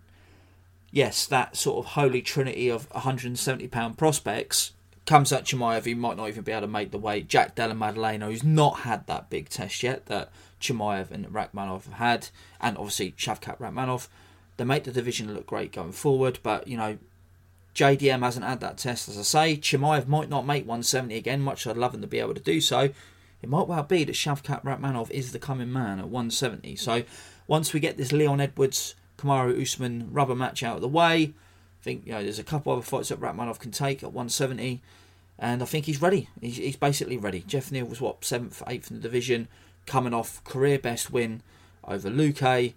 yes, 0.90 1.26
that 1.26 1.56
sort 1.56 1.84
of 1.84 1.92
holy 1.92 2.22
trinity 2.22 2.68
of 2.68 2.90
170 2.92 3.68
pound 3.68 3.96
prospects 3.96 4.72
Khamzat 5.06 5.44
Chimaev, 5.44 5.84
who 5.84 5.94
might 5.94 6.16
not 6.16 6.28
even 6.28 6.42
be 6.42 6.50
able 6.50 6.62
to 6.62 6.66
make 6.66 6.90
the 6.90 6.98
weight. 6.98 7.28
Jack 7.28 7.54
Della 7.54 7.74
Maddalena, 7.74 8.26
who's 8.26 8.42
not 8.42 8.80
had 8.80 9.06
that 9.06 9.30
big 9.30 9.48
test 9.48 9.82
yet 9.82 10.06
that 10.06 10.32
Chimaev 10.60 11.12
and 11.12 11.26
Rakhmonov 11.26 11.84
have 11.84 11.92
had, 11.94 12.28
and 12.60 12.76
obviously 12.76 13.12
Shavkat 13.12 13.58
Rakhmonov. 13.58 14.08
They 14.56 14.64
make 14.64 14.84
the 14.84 14.90
division 14.90 15.32
look 15.32 15.46
great 15.46 15.72
going 15.72 15.92
forward, 15.92 16.40
but 16.42 16.66
you 16.66 16.76
know 16.76 16.98
JDM 17.76 18.22
hasn't 18.22 18.46
had 18.46 18.60
that 18.60 18.78
test, 18.78 19.06
as 19.06 19.18
I 19.18 19.22
say. 19.22 19.56
Chimaev 19.58 20.06
might 20.06 20.30
not 20.30 20.46
make 20.46 20.64
170 20.64 21.14
again, 21.14 21.42
much 21.42 21.66
I'd 21.66 21.76
love 21.76 21.94
him 21.94 22.00
to 22.00 22.06
be 22.06 22.18
able 22.18 22.32
to 22.32 22.40
do 22.40 22.58
so. 22.58 22.88
It 23.42 23.50
might 23.50 23.68
well 23.68 23.82
be 23.82 24.02
that 24.02 24.14
Shavkat 24.14 24.64
Rakhmonov 24.64 25.10
is 25.10 25.32
the 25.32 25.38
coming 25.38 25.70
man 25.70 25.98
at 25.98 26.08
170. 26.08 26.74
So 26.76 27.02
once 27.46 27.74
we 27.74 27.80
get 27.80 27.98
this 27.98 28.12
Leon 28.12 28.40
Edwards 28.40 28.94
Kamaru 29.18 29.60
Usman 29.60 30.08
rubber 30.10 30.34
match 30.34 30.62
out 30.62 30.76
of 30.76 30.80
the 30.80 30.88
way, 30.88 31.34
I 31.80 31.82
think 31.82 32.06
you 32.06 32.12
know 32.12 32.22
there's 32.22 32.38
a 32.38 32.44
couple 32.44 32.72
other 32.72 32.80
fights 32.80 33.10
that 33.10 33.20
Rakhmonov 33.20 33.58
can 33.58 33.72
take 33.72 34.02
at 34.02 34.12
170. 34.12 34.80
and 35.38 35.62
I 35.62 35.66
think 35.66 35.84
he's 35.84 36.00
ready. 36.00 36.30
He's, 36.40 36.56
he's 36.56 36.76
basically 36.76 37.18
ready. 37.18 37.44
Jeff 37.46 37.70
Neal 37.70 37.84
was 37.84 38.00
what 38.00 38.24
seventh, 38.24 38.62
eighth 38.66 38.90
in 38.90 38.96
the 38.96 39.02
division, 39.02 39.48
coming 39.84 40.14
off 40.14 40.42
career 40.44 40.78
best 40.78 41.10
win 41.10 41.42
over 41.84 42.08
Luque. 42.08 42.72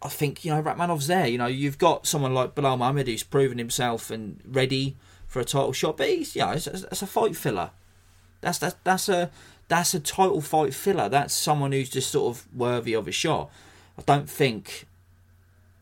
I 0.00 0.08
think 0.08 0.44
you 0.44 0.52
know 0.52 0.62
Rakhmonov's 0.62 1.06
there. 1.06 1.26
You 1.26 1.38
know 1.38 1.46
you've 1.46 1.78
got 1.78 2.06
someone 2.06 2.34
like 2.34 2.54
Belal 2.54 2.78
Muhammad 2.78 3.08
who's 3.08 3.22
proven 3.22 3.58
himself 3.58 4.10
and 4.10 4.40
ready 4.44 4.96
for 5.26 5.40
a 5.40 5.44
title 5.44 5.72
shot, 5.72 5.96
but 5.96 6.08
he's 6.08 6.36
yeah, 6.36 6.52
it's, 6.52 6.66
it's 6.66 7.02
a 7.02 7.06
fight 7.06 7.36
filler. 7.36 7.70
That's 8.40 8.58
that's 8.58 8.76
that's 8.84 9.08
a 9.08 9.30
that's 9.68 9.94
a 9.94 10.00
title 10.00 10.40
fight 10.40 10.74
filler. 10.74 11.08
That's 11.08 11.34
someone 11.34 11.72
who's 11.72 11.90
just 11.90 12.10
sort 12.10 12.36
of 12.36 12.46
worthy 12.54 12.94
of 12.94 13.08
a 13.08 13.12
shot. 13.12 13.50
I 13.98 14.02
don't 14.02 14.30
think 14.30 14.86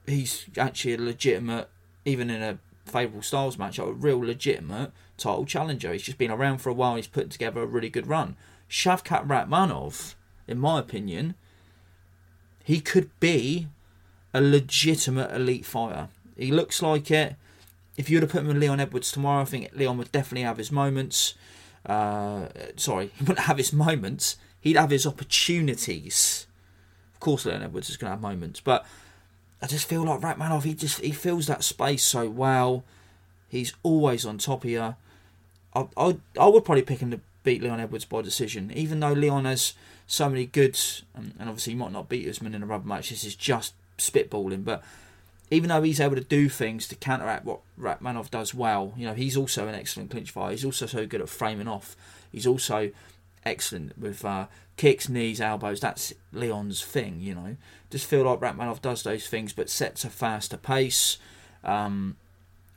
he's 0.07 0.47
actually 0.57 0.95
a 0.95 0.99
legitimate, 0.99 1.69
even 2.05 2.31
in 2.31 2.43
a 2.43 2.59
favourable 2.85 3.23
styles 3.23 3.59
match, 3.59 3.79
a 3.79 3.85
real 3.85 4.19
legitimate 4.21 4.93
title 5.17 5.45
challenger. 5.45 5.93
He's 5.93 6.03
just 6.03 6.19
been 6.19 6.31
around 6.31 6.59
for 6.59 6.71
a 6.71 6.75
while. 6.75 6.97
He's 6.97 7.07
put 7.07 7.31
together 7.31 7.63
a 7.63 7.67
really 7.67 7.91
good 7.91 8.07
run. 8.07 8.37
Shavkat 8.71 9.27
Rakhmonov, 9.27 10.15
in 10.49 10.59
my 10.59 10.81
opinion, 10.81 11.35
he 12.65 12.81
could 12.81 13.11
be 13.21 13.69
a 14.37 14.41
legitimate 14.41 15.33
elite 15.35 15.65
fighter. 15.65 16.09
He 16.37 16.53
looks 16.53 16.83
like 16.83 17.11
it. 17.11 17.37
If 17.97 18.11
you'd 18.11 18.23
have 18.23 18.31
put 18.31 18.43
him 18.43 18.49
with 18.49 18.59
Leon 18.59 18.81
Edwards 18.81 19.11
tomorrow, 19.11 19.41
I 19.41 19.47
think 19.47 19.71
Leon 19.75 19.97
would 19.97 20.13
definitely 20.13 20.43
have 20.43 20.59
his 20.59 20.71
moments. 20.71 21.33
Uh, 21.87 22.49
sorry, 22.77 23.13
he 23.17 23.25
wouldn't 23.25 23.47
have 23.47 23.57
his 23.57 23.73
moments. 23.73 24.37
He'd 24.61 24.77
have 24.77 24.91
his 24.91 25.07
opportunities. 25.07 26.47
Of 27.15 27.21
course, 27.21 27.47
Leon 27.47 27.63
Edwards 27.63 27.89
is 27.89 27.97
going 27.97 28.09
to 28.09 28.11
have 28.11 28.21
moments, 28.21 28.61
but 28.61 28.85
I 29.63 29.67
just 29.67 29.89
feel 29.89 30.05
like 30.05 30.21
Rakhmonov. 30.21 30.65
He 30.65 30.75
just 30.75 31.01
he 31.01 31.13
fills 31.13 31.47
that 31.47 31.65
space 31.65 32.05
so 32.05 32.29
well. 32.29 32.85
He's 33.49 33.73
always 33.83 34.27
on 34.27 34.37
top 34.37 34.65
of 34.65 34.71
you. 34.71 34.97
I, 35.75 35.87
I, 35.97 36.17
I 36.39 36.47
would 36.49 36.65
probably 36.67 36.83
pick 36.83 36.99
him 36.99 37.11
to 37.11 37.21
beat 37.43 37.63
Leon 37.63 37.81
Edwards 37.81 38.05
by 38.05 38.21
decision, 38.21 38.71
even 38.75 39.01
though 39.01 39.13
Leon 39.13 39.47
has 39.47 39.73
so 40.07 40.29
many 40.29 40.45
good, 40.45 40.79
and 41.15 41.33
obviously 41.41 41.73
he 41.73 41.79
might 41.79 41.93
not 41.93 42.11
beat 42.11 42.29
Usman 42.29 42.55
in 42.55 42.63
a 42.63 42.67
rubber 42.67 42.87
match. 42.87 43.09
This 43.09 43.25
is 43.25 43.35
just 43.35 43.73
spitballing, 43.99 44.65
but 44.65 44.83
even 45.51 45.69
though 45.69 45.83
he's 45.83 46.01
able 46.01 46.17
to 46.17 46.25
do 46.25 46.49
things 46.49 46.89
to 46.89 46.97
counteract 46.97 47.45
what 47.45 47.61
Rakhmonov 47.81 48.31
does 48.31 48.53
well, 48.53 48.93
you 48.97 49.07
know, 49.07 49.15
he's 49.15 49.37
also 49.37 49.69
an 49.69 49.75
excellent 49.75 50.11
clinch 50.11 50.31
fighter. 50.31 50.53
He's 50.53 50.65
also 50.65 50.87
so 50.87 51.07
good 51.07 51.21
at 51.21 51.29
framing 51.29 51.69
off. 51.69 51.97
He's 52.33 52.47
also 52.47 52.91
excellent 53.45 53.97
with 53.97 54.25
uh, 54.25 54.47
kicks, 54.77 55.09
knees, 55.09 55.41
elbows. 55.41 55.81
That's 55.81 56.13
Leon's 56.33 56.83
thing, 56.83 57.21
you 57.21 57.35
know. 57.35 57.57
Just 57.91 58.07
feel 58.07 58.25
like 58.25 58.41
Rakhmonov 58.41 58.83
does 58.83 59.05
those 59.05 59.29
things, 59.29 59.53
but 59.53 59.71
sets 59.71 60.05
a 60.05 60.11
faster 60.11 60.57
pace. 60.57 61.19
Um, 61.63 62.17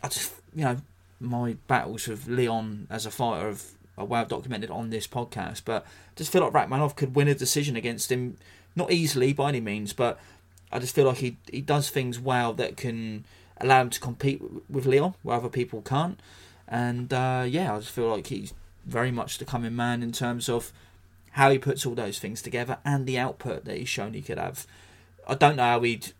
I 0.04 0.08
just, 0.10 0.34
you 0.54 0.64
know, 0.64 0.78
my 1.20 1.58
battles 1.68 2.08
with 2.08 2.28
Leon 2.28 2.88
as 2.90 3.06
a 3.06 3.12
fighter 3.12 3.48
have 3.48 3.64
are 3.98 4.06
well 4.06 4.26
documented 4.26 4.72
on 4.72 4.90
this 4.90 5.08
podcast, 5.08 5.64
but 5.66 5.86
just 6.16 6.32
feel 6.32 6.42
like 6.42 6.54
Rakhmonov 6.54 6.96
could 6.96 7.16
win 7.16 7.28
a 7.28 7.36
decision 7.36 7.76
against 7.76 8.12
him, 8.12 8.38
not 8.76 8.92
easily 8.92 9.34
by 9.34 9.50
any 9.50 9.60
means, 9.60 9.92
but 9.92 10.18
I 10.72 10.80
just 10.80 10.94
feel 10.94 11.06
like 11.06 11.18
he 11.18 11.38
he 11.52 11.62
does 11.62 11.90
things 11.90 12.20
well 12.20 12.54
that 12.54 12.78
can 12.78 13.26
allow 13.60 13.82
him 13.82 13.90
to 13.90 14.00
compete 14.00 14.42
with 14.70 14.86
Leon 14.86 15.16
where 15.24 15.38
other 15.38 15.50
people 15.50 15.82
can't. 15.82 16.20
And 16.68 17.12
uh, 17.12 17.46
yeah, 17.48 17.74
I 17.76 17.80
just 17.80 17.92
feel 17.92 18.10
like 18.10 18.28
he's 18.28 18.54
very 18.86 19.12
much 19.12 19.38
the 19.38 19.46
coming 19.46 19.76
man 19.76 20.04
in 20.04 20.12
terms 20.12 20.48
of 20.48 20.72
how 21.32 21.52
he 21.52 21.58
puts 21.58 21.86
all 21.86 21.96
those 21.96 22.20
things 22.20 22.42
together 22.42 22.78
and 22.86 23.06
the 23.06 23.18
output 23.18 23.66
that 23.66 23.78
he's 23.78 23.90
shown 23.90 24.14
he 24.14 24.22
could 24.22 24.38
have. 24.38 24.66
I 25.28 25.36
don't 25.36 25.56
know 25.56 25.64
how 25.64 25.82
he'd. 25.82 26.14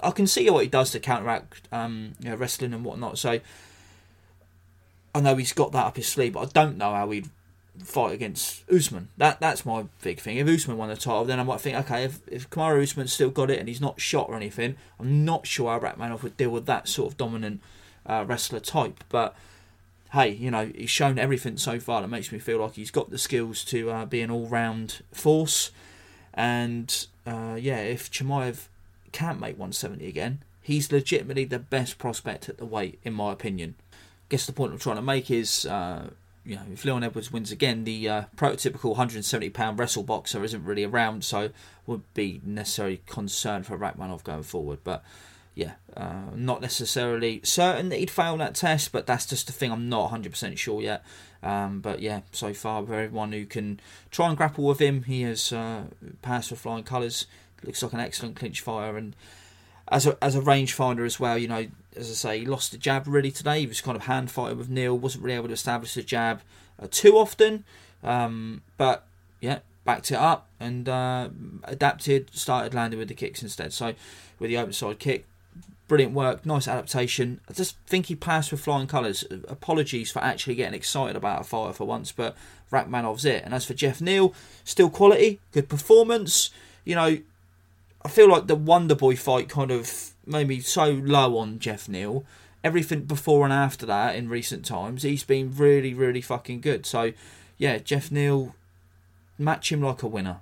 I 0.00 0.10
can 0.10 0.26
see 0.26 0.48
what 0.50 0.64
he 0.64 0.68
does 0.68 0.90
to 0.90 1.00
counteract 1.00 1.66
um, 1.72 2.12
you 2.20 2.30
know, 2.30 2.36
wrestling 2.36 2.74
and 2.74 2.84
whatnot. 2.84 3.18
So 3.18 3.40
I 5.14 5.20
know 5.20 5.36
he's 5.36 5.52
got 5.52 5.72
that 5.72 5.86
up 5.86 5.96
his 5.96 6.08
sleeve, 6.08 6.34
but 6.34 6.40
I 6.40 6.46
don't 6.46 6.76
know 6.76 6.92
how 6.92 7.10
he'd 7.10 7.30
fight 7.78 8.12
against 8.12 8.68
Usman. 8.70 9.08
That 9.16 9.40
that's 9.40 9.64
my 9.64 9.86
big 10.02 10.20
thing. 10.20 10.36
If 10.36 10.48
Usman 10.48 10.76
won 10.76 10.88
the 10.88 10.96
title, 10.96 11.24
then 11.24 11.40
I 11.40 11.42
might 11.42 11.60
think, 11.60 11.76
okay, 11.78 12.04
if, 12.04 12.20
if 12.28 12.50
Kamaru 12.50 12.82
Usman's 12.82 13.12
still 13.12 13.30
got 13.30 13.50
it 13.50 13.58
and 13.58 13.68
he's 13.68 13.80
not 13.80 14.00
shot 14.00 14.28
or 14.28 14.36
anything, 14.36 14.76
I'm 15.00 15.24
not 15.24 15.46
sure 15.46 15.70
how 15.70 15.80
Rakhmonov 15.80 16.22
would 16.22 16.36
deal 16.36 16.50
with 16.50 16.66
that 16.66 16.88
sort 16.88 17.12
of 17.12 17.16
dominant 17.16 17.60
uh, 18.06 18.24
wrestler 18.26 18.60
type. 18.60 19.02
But 19.08 19.34
hey, 20.12 20.30
you 20.30 20.50
know, 20.50 20.70
he's 20.74 20.90
shown 20.90 21.18
everything 21.18 21.56
so 21.56 21.80
far 21.80 22.02
that 22.02 22.08
makes 22.08 22.30
me 22.30 22.38
feel 22.38 22.58
like 22.58 22.74
he's 22.74 22.90
got 22.90 23.10
the 23.10 23.18
skills 23.18 23.64
to 23.64 23.90
uh, 23.90 24.04
be 24.04 24.20
an 24.20 24.30
all-round 24.30 25.02
force. 25.10 25.70
And 26.34 27.06
uh, 27.26 27.56
yeah, 27.58 27.78
if 27.78 28.10
Chimaev 28.10 28.66
can't 29.12 29.40
make 29.40 29.58
170 29.58 30.06
again, 30.06 30.42
he's 30.60 30.92
legitimately 30.92 31.46
the 31.46 31.58
best 31.58 31.98
prospect 31.98 32.48
at 32.48 32.58
the 32.58 32.66
weight, 32.66 32.98
in 33.04 33.14
my 33.14 33.32
opinion. 33.32 33.74
I 33.92 33.96
guess 34.28 34.46
the 34.46 34.52
point 34.52 34.72
I'm 34.72 34.78
trying 34.78 34.96
to 34.96 35.02
make 35.02 35.30
is 35.30 35.64
uh, 35.64 36.10
you 36.44 36.56
know, 36.56 36.62
if 36.72 36.84
Leon 36.84 37.04
Edwards 37.04 37.32
wins 37.32 37.52
again, 37.52 37.84
the 37.84 38.08
uh, 38.08 38.22
prototypical 38.36 38.90
170 38.90 39.50
pound 39.50 39.78
wrestle 39.78 40.02
boxer 40.02 40.42
isn't 40.42 40.64
really 40.64 40.84
around, 40.84 41.24
so 41.24 41.50
would 41.86 42.02
be 42.14 42.40
necessary 42.44 43.02
concern 43.06 43.62
for 43.62 43.78
Rakhmonov 43.78 44.24
going 44.24 44.42
forward. 44.42 44.80
But 44.82 45.04
yeah, 45.54 45.74
uh, 45.96 46.30
not 46.34 46.60
necessarily 46.60 47.40
certain 47.44 47.90
that 47.90 47.98
he'd 47.98 48.10
fail 48.10 48.36
that 48.38 48.54
test, 48.54 48.90
but 48.90 49.06
that's 49.06 49.26
just 49.26 49.46
the 49.46 49.52
thing 49.52 49.70
I'm 49.70 49.88
not 49.88 50.10
100% 50.10 50.58
sure 50.58 50.80
yet. 50.80 51.04
Um, 51.42 51.80
but 51.80 52.00
yeah, 52.00 52.22
so 52.32 52.54
far, 52.54 52.84
for 52.84 52.94
everyone 52.94 53.32
who 53.32 53.44
can 53.46 53.80
try 54.10 54.28
and 54.28 54.36
grapple 54.36 54.64
with 54.64 54.80
him, 54.80 55.04
he 55.04 55.22
has 55.22 55.52
uh, 55.52 55.84
passed 56.22 56.50
with 56.50 56.60
flying 56.60 56.84
colours. 56.84 57.26
Looks 57.64 57.82
like 57.82 57.92
an 57.92 58.00
excellent 58.00 58.36
clinch 58.36 58.60
fire, 58.60 58.96
and 58.96 59.14
as 59.88 60.06
a 60.06 60.16
as 60.22 60.34
a 60.34 60.40
rangefinder 60.40 61.06
as 61.06 61.20
well. 61.20 61.38
You 61.38 61.48
know, 61.48 61.66
as 61.96 62.10
I 62.10 62.14
say, 62.14 62.38
he 62.40 62.46
lost 62.46 62.72
the 62.72 62.78
jab 62.78 63.06
really 63.06 63.30
today. 63.30 63.60
He 63.60 63.66
was 63.66 63.80
kind 63.80 63.96
of 63.96 64.04
hand 64.04 64.30
fighting 64.30 64.58
with 64.58 64.68
Neal, 64.68 64.98
wasn't 64.98 65.24
really 65.24 65.36
able 65.36 65.48
to 65.48 65.54
establish 65.54 65.94
the 65.94 66.02
jab 66.02 66.42
uh, 66.80 66.86
too 66.90 67.16
often. 67.16 67.64
Um, 68.02 68.62
but 68.76 69.06
yeah, 69.40 69.60
backed 69.84 70.10
it 70.10 70.16
up 70.16 70.48
and 70.58 70.88
uh, 70.88 71.28
adapted, 71.64 72.30
started 72.32 72.74
landing 72.74 72.98
with 72.98 73.08
the 73.08 73.14
kicks 73.14 73.42
instead. 73.42 73.72
So 73.72 73.94
with 74.38 74.50
the 74.50 74.58
open 74.58 74.72
side 74.72 74.98
kick, 74.98 75.26
brilliant 75.88 76.14
work, 76.14 76.46
nice 76.46 76.66
adaptation. 76.66 77.40
I 77.48 77.52
just 77.52 77.76
think 77.86 78.06
he 78.06 78.14
passed 78.14 78.50
with 78.50 78.60
flying 78.60 78.86
colours. 78.86 79.24
Apologies 79.48 80.10
for 80.10 80.20
actually 80.20 80.54
getting 80.54 80.74
excited 80.74 81.16
about 81.16 81.42
a 81.42 81.44
fighter 81.44 81.74
for 81.74 81.86
once, 81.86 82.12
but 82.12 82.36
Rakhmonov's 82.70 83.24
it. 83.24 83.44
And 83.44 83.52
as 83.52 83.64
for 83.64 83.74
Jeff 83.74 84.00
Neal, 84.00 84.34
still 84.64 84.88
quality, 84.88 85.40
good 85.52 85.68
performance. 85.68 86.50
You 86.84 86.94
know, 86.94 87.18
I 88.04 88.08
feel 88.08 88.28
like 88.28 88.46
the 88.46 88.56
Wonder 88.56 88.94
Boy 88.94 89.16
fight 89.16 89.48
kind 89.48 89.70
of 89.70 90.11
made 90.26 90.48
me 90.48 90.60
so 90.60 90.90
low 90.90 91.38
on 91.38 91.58
Jeff 91.58 91.88
Neal. 91.88 92.24
Everything 92.64 93.02
before 93.02 93.44
and 93.44 93.52
after 93.52 93.84
that 93.86 94.14
in 94.14 94.28
recent 94.28 94.64
times, 94.64 95.02
he's 95.02 95.24
been 95.24 95.54
really, 95.56 95.94
really 95.94 96.20
fucking 96.20 96.60
good. 96.60 96.86
So, 96.86 97.12
yeah, 97.58 97.78
Jeff 97.78 98.12
Neal, 98.12 98.54
match 99.38 99.72
him 99.72 99.82
like 99.82 100.02
a 100.02 100.06
winner. 100.06 100.38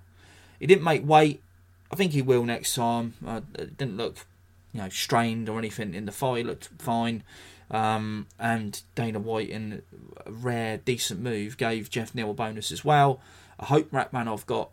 He 0.59 0.67
didn't 0.67 0.85
make 0.85 1.07
weight. 1.07 1.43
I 1.91 1.97
think 1.97 2.13
he 2.13 2.23
will 2.23 2.45
next 2.45 2.75
time. 2.75 3.15
Uh, 3.27 3.41
didn't 3.57 3.97
look, 3.97 4.27
you 4.73 4.83
know, 4.83 4.89
strained 4.91 5.49
or 5.49 5.59
anything 5.59 5.95
in 5.95 6.05
the 6.05 6.13
fight. 6.13 6.39
He 6.39 6.45
looked 6.45 6.69
fine. 6.79 7.23
Um, 7.71 8.27
and 8.39 8.83
Dana 8.95 9.19
White, 9.19 9.49
in 9.49 9.83
a 10.27 10.31
rare, 10.31 10.79
decent 10.79 11.21
move, 11.21 11.57
gave 11.57 11.89
Jeff 11.89 12.15
Neal 12.15 12.33
a 12.33 12.35
bonus 12.35 12.71
as 12.71 12.85
well. 12.85 13.21
I 13.59 13.67
hope 13.67 13.91
Rakhmonov 13.91 14.45
got 14.47 14.71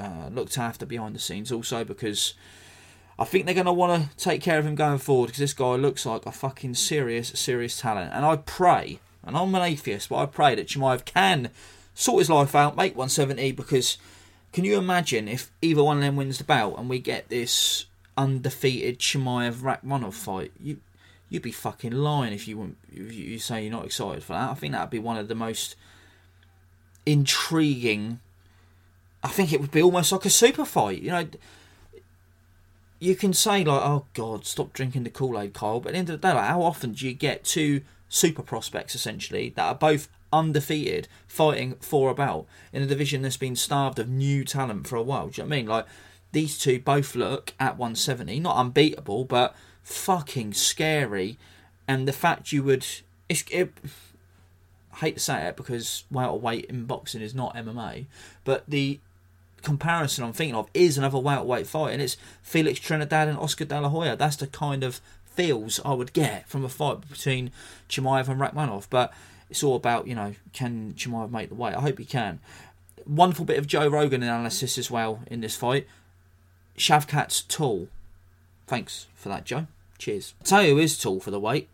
uh, 0.00 0.28
looked 0.30 0.58
after 0.58 0.86
behind 0.86 1.14
the 1.14 1.20
scenes 1.20 1.52
also 1.52 1.84
because 1.84 2.34
I 3.22 3.24
think 3.24 3.46
they're 3.46 3.54
going 3.54 3.66
to 3.66 3.72
want 3.72 4.10
to 4.10 4.16
take 4.16 4.42
care 4.42 4.58
of 4.58 4.66
him 4.66 4.74
going 4.74 4.98
forward 4.98 5.26
because 5.26 5.38
this 5.38 5.52
guy 5.52 5.76
looks 5.76 6.04
like 6.04 6.26
a 6.26 6.32
fucking 6.32 6.74
serious, 6.74 7.28
serious 7.28 7.80
talent. 7.80 8.12
And 8.12 8.26
I 8.26 8.36
pray, 8.36 8.98
and 9.22 9.36
I'm 9.36 9.54
an 9.54 9.62
atheist, 9.62 10.08
but 10.08 10.16
I 10.16 10.26
pray 10.26 10.56
that 10.56 10.66
Chimaev 10.66 11.04
can 11.04 11.50
sort 11.94 12.18
his 12.18 12.30
life 12.30 12.56
out, 12.56 12.76
make 12.76 12.96
170 12.96 13.52
because 13.52 13.96
can 14.52 14.64
you 14.64 14.76
imagine 14.76 15.28
if 15.28 15.52
either 15.62 15.84
one 15.84 15.98
of 15.98 16.02
them 16.02 16.16
wins 16.16 16.38
the 16.38 16.44
bout 16.44 16.76
and 16.76 16.90
we 16.90 16.98
get 16.98 17.28
this 17.28 17.86
undefeated 18.16 18.98
Chimaev 18.98 19.54
Rakhmonov 19.54 20.14
fight? 20.14 20.50
You 20.60 20.78
you'd 21.28 21.42
be 21.42 21.52
fucking 21.52 21.92
lying 21.92 22.32
if 22.34 22.48
you 22.48 22.76
if 22.92 23.14
you 23.14 23.38
say 23.38 23.62
you're 23.62 23.72
not 23.72 23.86
excited 23.86 24.24
for 24.24 24.32
that. 24.32 24.50
I 24.50 24.54
think 24.54 24.72
that'd 24.72 24.90
be 24.90 24.98
one 24.98 25.16
of 25.16 25.28
the 25.28 25.36
most 25.36 25.76
intriguing 27.06 28.18
I 29.22 29.28
think 29.28 29.52
it 29.52 29.60
would 29.60 29.70
be 29.70 29.82
almost 29.82 30.10
like 30.10 30.24
a 30.24 30.30
super 30.30 30.64
fight. 30.64 31.00
You 31.00 31.10
know, 31.10 31.26
you 33.02 33.16
can 33.16 33.32
say 33.32 33.64
like, 33.64 33.82
"Oh 33.82 34.06
God, 34.14 34.46
stop 34.46 34.72
drinking 34.72 35.02
the 35.02 35.10
Kool 35.10 35.38
Aid, 35.38 35.54
Kyle." 35.54 35.80
But 35.80 35.88
at 35.88 35.92
the 35.92 35.98
end 35.98 36.10
of 36.10 36.20
the 36.20 36.28
day, 36.28 36.34
like, 36.34 36.46
how 36.46 36.62
often 36.62 36.92
do 36.92 37.06
you 37.06 37.12
get 37.12 37.42
two 37.42 37.80
super 38.08 38.42
prospects 38.42 38.94
essentially 38.94 39.52
that 39.56 39.64
are 39.64 39.74
both 39.74 40.08
undefeated 40.32 41.08
fighting 41.26 41.74
for 41.80 42.10
a 42.10 42.14
belt 42.14 42.46
in 42.72 42.80
a 42.80 42.86
division 42.86 43.22
that's 43.22 43.36
been 43.36 43.56
starved 43.56 43.98
of 43.98 44.08
new 44.08 44.44
talent 44.44 44.86
for 44.86 44.94
a 44.94 45.02
while? 45.02 45.26
Do 45.26 45.42
you 45.42 45.44
know 45.44 45.48
what 45.48 45.56
I 45.56 45.58
mean? 45.58 45.66
Like 45.66 45.86
these 46.30 46.56
two 46.56 46.78
both 46.78 47.16
look 47.16 47.54
at 47.58 47.76
170, 47.76 48.38
not 48.38 48.56
unbeatable, 48.56 49.24
but 49.24 49.56
fucking 49.82 50.52
scary. 50.54 51.38
And 51.88 52.06
the 52.06 52.12
fact 52.12 52.52
you 52.52 52.62
would, 52.62 52.86
it, 53.28 53.72
I 54.92 54.96
hate 54.98 55.16
to 55.16 55.20
say 55.20 55.48
it 55.48 55.56
because 55.56 56.04
welterweight 56.08 56.66
in 56.66 56.84
boxing 56.84 57.20
is 57.20 57.34
not 57.34 57.56
MMA, 57.56 58.06
but 58.44 58.62
the 58.68 59.00
comparison 59.62 60.24
I'm 60.24 60.32
thinking 60.32 60.54
of 60.54 60.68
is 60.74 60.98
another 60.98 61.18
welterweight 61.18 61.66
fight, 61.66 61.92
and 61.92 62.02
it's 62.02 62.16
Felix 62.42 62.80
Trinidad 62.80 63.28
and 63.28 63.38
Oscar 63.38 63.64
De 63.64 63.80
La 63.80 63.88
Hoya. 63.88 64.16
That's 64.16 64.36
the 64.36 64.46
kind 64.46 64.84
of 64.84 65.00
feels 65.24 65.80
I 65.84 65.94
would 65.94 66.12
get 66.12 66.48
from 66.48 66.64
a 66.64 66.68
fight 66.68 67.08
between 67.08 67.50
Chimaev 67.88 68.28
and 68.28 68.40
Rakhmonov. 68.40 68.86
But 68.90 69.12
it's 69.50 69.62
all 69.62 69.76
about, 69.76 70.06
you 70.06 70.14
know, 70.14 70.34
can 70.52 70.94
Chimaev 70.94 71.30
make 71.30 71.48
the 71.48 71.54
weight? 71.54 71.74
I 71.74 71.80
hope 71.80 71.98
he 71.98 72.04
can. 72.04 72.40
Wonderful 73.06 73.44
bit 73.44 73.58
of 73.58 73.66
Joe 73.66 73.88
Rogan 73.88 74.22
analysis 74.22 74.78
as 74.78 74.90
well 74.90 75.20
in 75.26 75.40
this 75.40 75.56
fight. 75.56 75.86
Shavkat's 76.76 77.42
tall. 77.42 77.88
Thanks 78.66 79.06
for 79.14 79.28
that, 79.28 79.44
Joe. 79.44 79.66
Cheers. 79.98 80.34
I'll 80.40 80.46
tell 80.46 80.62
you 80.62 80.70
who 80.74 80.78
is 80.78 80.98
tall 80.98 81.20
for 81.20 81.30
the 81.30 81.40
weight. 81.40 81.68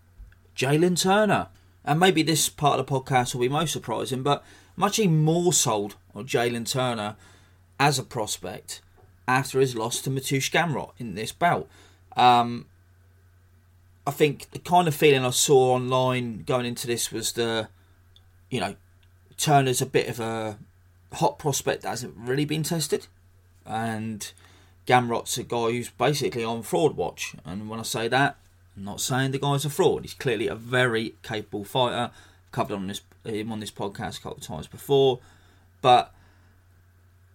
Jalen 0.56 1.00
Turner. 1.00 1.48
And 1.84 2.00
maybe 2.00 2.22
this 2.22 2.48
part 2.48 2.78
of 2.78 2.86
the 2.86 2.92
podcast 2.92 3.34
will 3.34 3.42
be 3.42 3.48
most 3.48 3.72
surprising, 3.72 4.22
but 4.22 4.44
I'm 4.76 4.84
actually 4.84 5.08
more 5.08 5.52
sold 5.52 5.96
on 6.14 6.26
Jalen 6.26 6.70
Turner 6.70 7.16
as 7.78 7.98
a 7.98 8.02
prospect 8.02 8.80
after 9.26 9.60
his 9.60 9.76
loss 9.76 10.00
to 10.02 10.10
Mateusz 10.10 10.50
Gamrot 10.50 10.92
in 10.98 11.14
this 11.14 11.32
bout. 11.32 11.68
Um, 12.16 12.66
I 14.06 14.10
think 14.10 14.50
the 14.52 14.58
kind 14.58 14.88
of 14.88 14.94
feeling 14.94 15.24
I 15.24 15.30
saw 15.30 15.74
online 15.74 16.44
going 16.44 16.66
into 16.66 16.86
this 16.86 17.12
was 17.12 17.32
the, 17.32 17.68
you 18.50 18.58
know, 18.58 18.74
Turner's 19.36 19.82
a 19.82 19.86
bit 19.86 20.08
of 20.08 20.18
a 20.18 20.58
hot 21.12 21.38
prospect 21.38 21.82
that 21.82 21.90
hasn't 21.90 22.14
really 22.16 22.44
been 22.44 22.62
tested, 22.62 23.06
and 23.66 24.32
Gamrot's 24.86 25.36
a 25.38 25.42
guy 25.42 25.70
who's 25.72 25.90
basically 25.90 26.42
on 26.42 26.62
fraud 26.62 26.96
watch. 26.96 27.36
And 27.44 27.68
when 27.68 27.78
I 27.78 27.82
say 27.82 28.08
that, 28.08 28.38
I'm 28.76 28.84
not 28.84 29.00
saying 29.00 29.32
the 29.32 29.38
guy's 29.38 29.64
a 29.64 29.70
fraud. 29.70 30.02
He's 30.02 30.14
clearly 30.14 30.48
a 30.48 30.54
very 30.54 31.14
capable 31.22 31.64
fighter. 31.64 32.10
I've 32.12 32.52
covered 32.52 32.74
on 32.74 32.86
this 32.86 33.02
him 33.24 33.52
on 33.52 33.60
this 33.60 33.70
podcast 33.70 34.18
a 34.18 34.22
couple 34.22 34.38
of 34.38 34.42
times 34.42 34.66
before, 34.66 35.20
but 35.82 36.14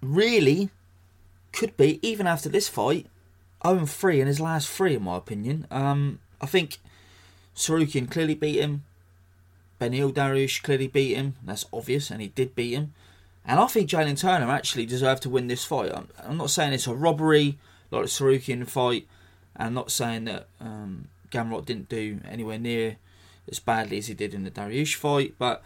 really 0.03 0.69
could 1.51 1.77
be 1.77 1.99
even 2.01 2.27
after 2.27 2.49
this 2.49 2.67
fight 2.67 3.07
0 3.65 3.85
3 3.85 4.21
in 4.21 4.27
his 4.27 4.39
last 4.39 4.69
three, 4.69 4.95
in 4.95 5.03
my 5.03 5.17
opinion. 5.17 5.67
Um, 5.71 6.19
I 6.41 6.45
think 6.45 6.79
Tsarukyan 7.55 8.09
clearly 8.09 8.35
beat 8.35 8.59
him. 8.59 8.83
Beneil 9.79 10.13
Dariush 10.13 10.63
clearly 10.63 10.87
beat 10.87 11.15
him. 11.15 11.35
That's 11.43 11.65
obvious, 11.71 12.09
and 12.09 12.21
he 12.21 12.27
did 12.29 12.55
beat 12.55 12.73
him. 12.73 12.93
And 13.45 13.59
I 13.59 13.67
think 13.67 13.89
Jalen 13.89 14.19
Turner 14.19 14.49
actually 14.49 14.85
deserved 14.85 15.23
to 15.23 15.29
win 15.29 15.47
this 15.47 15.65
fight. 15.65 15.91
I'm, 15.93 16.07
I'm 16.23 16.37
not 16.37 16.49
saying 16.49 16.73
it's 16.73 16.87
a 16.87 16.95
robbery 16.95 17.57
like 17.91 18.03
the 18.03 18.09
Tsarukyan 18.09 18.67
fight. 18.67 19.07
I'm 19.55 19.73
not 19.73 19.91
saying 19.91 20.25
that 20.25 20.47
um, 20.59 21.09
Gamrot 21.31 21.65
didn't 21.65 21.89
do 21.89 22.19
anywhere 22.27 22.57
near 22.57 22.97
as 23.49 23.59
badly 23.59 23.97
as 23.97 24.07
he 24.07 24.13
did 24.13 24.33
in 24.33 24.43
the 24.43 24.51
Dariush 24.51 24.95
fight. 24.95 25.35
But 25.37 25.61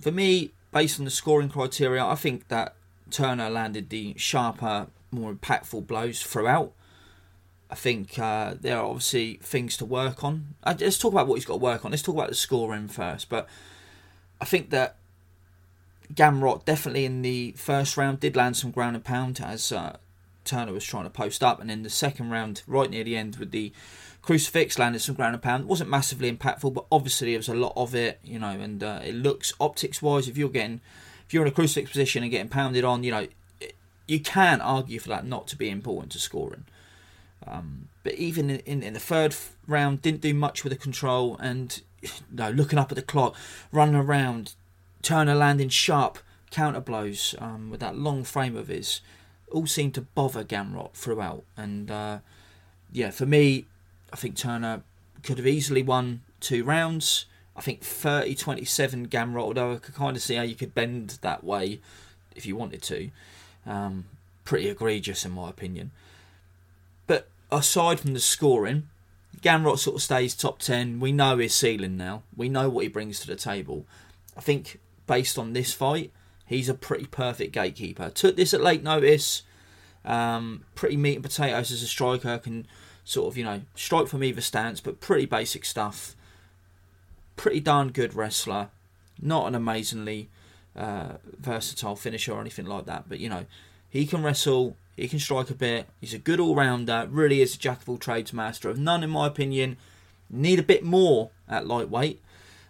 for 0.00 0.12
me, 0.12 0.52
based 0.72 0.98
on 0.98 1.04
the 1.06 1.10
scoring 1.10 1.48
criteria, 1.48 2.04
I 2.04 2.14
think 2.14 2.48
that 2.48 2.75
Turner 3.10 3.50
landed 3.50 3.90
the 3.90 4.14
sharper, 4.16 4.88
more 5.10 5.32
impactful 5.32 5.86
blows 5.86 6.22
throughout. 6.22 6.72
I 7.68 7.74
think 7.74 8.18
uh, 8.18 8.54
there 8.60 8.78
are 8.78 8.84
obviously 8.84 9.40
things 9.42 9.76
to 9.78 9.84
work 9.84 10.22
on. 10.22 10.54
Uh, 10.62 10.74
let's 10.78 10.98
talk 10.98 11.12
about 11.12 11.26
what 11.26 11.36
he's 11.36 11.44
got 11.44 11.54
to 11.54 11.58
work 11.58 11.84
on. 11.84 11.90
Let's 11.90 12.02
talk 12.02 12.14
about 12.14 12.28
the 12.28 12.34
scoring 12.34 12.88
first. 12.88 13.28
But 13.28 13.48
I 14.40 14.44
think 14.44 14.70
that 14.70 14.96
Gamrot 16.14 16.64
definitely 16.64 17.04
in 17.04 17.22
the 17.22 17.52
first 17.52 17.96
round 17.96 18.20
did 18.20 18.36
land 18.36 18.56
some 18.56 18.70
ground 18.70 18.94
and 18.94 19.04
pound 19.04 19.40
as 19.40 19.72
uh, 19.72 19.96
Turner 20.44 20.72
was 20.72 20.84
trying 20.84 21.04
to 21.04 21.10
post 21.10 21.42
up, 21.42 21.60
and 21.60 21.70
in 21.70 21.82
the 21.82 21.90
second 21.90 22.30
round, 22.30 22.62
right 22.66 22.88
near 22.88 23.02
the 23.02 23.16
end, 23.16 23.36
with 23.36 23.50
the 23.50 23.72
crucifix 24.22 24.78
landed 24.78 25.00
some 25.00 25.14
ground 25.14 25.34
and 25.34 25.42
pound. 25.42 25.64
It 25.64 25.68
wasn't 25.68 25.90
massively 25.90 26.32
impactful, 26.32 26.72
but 26.72 26.86
obviously 26.90 27.32
there 27.32 27.38
was 27.38 27.48
a 27.48 27.54
lot 27.54 27.72
of 27.76 27.94
it, 27.94 28.20
you 28.22 28.38
know, 28.38 28.50
and 28.50 28.82
uh, 28.82 29.00
it 29.04 29.14
looks 29.14 29.52
optics 29.60 30.00
wise. 30.00 30.28
If 30.28 30.38
you're 30.38 30.48
getting, 30.48 30.80
if 31.26 31.34
you're 31.34 31.42
in 31.42 31.48
a 31.48 31.54
crucifix 31.54 31.90
position 31.90 32.22
and 32.22 32.30
getting 32.30 32.48
pounded 32.48 32.84
on, 32.84 33.02
you 33.02 33.10
know, 33.10 33.26
you 34.06 34.20
can 34.20 34.60
argue 34.60 35.00
for 35.00 35.08
that 35.08 35.26
not 35.26 35.48
to 35.48 35.56
be 35.56 35.68
important 35.68 36.12
to 36.12 36.18
scoring. 36.18 36.64
Um, 37.46 37.88
but 38.02 38.14
even 38.14 38.50
in, 38.50 38.82
in, 38.82 38.92
the 38.92 39.00
third 39.00 39.34
round, 39.66 40.02
didn't 40.02 40.20
do 40.20 40.32
much 40.32 40.64
with 40.64 40.72
the 40.72 40.78
control 40.78 41.36
and 41.38 41.82
you 42.02 42.10
know, 42.32 42.50
looking 42.50 42.78
up 42.78 42.90
at 42.92 42.96
the 42.96 43.02
clock, 43.02 43.36
running 43.72 43.94
around, 43.94 44.54
Turner 45.02 45.34
landing 45.34 45.68
sharp 45.68 46.18
counter 46.50 46.80
blows 46.80 47.34
um, 47.38 47.70
with 47.70 47.80
that 47.80 47.96
long 47.96 48.24
frame 48.24 48.56
of 48.56 48.68
his, 48.68 49.00
all 49.52 49.66
seemed 49.66 49.94
to 49.94 50.00
bother 50.00 50.44
Gamrot 50.44 50.94
throughout. 50.94 51.44
And 51.56 51.90
uh, 51.90 52.18
yeah, 52.92 53.10
for 53.10 53.26
me, 53.26 53.66
I 54.12 54.16
think 54.16 54.36
Turner 54.36 54.82
could 55.22 55.38
have 55.38 55.46
easily 55.46 55.82
won 55.82 56.22
two 56.40 56.64
rounds. 56.64 57.26
I 57.56 57.60
think 57.60 57.82
30 57.82 58.34
27 58.34 59.08
Gamrot, 59.08 59.40
although 59.40 59.72
I 59.74 59.76
could 59.76 59.94
kind 59.94 60.16
of 60.16 60.22
see 60.22 60.34
how 60.34 60.42
you 60.42 60.54
could 60.54 60.74
bend 60.74 61.18
that 61.22 61.42
way 61.42 61.80
if 62.34 62.44
you 62.44 62.54
wanted 62.56 62.82
to. 62.82 63.10
Um, 63.66 64.04
pretty 64.44 64.68
egregious, 64.68 65.24
in 65.24 65.32
my 65.32 65.48
opinion. 65.48 65.90
But 67.06 67.28
aside 67.50 68.00
from 68.00 68.14
the 68.14 68.20
scoring, 68.20 68.88
Gamrot 69.40 69.78
sort 69.78 69.96
of 69.96 70.02
stays 70.02 70.34
top 70.34 70.58
10. 70.58 71.00
We 71.00 71.12
know 71.12 71.38
his 71.38 71.54
ceiling 71.54 71.96
now. 71.96 72.22
We 72.36 72.48
know 72.48 72.68
what 72.68 72.84
he 72.84 72.88
brings 72.88 73.20
to 73.20 73.26
the 73.26 73.36
table. 73.36 73.86
I 74.36 74.40
think 74.40 74.78
based 75.06 75.38
on 75.38 75.52
this 75.52 75.72
fight, 75.72 76.12
he's 76.46 76.68
a 76.68 76.74
pretty 76.74 77.06
perfect 77.06 77.52
gatekeeper. 77.52 78.10
Took 78.10 78.36
this 78.36 78.52
at 78.52 78.60
late 78.60 78.82
notice. 78.82 79.42
Um, 80.04 80.64
pretty 80.74 80.96
meat 80.96 81.16
and 81.16 81.24
potatoes 81.24 81.70
as 81.70 81.82
a 81.82 81.86
striker. 81.86 82.38
Can 82.38 82.66
sort 83.04 83.28
of, 83.28 83.36
you 83.38 83.44
know, 83.44 83.62
strike 83.74 84.08
from 84.08 84.24
either 84.24 84.40
stance, 84.40 84.80
but 84.80 85.00
pretty 85.00 85.26
basic 85.26 85.64
stuff. 85.64 86.15
Pretty 87.36 87.60
darn 87.60 87.92
good 87.92 88.14
wrestler. 88.14 88.68
Not 89.20 89.46
an 89.46 89.54
amazingly 89.54 90.28
uh, 90.74 91.14
versatile 91.38 91.96
finisher 91.96 92.32
or 92.32 92.40
anything 92.40 92.66
like 92.66 92.86
that, 92.86 93.04
but 93.08 93.18
you 93.18 93.28
know, 93.28 93.46
he 93.88 94.06
can 94.06 94.22
wrestle. 94.22 94.76
He 94.96 95.08
can 95.08 95.18
strike 95.18 95.50
a 95.50 95.54
bit. 95.54 95.86
He's 96.00 96.14
a 96.14 96.18
good 96.18 96.40
all 96.40 96.54
rounder. 96.54 97.06
Really 97.10 97.42
is 97.42 97.54
a 97.54 97.58
jack 97.58 97.82
of 97.82 97.88
all 97.88 97.98
trades 97.98 98.32
master 98.32 98.70
of 98.70 98.78
none, 98.78 99.04
in 99.04 99.10
my 99.10 99.26
opinion. 99.26 99.76
Need 100.30 100.58
a 100.58 100.62
bit 100.62 100.82
more 100.82 101.30
at 101.48 101.66
lightweight 101.66 102.20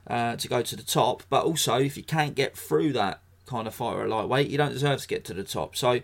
uh, 0.07 0.37
to 0.37 0.49
go 0.49 0.62
to 0.62 0.77
the 0.77 0.83
top, 0.83 1.23
but 1.29 1.45
also 1.45 1.79
if 1.79 1.97
you 1.97 2.03
can't 2.03 2.35
get 2.35 2.57
through 2.57 2.93
that 2.93 3.21
kind 3.47 3.67
of 3.67 3.75
fighter 3.75 4.03
at 4.03 4.09
lightweight, 4.09 4.51
you 4.51 4.59
don't 4.59 4.73
deserve 4.73 5.01
to 5.01 5.09
get 5.09 5.25
to 5.25 5.35
the 5.35 5.45
top. 5.45 5.77
So, 5.77 6.01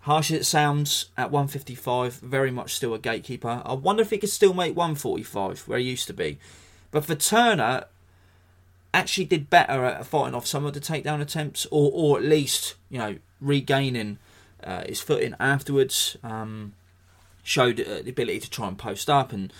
harsh 0.00 0.30
as 0.30 0.40
it 0.40 0.44
sounds, 0.44 1.06
at 1.16 1.30
155, 1.30 2.14
very 2.14 2.50
much 2.50 2.74
still 2.74 2.94
a 2.94 2.98
gatekeeper. 2.98 3.62
I 3.64 3.74
wonder 3.74 4.02
if 4.02 4.10
he 4.10 4.18
could 4.18 4.30
still 4.30 4.54
make 4.54 4.76
145 4.76 5.68
where 5.68 5.78
he 5.78 5.90
used 5.90 6.06
to 6.06 6.14
be. 6.14 6.38
But 6.90 7.04
for 7.04 7.14
Turner, 7.14 7.84
actually 8.92 9.24
did 9.24 9.50
better 9.50 9.84
at 9.84 10.06
fighting 10.06 10.34
off 10.34 10.46
some 10.46 10.64
of 10.64 10.74
the 10.74 10.80
takedown 10.80 11.20
attempts, 11.20 11.66
or 11.70 11.90
or 11.92 12.18
at 12.18 12.24
least 12.24 12.74
you 12.88 12.98
know 12.98 13.16
regaining 13.40 14.18
uh, 14.62 14.84
his 14.86 15.00
footing 15.00 15.34
afterwards. 15.38 16.16
Um, 16.22 16.74
showed 17.42 17.80
uh, 17.80 18.02
the 18.02 18.10
ability 18.10 18.38
to 18.38 18.50
try 18.50 18.68
and 18.68 18.78
post 18.78 19.08
up 19.08 19.32
and 19.32 19.52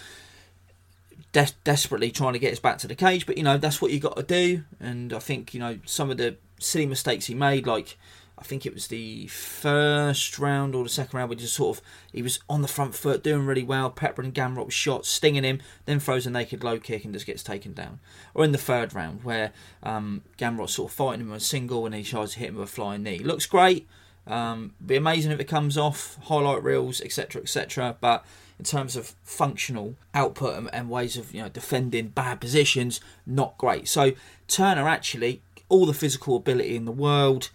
de- 1.32 1.48
desperately 1.64 2.10
trying 2.10 2.34
to 2.34 2.38
get 2.38 2.52
us 2.52 2.58
back 2.58 2.78
to 2.78 2.86
the 2.86 2.94
cage. 2.94 3.26
But 3.26 3.36
you 3.36 3.42
know 3.42 3.58
that's 3.58 3.80
what 3.80 3.90
you 3.90 4.00
got 4.00 4.16
to 4.16 4.22
do. 4.22 4.64
And 4.78 5.12
I 5.12 5.18
think 5.18 5.54
you 5.54 5.60
know 5.60 5.78
some 5.84 6.10
of 6.10 6.16
the 6.16 6.36
silly 6.58 6.86
mistakes 6.86 7.26
he 7.26 7.34
made, 7.34 7.66
like 7.66 7.96
I 8.40 8.44
think 8.44 8.64
it 8.64 8.72
was 8.72 8.86
the 8.86 9.26
first 9.26 10.38
round 10.38 10.74
or 10.74 10.82
the 10.82 10.88
second 10.88 11.16
round, 11.16 11.28
where 11.28 11.38
just 11.38 11.54
sort 11.54 11.76
of 11.78 11.84
he 12.10 12.22
was 12.22 12.40
on 12.48 12.62
the 12.62 12.68
front 12.68 12.94
foot, 12.94 13.22
doing 13.22 13.44
really 13.44 13.62
well. 13.62 13.90
Pepper 13.90 14.22
and 14.22 14.34
Gamrot 14.34 14.72
shot, 14.72 15.04
stinging 15.04 15.44
him, 15.44 15.60
then 15.84 16.00
throws 16.00 16.26
a 16.26 16.30
naked 16.30 16.64
low 16.64 16.78
kick 16.78 17.04
and 17.04 17.12
just 17.12 17.26
gets 17.26 17.42
taken 17.42 17.74
down. 17.74 18.00
Or 18.32 18.44
in 18.44 18.52
the 18.52 18.58
third 18.58 18.94
round, 18.94 19.24
where 19.24 19.52
um, 19.82 20.22
Gamrot 20.38 20.70
sort 20.70 20.90
of 20.90 20.96
fighting 20.96 21.20
him 21.20 21.30
on 21.30 21.36
a 21.36 21.40
single 21.40 21.84
and 21.84 21.94
he 21.94 22.02
tries 22.02 22.32
to 22.32 22.38
hit 22.38 22.48
him 22.48 22.56
with 22.56 22.68
a 22.68 22.72
flying 22.72 23.02
knee. 23.02 23.18
Looks 23.18 23.46
great. 23.46 23.86
Um, 24.26 24.74
be 24.84 24.96
amazing 24.96 25.32
if 25.32 25.40
it 25.40 25.44
comes 25.44 25.76
off, 25.76 26.18
highlight 26.24 26.62
reels, 26.62 27.00
etc., 27.00 27.42
etc. 27.42 27.96
But 28.00 28.24
in 28.58 28.64
terms 28.64 28.96
of 28.96 29.14
functional 29.22 29.96
output 30.14 30.56
and, 30.56 30.74
and 30.74 30.88
ways 30.88 31.16
of 31.16 31.34
you 31.34 31.42
know 31.42 31.48
defending 31.48 32.08
bad 32.08 32.40
positions, 32.40 33.00
not 33.26 33.58
great. 33.58 33.86
So 33.88 34.12
Turner 34.48 34.88
actually 34.88 35.42
all 35.68 35.86
the 35.86 35.94
physical 35.94 36.36
ability 36.36 36.76
in 36.76 36.84
the 36.84 36.92
world 36.92 37.50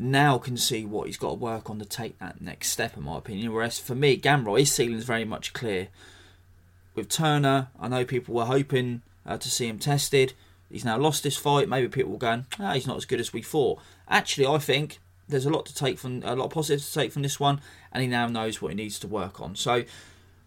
now 0.00 0.38
can 0.38 0.56
see 0.56 0.86
what 0.86 1.06
he's 1.06 1.18
got 1.18 1.28
to 1.28 1.34
work 1.34 1.68
on 1.68 1.78
to 1.78 1.84
take 1.84 2.18
that 2.18 2.40
next 2.40 2.70
step, 2.70 2.96
in 2.96 3.02
my 3.04 3.18
opinion. 3.18 3.52
Whereas 3.52 3.78
for 3.78 3.94
me, 3.94 4.16
Gamrot, 4.16 4.60
his 4.60 4.72
ceiling 4.72 4.96
is 4.96 5.04
very 5.04 5.26
much 5.26 5.52
clear. 5.52 5.88
With 6.94 7.10
Turner, 7.10 7.68
I 7.78 7.88
know 7.88 8.04
people 8.06 8.34
were 8.34 8.46
hoping 8.46 9.02
uh, 9.26 9.36
to 9.36 9.50
see 9.50 9.68
him 9.68 9.78
tested. 9.78 10.32
He's 10.70 10.86
now 10.86 10.96
lost 10.96 11.22
this 11.22 11.36
fight. 11.36 11.68
Maybe 11.68 11.86
people 11.88 12.12
were 12.12 12.18
going, 12.18 12.46
ah, 12.58 12.72
he's 12.72 12.86
not 12.86 12.96
as 12.96 13.04
good 13.04 13.20
as 13.20 13.34
we 13.34 13.42
thought. 13.42 13.78
Actually, 14.08 14.46
I 14.46 14.58
think 14.58 15.00
there's 15.28 15.46
a 15.46 15.50
lot 15.50 15.66
to 15.66 15.74
take 15.74 15.98
from 15.98 16.22
a 16.24 16.34
lot 16.34 16.46
of 16.46 16.50
positives 16.52 16.88
to 16.88 16.98
take 16.98 17.12
from 17.12 17.22
this 17.22 17.38
one, 17.38 17.60
and 17.92 18.02
he 18.02 18.08
now 18.08 18.26
knows 18.26 18.62
what 18.62 18.70
he 18.70 18.76
needs 18.76 18.98
to 19.00 19.06
work 19.06 19.40
on. 19.40 19.54
So, 19.54 19.84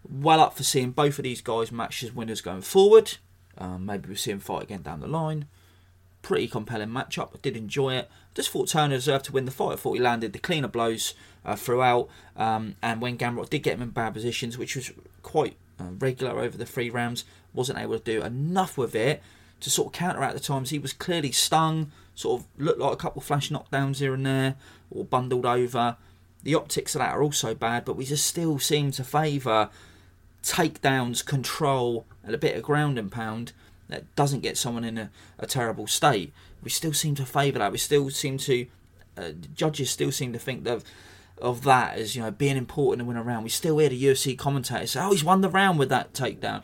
well 0.02 0.40
up 0.40 0.56
for 0.56 0.64
seeing 0.64 0.90
both 0.90 1.18
of 1.18 1.22
these 1.22 1.40
guys 1.40 1.70
match 1.70 2.02
as 2.02 2.12
winners 2.12 2.40
going 2.40 2.62
forward. 2.62 3.18
Um, 3.56 3.86
maybe 3.86 4.08
we'll 4.08 4.16
see 4.16 4.32
him 4.32 4.40
fight 4.40 4.64
again 4.64 4.82
down 4.82 5.00
the 5.00 5.06
line 5.06 5.46
pretty 6.24 6.48
compelling 6.48 6.88
matchup. 6.88 7.34
I 7.34 7.38
did 7.42 7.56
enjoy 7.56 7.94
it. 7.94 8.10
Just 8.34 8.48
thought 8.48 8.68
Turner 8.68 8.96
deserved 8.96 9.26
to 9.26 9.32
win 9.32 9.44
the 9.44 9.50
fight. 9.52 9.74
I 9.74 9.76
thought 9.76 9.92
he 9.92 10.00
landed 10.00 10.32
the 10.32 10.38
cleaner 10.40 10.66
blows 10.66 11.14
uh, 11.44 11.54
throughout. 11.54 12.08
Um, 12.36 12.74
and 12.82 13.00
when 13.00 13.18
Gamrot 13.18 13.50
did 13.50 13.62
get 13.62 13.74
him 13.74 13.82
in 13.82 13.90
bad 13.90 14.14
positions, 14.14 14.58
which 14.58 14.74
was 14.74 14.90
quite 15.22 15.56
uh, 15.78 15.90
regular 15.98 16.40
over 16.40 16.56
the 16.56 16.66
three 16.66 16.90
rounds, 16.90 17.24
wasn't 17.52 17.78
able 17.78 17.98
to 17.98 18.04
do 18.04 18.22
enough 18.24 18.76
with 18.76 18.94
it 18.94 19.22
to 19.60 19.70
sort 19.70 19.88
of 19.88 19.92
counteract 19.92 20.34
the 20.34 20.40
times 20.40 20.70
he 20.70 20.78
was 20.78 20.92
clearly 20.92 21.30
stung. 21.30 21.92
Sort 22.14 22.40
of 22.40 22.46
looked 22.58 22.80
like 22.80 22.92
a 22.92 22.96
couple 22.96 23.20
flash 23.20 23.50
knockdowns 23.50 23.98
here 23.98 24.14
and 24.14 24.24
there, 24.24 24.56
or 24.90 25.04
bundled 25.04 25.46
over. 25.46 25.96
The 26.42 26.54
optics 26.54 26.94
of 26.94 27.00
that 27.00 27.14
are 27.14 27.22
also 27.22 27.54
bad, 27.54 27.84
but 27.84 27.96
we 27.96 28.04
just 28.04 28.26
still 28.26 28.58
seem 28.58 28.90
to 28.92 29.04
favour 29.04 29.68
takedowns, 30.42 31.24
control, 31.24 32.06
and 32.22 32.34
a 32.34 32.38
bit 32.38 32.56
of 32.56 32.62
ground 32.62 32.98
and 32.98 33.10
pound 33.10 33.52
that 33.88 34.14
doesn't 34.14 34.40
get 34.40 34.56
someone 34.56 34.84
in 34.84 34.98
a, 34.98 35.10
a 35.38 35.46
terrible 35.46 35.86
state. 35.86 36.32
We 36.62 36.70
still 36.70 36.92
seem 36.92 37.14
to 37.16 37.26
favour 37.26 37.58
that. 37.58 37.72
We 37.72 37.78
still 37.78 38.10
seem 38.10 38.38
to 38.38 38.66
uh, 39.16 39.30
judges 39.54 39.90
still 39.90 40.10
seem 40.10 40.32
to 40.32 40.38
think 40.38 40.66
of 40.66 40.84
of 41.40 41.64
that 41.64 41.98
as 41.98 42.14
you 42.14 42.22
know 42.22 42.30
being 42.30 42.56
important 42.56 43.00
to 43.00 43.04
win 43.04 43.16
a 43.16 43.22
round. 43.22 43.44
We 43.44 43.50
still 43.50 43.78
hear 43.78 43.88
the 43.88 44.02
UFC 44.02 44.36
commentators 44.36 44.92
say, 44.92 45.00
"Oh, 45.00 45.10
he's 45.10 45.24
won 45.24 45.40
the 45.40 45.48
round 45.48 45.78
with 45.78 45.88
that 45.90 46.12
takedown." 46.12 46.62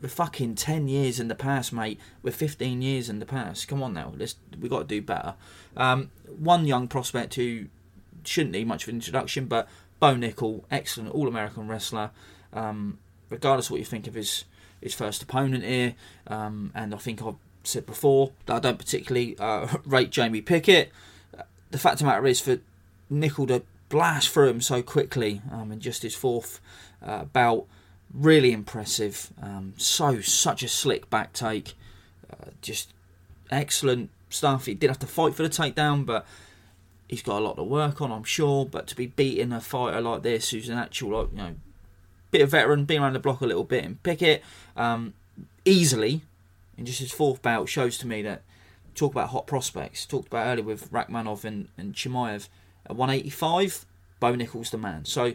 We're 0.00 0.08
fucking 0.08 0.54
ten 0.54 0.88
years 0.88 1.20
in 1.20 1.28
the 1.28 1.34
past, 1.34 1.72
mate. 1.72 2.00
We're 2.22 2.30
fifteen 2.30 2.82
years 2.82 3.08
in 3.08 3.18
the 3.18 3.26
past. 3.26 3.68
Come 3.68 3.82
on 3.82 3.92
now, 3.92 4.12
let's 4.16 4.36
we 4.58 4.68
got 4.68 4.80
to 4.80 4.84
do 4.84 5.02
better. 5.02 5.34
Um, 5.76 6.10
one 6.26 6.66
young 6.66 6.88
prospect 6.88 7.34
who 7.34 7.66
shouldn't 8.24 8.52
need 8.52 8.66
much 8.66 8.84
of 8.84 8.90
an 8.90 8.96
introduction, 8.96 9.46
but 9.46 9.68
Bo 9.98 10.14
Nickal, 10.14 10.64
excellent 10.70 11.14
All 11.14 11.28
American 11.28 11.68
wrestler. 11.68 12.10
Um, 12.52 12.98
regardless 13.28 13.66
of 13.66 13.72
what 13.72 13.80
you 13.80 13.86
think 13.86 14.06
of 14.06 14.14
his 14.14 14.44
his 14.80 14.94
first 14.94 15.22
opponent 15.22 15.64
here, 15.64 15.94
um, 16.26 16.72
and 16.74 16.94
I 16.94 16.98
think 16.98 17.22
I've 17.22 17.36
said 17.64 17.86
before 17.86 18.32
that 18.46 18.56
I 18.56 18.58
don't 18.60 18.78
particularly 18.78 19.36
uh, 19.38 19.66
rate 19.84 20.10
Jamie 20.10 20.40
Pickett. 20.40 20.90
The 21.70 21.78
fact 21.78 21.94
of 21.94 21.98
the 22.00 22.04
matter 22.06 22.26
is, 22.26 22.40
for 22.40 22.58
Nickal 23.10 23.46
to 23.48 23.62
blast 23.88 24.28
through 24.30 24.48
him 24.48 24.60
so 24.60 24.82
quickly 24.82 25.42
um, 25.52 25.70
in 25.70 25.80
just 25.80 26.02
his 26.02 26.14
fourth 26.14 26.60
uh, 27.04 27.24
bout, 27.24 27.66
really 28.12 28.52
impressive. 28.52 29.30
Um, 29.42 29.74
so 29.76 30.20
such 30.20 30.62
a 30.62 30.68
slick 30.68 31.10
back 31.10 31.32
take, 31.32 31.74
uh, 32.32 32.50
just 32.62 32.92
excellent 33.50 34.10
stuff. 34.30 34.66
He 34.66 34.74
did 34.74 34.88
have 34.88 34.98
to 35.00 35.06
fight 35.06 35.34
for 35.34 35.42
the 35.42 35.48
takedown, 35.48 36.06
but 36.06 36.26
he's 37.08 37.22
got 37.22 37.38
a 37.38 37.44
lot 37.44 37.56
to 37.56 37.64
work 37.64 38.00
on, 38.00 38.10
I'm 38.10 38.24
sure. 38.24 38.64
But 38.64 38.86
to 38.88 38.96
be 38.96 39.06
beating 39.06 39.52
a 39.52 39.60
fighter 39.60 40.00
like 40.00 40.22
this, 40.22 40.50
who's 40.50 40.68
an 40.68 40.78
actual, 40.78 41.20
like, 41.20 41.32
you 41.32 41.38
know, 41.38 41.54
bit 42.30 42.42
of 42.42 42.50
veteran, 42.50 42.84
been 42.84 43.02
around 43.02 43.14
the 43.14 43.18
block 43.18 43.40
a 43.40 43.46
little 43.46 43.64
bit, 43.64 43.84
and 43.84 44.02
Pickett 44.02 44.42
um, 44.76 45.14
easily 45.64 46.22
in 46.76 46.86
just 46.86 47.00
his 47.00 47.12
fourth 47.12 47.42
bout 47.42 47.68
shows 47.68 47.98
to 47.98 48.06
me 48.06 48.22
that 48.22 48.42
talk 48.94 49.12
about 49.12 49.30
hot 49.30 49.46
prospects. 49.46 50.06
Talked 50.06 50.28
about 50.28 50.46
earlier 50.46 50.64
with 50.64 50.90
Rakhmonov 50.90 51.44
and, 51.44 51.68
and 51.76 51.94
Chimaev 51.94 52.48
at 52.86 52.96
185. 52.96 53.86
Bo 54.18 54.34
Nickal's 54.34 54.70
the 54.70 54.78
man. 54.78 55.04
So 55.04 55.34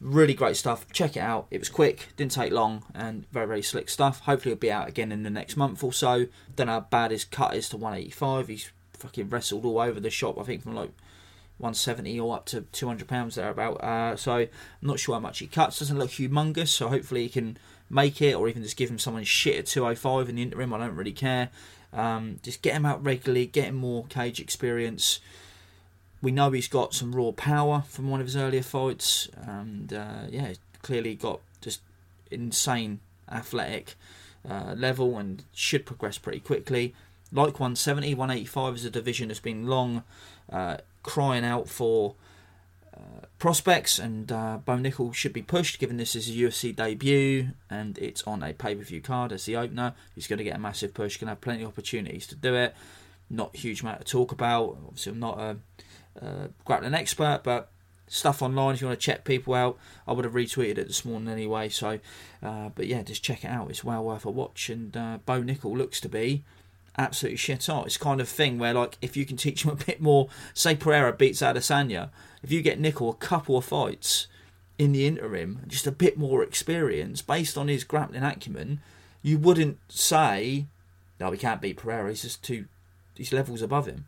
really 0.00 0.34
great 0.34 0.56
stuff. 0.56 0.90
Check 0.92 1.16
it 1.16 1.20
out. 1.20 1.46
It 1.50 1.58
was 1.58 1.68
quick, 1.68 2.08
didn't 2.16 2.32
take 2.32 2.52
long, 2.52 2.84
and 2.94 3.26
very 3.30 3.46
very 3.46 3.62
slick 3.62 3.88
stuff. 3.88 4.20
Hopefully 4.20 4.52
it'll 4.52 4.60
be 4.60 4.72
out 4.72 4.88
again 4.88 5.12
in 5.12 5.22
the 5.22 5.30
next 5.30 5.56
month 5.56 5.82
or 5.82 5.92
so. 5.92 6.26
Know 6.58 6.66
how 6.66 6.80
bad 6.80 7.10
his 7.10 7.24
cut 7.24 7.54
is 7.54 7.68
to 7.70 7.76
185. 7.76 8.48
He's 8.48 8.70
fucking 8.94 9.28
wrestled 9.28 9.64
all 9.64 9.80
over 9.80 10.00
the 10.00 10.10
shop. 10.10 10.38
I 10.38 10.44
think 10.44 10.62
from 10.62 10.74
like 10.74 10.90
170 11.58 12.20
or 12.20 12.36
up 12.36 12.46
to 12.46 12.62
200 12.72 13.08
pounds 13.08 13.36
thereabout. 13.36 13.74
Uh, 13.82 14.16
so 14.16 14.32
I'm 14.32 14.48
not 14.82 14.98
sure 14.98 15.14
how 15.14 15.20
much 15.20 15.38
he 15.38 15.46
cuts. 15.46 15.78
Doesn't 15.78 15.98
look 15.98 16.10
humongous. 16.10 16.68
So 16.68 16.88
hopefully 16.88 17.22
he 17.22 17.28
can 17.28 17.56
make 17.88 18.20
it, 18.20 18.34
or 18.34 18.48
even 18.48 18.62
just 18.62 18.76
give 18.76 18.90
him 18.90 18.98
someone 18.98 19.24
shit 19.24 19.58
at 19.58 19.66
205 19.66 20.28
in 20.28 20.36
the 20.36 20.42
interim. 20.42 20.74
I 20.74 20.78
don't 20.78 20.96
really 20.96 21.12
care. 21.12 21.50
Um, 21.92 22.40
just 22.42 22.62
get 22.62 22.74
him 22.74 22.84
out 22.84 23.04
regularly, 23.04 23.46
get 23.46 23.66
him 23.66 23.76
more 23.76 24.04
cage 24.06 24.40
experience. 24.40 25.20
We 26.20 26.30
know 26.30 26.50
he's 26.50 26.68
got 26.68 26.94
some 26.94 27.14
raw 27.14 27.30
power 27.30 27.84
from 27.88 28.10
one 28.10 28.20
of 28.20 28.26
his 28.26 28.36
earlier 28.36 28.62
fights, 28.62 29.28
and 29.36 29.92
uh, 29.92 30.24
yeah, 30.28 30.54
clearly 30.82 31.14
got 31.14 31.40
just 31.60 31.80
insane 32.30 33.00
athletic 33.30 33.94
uh, 34.48 34.74
level 34.76 35.18
and 35.18 35.44
should 35.52 35.86
progress 35.86 36.18
pretty 36.18 36.40
quickly. 36.40 36.94
Like 37.32 37.58
170, 37.60 38.14
185 38.14 38.74
is 38.74 38.84
a 38.84 38.90
division 38.90 39.28
that's 39.28 39.40
been 39.40 39.66
long 39.66 40.04
uh, 40.50 40.78
crying 41.06 41.44
out 41.44 41.68
for 41.68 42.16
uh, 42.92 43.26
prospects, 43.38 43.98
and 43.98 44.30
uh, 44.30 44.58
Bo 44.62 44.76
Nickal 44.76 45.14
should 45.14 45.32
be 45.32 45.40
pushed 45.40 45.78
given 45.78 45.96
this 45.96 46.14
is 46.14 46.28
a 46.28 46.32
UFC 46.32 46.74
debut 46.74 47.50
and 47.70 47.96
it's 47.96 48.22
on 48.24 48.42
a 48.42 48.52
pay 48.52 48.74
per 48.74 48.82
view 48.82 49.00
card 49.00 49.32
as 49.32 49.46
the 49.46 49.56
opener. 49.56 49.94
He's 50.14 50.26
going 50.26 50.38
to 50.38 50.44
get 50.44 50.56
a 50.56 50.58
massive 50.58 50.92
push, 50.92 51.16
going 51.16 51.28
to 51.28 51.30
have 51.30 51.40
plenty 51.40 51.62
of 51.62 51.68
opportunities 51.68 52.26
to 52.26 52.34
do 52.34 52.54
it. 52.54 52.74
Not 53.30 53.54
a 53.54 53.58
huge 53.58 53.82
amount 53.82 54.00
to 54.00 54.04
talk 54.04 54.32
about. 54.32 54.78
Obviously, 54.86 55.12
I'm 55.12 55.20
not 55.20 55.38
a, 55.38 55.56
a 56.20 56.48
grappling 56.64 56.94
expert, 56.94 57.40
but 57.44 57.70
stuff 58.08 58.42
online 58.42 58.74
if 58.74 58.80
you 58.80 58.88
want 58.88 58.98
to 58.98 59.04
check 59.04 59.24
people 59.24 59.54
out. 59.54 59.78
I 60.06 60.12
would 60.12 60.24
have 60.24 60.34
retweeted 60.34 60.78
it 60.78 60.88
this 60.88 61.04
morning 61.04 61.28
anyway. 61.28 61.68
So, 61.68 62.00
uh, 62.42 62.70
but 62.74 62.86
yeah, 62.88 63.02
just 63.02 63.22
check 63.22 63.44
it 63.44 63.48
out. 63.48 63.70
It's 63.70 63.84
well 63.84 64.04
worth 64.04 64.24
a 64.24 64.30
watch. 64.30 64.70
And 64.70 64.96
uh, 64.96 65.18
Bo 65.24 65.42
Nickal 65.42 65.76
looks 65.76 66.00
to 66.00 66.08
be 66.08 66.44
absolutely 66.98 67.36
shit 67.36 67.66
hot. 67.66 67.86
It's 67.86 67.96
kind 67.96 68.20
of 68.20 68.28
thing 68.28 68.58
where 68.58 68.74
like 68.74 68.98
if 69.00 69.16
you 69.16 69.24
can 69.26 69.36
teach 69.36 69.64
him 69.64 69.70
a 69.70 69.84
bit 69.84 70.00
more, 70.00 70.28
say 70.54 70.74
Pereira 70.74 71.12
beats 71.12 71.42
Adesanya, 71.42 72.10
if 72.42 72.50
you 72.50 72.62
get 72.62 72.80
Nickal 72.80 73.10
a 73.10 73.16
couple 73.16 73.56
of 73.56 73.64
fights 73.64 74.26
in 74.78 74.92
the 74.92 75.06
interim, 75.06 75.60
just 75.66 75.86
a 75.86 75.92
bit 75.92 76.18
more 76.18 76.42
experience 76.42 77.22
based 77.22 77.56
on 77.56 77.68
his 77.68 77.84
grappling 77.84 78.22
acumen, 78.22 78.80
you 79.22 79.38
wouldn't 79.38 79.78
say, 79.88 80.66
no, 81.18 81.30
we 81.30 81.38
can't 81.38 81.60
beat 81.60 81.78
Pereira. 81.78 82.10
He's 82.10 82.22
just 82.22 82.42
two, 82.42 82.66
these 83.14 83.32
levels 83.32 83.62
above 83.62 83.86
him. 83.86 84.06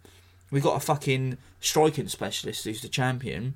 We've 0.51 0.63
got 0.63 0.77
a 0.77 0.81
fucking 0.81 1.39
striking 1.61 2.09
specialist 2.09 2.65
who's 2.65 2.83
the 2.83 2.89
champion, 2.89 3.55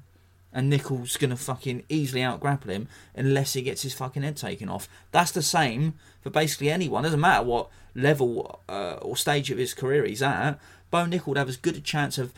and 0.52 0.70
Nickal's 0.70 1.16
gonna 1.16 1.36
fucking 1.36 1.84
easily 1.88 2.22
out 2.22 2.40
grapple 2.40 2.70
him 2.70 2.88
unless 3.14 3.54
he 3.54 3.62
gets 3.62 3.82
his 3.82 3.94
fucking 3.94 4.22
head 4.22 4.36
taken 4.36 4.68
off. 4.68 4.88
That's 5.10 5.30
the 5.30 5.42
same 5.42 5.94
for 6.20 6.30
basically 6.30 6.70
anyone. 6.70 7.04
Doesn't 7.04 7.20
matter 7.20 7.44
what 7.44 7.70
level 7.94 8.60
uh, 8.68 8.96
or 9.02 9.16
stage 9.16 9.50
of 9.50 9.58
his 9.58 9.74
career 9.74 10.04
he's 10.04 10.22
at. 10.22 10.58
Bo 10.90 11.04
Nickal 11.04 11.28
would 11.28 11.38
have 11.38 11.48
as 11.48 11.56
good 11.56 11.76
a 11.76 11.80
chance 11.80 12.18
of 12.18 12.32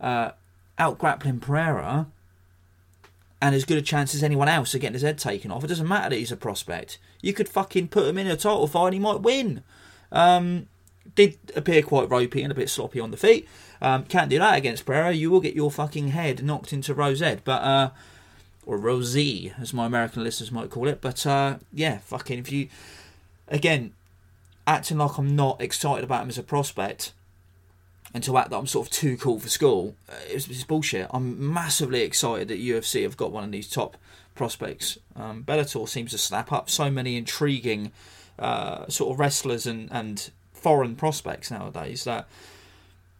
uh, 0.00 0.30
out 0.78 0.98
grappling 0.98 1.40
Pereira 1.40 2.06
and 3.42 3.54
as 3.54 3.64
good 3.64 3.78
a 3.78 3.82
chance 3.82 4.14
as 4.14 4.22
anyone 4.22 4.48
else 4.48 4.74
of 4.74 4.80
getting 4.80 4.94
his 4.94 5.02
head 5.02 5.18
taken 5.18 5.50
off. 5.50 5.64
It 5.64 5.68
doesn't 5.68 5.88
matter 5.88 6.10
that 6.10 6.16
he's 6.16 6.32
a 6.32 6.36
prospect. 6.36 6.98
You 7.22 7.32
could 7.32 7.48
fucking 7.48 7.88
put 7.88 8.06
him 8.06 8.18
in 8.18 8.26
a 8.26 8.36
title 8.36 8.66
fight 8.66 8.86
and 8.86 8.94
he 8.94 9.00
might 9.00 9.20
win. 9.20 9.62
Um, 10.12 10.66
did 11.14 11.38
appear 11.56 11.82
quite 11.82 12.10
ropey 12.10 12.42
and 12.42 12.52
a 12.52 12.54
bit 12.54 12.68
sloppy 12.68 13.00
on 13.00 13.10
the 13.10 13.16
feet. 13.16 13.48
Um, 13.80 14.04
can't 14.04 14.30
do 14.30 14.38
that 14.38 14.58
against 14.58 14.84
Pereira. 14.84 15.12
You 15.12 15.30
will 15.30 15.40
get 15.40 15.54
your 15.54 15.70
fucking 15.70 16.08
head 16.08 16.44
knocked 16.44 16.72
into 16.72 16.94
Rosette, 16.94 17.44
but 17.44 17.62
uh, 17.62 17.90
or 18.66 18.76
Rosie, 18.76 19.52
as 19.58 19.72
my 19.72 19.86
American 19.86 20.22
listeners 20.22 20.52
might 20.52 20.70
call 20.70 20.86
it. 20.88 21.00
But 21.00 21.26
uh, 21.26 21.58
yeah, 21.72 21.98
fucking 21.98 22.38
if 22.38 22.52
you 22.52 22.68
again 23.48 23.94
acting 24.70 24.98
like 24.98 25.18
I'm 25.18 25.34
not 25.34 25.60
excited 25.60 26.04
about 26.04 26.22
him 26.22 26.28
as 26.28 26.38
a 26.38 26.42
prospect 26.42 27.12
and 28.14 28.22
to 28.24 28.36
act 28.38 28.50
that 28.50 28.56
I'm 28.56 28.66
sort 28.66 28.86
of 28.86 28.92
too 28.92 29.16
cool 29.16 29.38
for 29.38 29.48
school, 29.48 29.94
uh, 30.08 30.14
it's 30.26 30.64
bullshit. 30.64 31.08
I'm 31.10 31.52
massively 31.52 32.02
excited 32.02 32.48
that 32.48 32.60
UFC 32.60 33.02
have 33.02 33.16
got 33.16 33.30
one 33.30 33.44
of 33.44 33.52
these 33.52 33.68
top 33.68 33.96
prospects. 34.34 34.98
Um, 35.14 35.44
Bellator 35.44 35.88
seems 35.88 36.10
to 36.12 36.18
snap 36.18 36.52
up 36.52 36.68
so 36.68 36.90
many 36.90 37.16
intriguing 37.16 37.92
uh, 38.38 38.88
sort 38.88 39.12
of 39.12 39.20
wrestlers 39.20 39.66
and, 39.66 39.88
and 39.92 40.30
foreign 40.52 40.96
prospects 40.96 41.50
nowadays 41.50 42.04
that 42.04 42.28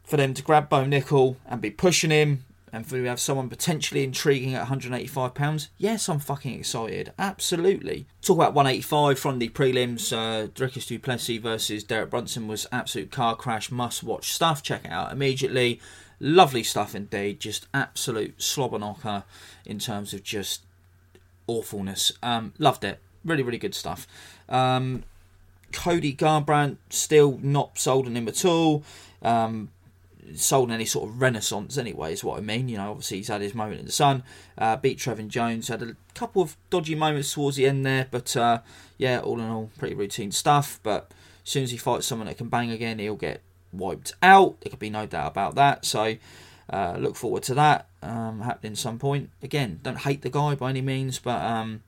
for 0.03 0.17
them 0.17 0.35
to 0.35 0.43
grab 0.43 0.69
Bo 0.69 0.85
Nickal 0.85 1.37
and 1.47 1.61
be 1.61 1.71
pushing 1.71 2.11
him 2.11 2.45
and 2.73 2.87
for 2.87 2.97
you 2.97 3.05
have 3.05 3.21
someone 3.21 3.49
potentially 3.49 4.05
intriguing 4.05 4.55
at 4.55 4.61
185 4.61 5.35
pounds, 5.35 5.68
yes, 5.79 6.09
I'm 6.09 6.18
fucking 6.18 6.59
excited. 6.59 7.12
Absolutely. 7.18 8.07
Talk 8.23 8.37
about 8.37 8.55
185 8.55 9.18
from 9.18 9.39
the 9.39 9.49
prelims. 9.49 10.12
Uh, 10.12 10.49
Dricus 10.49 10.87
du 10.87 10.99
Plessis 10.99 11.41
versus 11.41 11.85
Derek 11.85 12.11
Brunson 12.11 12.49
was 12.49 12.66
absolute 12.71 13.11
car 13.11 13.37
crash, 13.37 13.71
must 13.71 14.03
watch 14.03 14.33
stuff. 14.33 14.62
Check 14.62 14.85
it 14.85 14.91
out 14.91 15.12
immediately. 15.12 15.81
Lovely 16.21 16.62
stuff 16.62 16.95
indeed. 16.95 17.41
Just 17.41 17.66
absolute 17.73 18.41
slobber 18.43 18.79
knocker 18.79 19.25
in 19.64 19.79
terms 19.79 20.12
of 20.12 20.23
just 20.23 20.62
awfulness. 21.47 22.12
Um, 22.23 22.53
loved 22.59 22.85
it. 22.85 23.01
Really, 23.25 23.43
really 23.43 23.59
good 23.59 23.75
stuff. 23.75 24.07
Um, 24.49 25.05
Cody 25.73 26.14
Garbrandt 26.14 26.77
still 26.91 27.39
not 27.43 27.79
sold 27.79 28.07
on 28.07 28.16
him 28.16 28.29
at 28.29 28.45
all. 28.45 28.83
Um, 29.23 29.71
sold 30.35 30.70
any 30.70 30.85
sort 30.85 31.09
of 31.09 31.20
renaissance 31.20 31.78
anyway, 31.78 32.12
is 32.12 32.24
what 32.24 32.39
I 32.39 32.41
mean. 32.41 32.68
You 32.68 32.78
know, 32.78 32.91
obviously 32.91 33.18
he's 33.18 33.28
had 33.28 33.41
his 33.41 33.55
moment 33.55 33.81
in 33.81 33.87
the 33.87 33.93
sun. 33.93 34.22
Uh, 34.57 34.76
beat 34.76 34.99
Trevin 34.99 35.28
Jones, 35.28 35.68
had 35.68 35.83
a 35.83 35.97
couple 36.14 36.43
of 36.43 36.57
dodgy 36.70 36.95
moments 36.95 37.33
towards 37.33 37.57
the 37.57 37.66
end 37.66 37.85
there, 37.85 38.07
but 38.11 38.37
uh, 38.37 38.61
yeah, 38.99 39.20
all 39.20 39.41
in 39.41 39.49
all, 39.49 39.70
pretty 39.78 39.95
routine 39.95 40.33
stuff. 40.33 40.81
But 40.83 41.11
as 41.45 41.51
soon 41.51 41.64
as 41.64 41.70
he 41.70 41.76
fights 41.76 42.07
someone 42.07 42.26
that 42.28 42.39
can 42.39 42.49
bang 42.49 42.70
again, 42.70 42.99
he'll 42.99 43.16
get 43.16 43.43
wiped 43.72 44.12
out. 44.22 44.61
There 44.61 44.70
could 44.70 44.78
be 44.78 44.91
no 44.91 45.07
doubt 45.07 45.31
about 45.31 45.55
that. 45.57 45.85
So 45.85 46.16
uh, 46.70 46.97
look 46.99 47.16
forward 47.16 47.43
to 47.45 47.55
that 47.55 47.89
um, 48.03 48.41
happening 48.41 48.74
some 48.74 48.99
point. 48.99 49.31
Again, 49.43 49.81
don't 49.83 49.99
hate 49.99 50.22
the 50.22 50.31
guy 50.31 50.55
by 50.55 50.70
any 50.70 50.83
means, 50.83 51.18
but 51.18 51.41
um, 51.43 51.83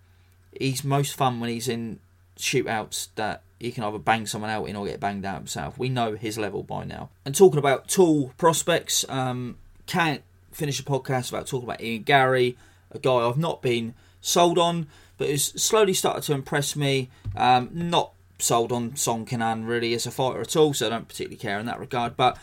he's 0.59 0.85
most 0.85 1.15
fun 1.15 1.41
when 1.41 1.51
he's 1.51 1.69
in 1.69 2.01
shootouts 2.37 3.09
that 3.17 3.43
he 3.63 3.71
can 3.71 3.85
either 3.85 3.99
bang 3.99 4.27
someone 4.27 4.51
out 4.51 4.65
in 4.65 4.75
or 4.75 4.85
get 4.85 4.99
banged 4.99 5.25
out 5.25 5.37
himself. 5.37 5.79
We 5.79 5.89
know 5.89 6.17
his 6.17 6.37
level 6.37 6.65
by 6.65 6.85
now. 6.85 7.11
And 7.25 7.33
talking 7.33 7.61
about 7.61 7.87
tall 7.87 8.33
prospects, 8.37 9.05
um, 9.09 9.57
can't 9.87 10.23
finish 10.51 10.81
a 10.81 10.83
podcast 10.83 11.31
without 11.31 11.47
talking 11.47 11.69
about 11.69 11.81
Ian 11.81 12.03
Garry, 12.03 12.59
a 12.91 12.99
guy 12.99 13.19
I've 13.19 13.39
not 13.39 13.63
been 13.63 13.95
sold 14.21 14.59
on, 14.59 14.89
but 15.17 15.31
has 15.31 15.45
slowly 15.45 15.95
started 15.95 16.25
to 16.25 16.33
impress 16.33 16.75
me. 16.75 17.09
Um, 17.37 17.71
not 17.73 18.13
sold 18.41 18.73
on 18.73 18.97
Song 18.97 19.25
Kenan 19.25 19.65
really 19.65 19.95
as 19.95 20.07
a 20.07 20.11
fighter 20.11 20.41
at 20.41 20.57
all, 20.57 20.75
so 20.75 20.89
I 20.89 20.91
don't 20.91 21.07
particularly 21.07 21.37
care 21.37 21.61
in 21.61 21.67
that 21.67 21.79
regard. 21.79 22.17
But 22.17 22.37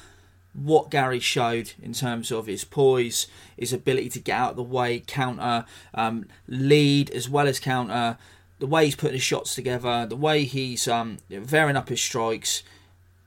what 0.54 0.90
Garry 0.90 1.20
showed 1.20 1.74
in 1.82 1.92
terms 1.92 2.32
of 2.32 2.48
his 2.48 2.64
poise, 2.64 3.28
his 3.58 3.74
ability 3.74 4.08
to 4.12 4.20
get 4.20 4.40
out 4.40 4.52
of 4.52 4.56
the 4.56 4.64
way, 4.64 5.02
counter, 5.06 5.66
um, 5.94 6.28
lead 6.48 7.10
as 7.12 7.28
well 7.28 7.46
as 7.46 7.60
counter, 7.60 8.18
the 8.60 8.68
way 8.68 8.86
he's 8.86 8.95
putting 8.95 9.16
his 9.16 9.24
shots 9.24 9.55
together, 9.55 10.05
the 10.05 10.16
way 10.16 10.43
he's 10.43 10.88
um, 10.88 11.18
varying 11.30 11.78
up 11.78 11.89
his 11.89 12.01
strikes, 12.01 12.64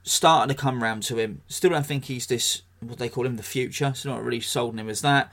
starting 0.03 0.55
to 0.55 0.61
come 0.61 0.83
round 0.83 1.03
to 1.05 1.17
him. 1.17 1.43
Still 1.49 1.71
don't 1.71 1.87
think 1.87 2.05
he's 2.05 2.27
this, 2.27 2.63
what 2.81 2.99
they 2.99 3.09
call 3.09 3.27
him, 3.27 3.37
the 3.37 3.43
future. 3.43 3.93
So 3.95 4.11
not 4.11 4.25
really 4.25 4.41
sold 4.41 4.75
on 4.75 4.79
him 4.79 4.89
as 4.89 5.01
that. 5.03 5.33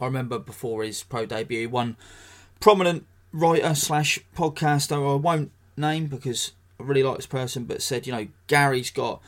I 0.00 0.06
remember 0.06 0.38
before 0.38 0.82
his 0.82 1.02
pro 1.02 1.26
debut, 1.26 1.68
one 1.68 1.96
prominent 2.60 3.06
writer 3.32 3.74
slash 3.74 4.18
podcaster 4.36 4.96
I 4.96 5.16
won't 5.16 5.50
name 5.76 6.06
because 6.06 6.52
I 6.80 6.84
really 6.84 7.02
like 7.02 7.16
this 7.16 7.26
person, 7.26 7.64
but 7.64 7.82
said, 7.82 8.06
you 8.06 8.12
know, 8.12 8.28
Garry's 8.46 8.90
got 8.90 9.20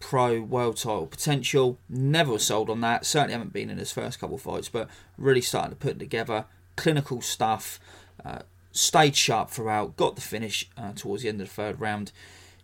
pro 0.00 0.40
world 0.40 0.76
title 0.76 1.06
potential. 1.06 1.78
Never 1.88 2.38
sold 2.38 2.70
on 2.70 2.80
that. 2.82 3.04
Certainly 3.04 3.32
haven't 3.32 3.52
been 3.52 3.70
in 3.70 3.78
his 3.78 3.92
first 3.92 4.18
couple 4.18 4.36
of 4.36 4.42
fights, 4.42 4.68
but 4.68 4.88
really 5.18 5.40
starting 5.40 5.70
to 5.70 5.76
put 5.76 5.98
together 5.98 6.44
clinical 6.76 7.20
stuff. 7.20 7.80
Uh, 8.24 8.40
stayed 8.76 9.16
sharp 9.16 9.50
throughout. 9.50 9.96
Got 9.96 10.16
the 10.16 10.22
finish 10.22 10.68
uh, 10.76 10.92
towards 10.92 11.22
the 11.22 11.28
end 11.28 11.40
of 11.40 11.48
the 11.48 11.54
third 11.54 11.80
round. 11.80 12.12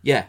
Yeah, 0.03 0.27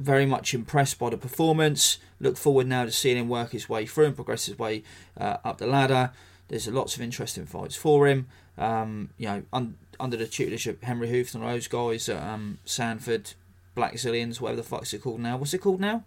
very 0.00 0.26
much 0.26 0.54
impressed 0.54 0.98
by 0.98 1.10
the 1.10 1.16
performance. 1.16 1.98
Look 2.20 2.36
forward 2.36 2.66
now 2.66 2.84
to 2.84 2.92
seeing 2.92 3.16
him 3.16 3.28
work 3.28 3.52
his 3.52 3.68
way 3.68 3.86
through 3.86 4.06
and 4.06 4.14
progress 4.14 4.46
his 4.46 4.58
way 4.58 4.82
uh, 5.18 5.38
up 5.44 5.58
the 5.58 5.66
ladder. 5.66 6.10
There's 6.48 6.68
lots 6.68 6.96
of 6.96 7.02
interesting 7.02 7.46
fights 7.46 7.76
for 7.76 8.06
him. 8.06 8.26
Um, 8.56 9.10
you 9.18 9.26
know, 9.28 9.42
un- 9.52 9.76
under 10.00 10.16
the 10.16 10.26
tutelage 10.26 10.66
of 10.66 10.80
Henry 10.82 11.08
Hooft 11.08 11.34
and 11.34 11.44
those 11.44 11.68
guys 11.68 12.08
at 12.08 12.22
um, 12.22 12.58
Sanford, 12.64 13.34
Blackzilians, 13.76 14.40
whatever 14.40 14.62
the 14.62 14.68
fuck's 14.68 14.92
it 14.94 15.02
called 15.02 15.20
now. 15.20 15.36
What's 15.36 15.54
it 15.54 15.58
called 15.58 15.80
now? 15.80 16.04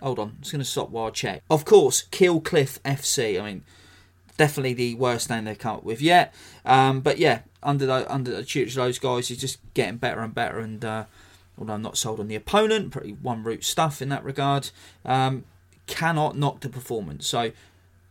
Hold 0.00 0.18
on, 0.18 0.28
I'm 0.28 0.50
going 0.50 0.58
to 0.58 0.64
stop 0.64 0.90
while 0.90 1.06
I 1.06 1.10
check. 1.10 1.42
Of 1.48 1.64
course, 1.64 2.02
Kill 2.10 2.40
Cliff 2.40 2.82
FC. 2.82 3.40
I 3.40 3.44
mean, 3.44 3.64
definitely 4.36 4.74
the 4.74 4.94
worst 4.96 5.30
name 5.30 5.44
they've 5.44 5.58
come 5.58 5.76
up 5.76 5.84
with 5.84 6.00
yet. 6.00 6.34
Um, 6.64 7.00
but 7.00 7.18
yeah, 7.18 7.40
under 7.62 7.86
the, 7.86 8.12
under 8.12 8.30
the 8.30 8.44
tutelage 8.44 8.76
of 8.76 8.84
those 8.84 8.98
guys, 8.98 9.28
he's 9.28 9.40
just 9.40 9.58
getting 9.74 9.96
better 9.96 10.20
and 10.20 10.34
better. 10.34 10.58
And 10.58 10.84
uh, 10.84 11.04
although 11.58 11.74
I'm 11.74 11.82
not 11.82 11.96
sold 11.96 12.20
on 12.20 12.28
the 12.28 12.34
opponent, 12.34 12.92
pretty 12.92 13.12
one 13.12 13.42
route 13.42 13.64
stuff 13.64 14.02
in 14.02 14.08
that 14.10 14.24
regard. 14.24 14.70
Um, 15.04 15.44
cannot 15.86 16.36
knock 16.36 16.60
the 16.60 16.68
performance. 16.68 17.26
So 17.26 17.52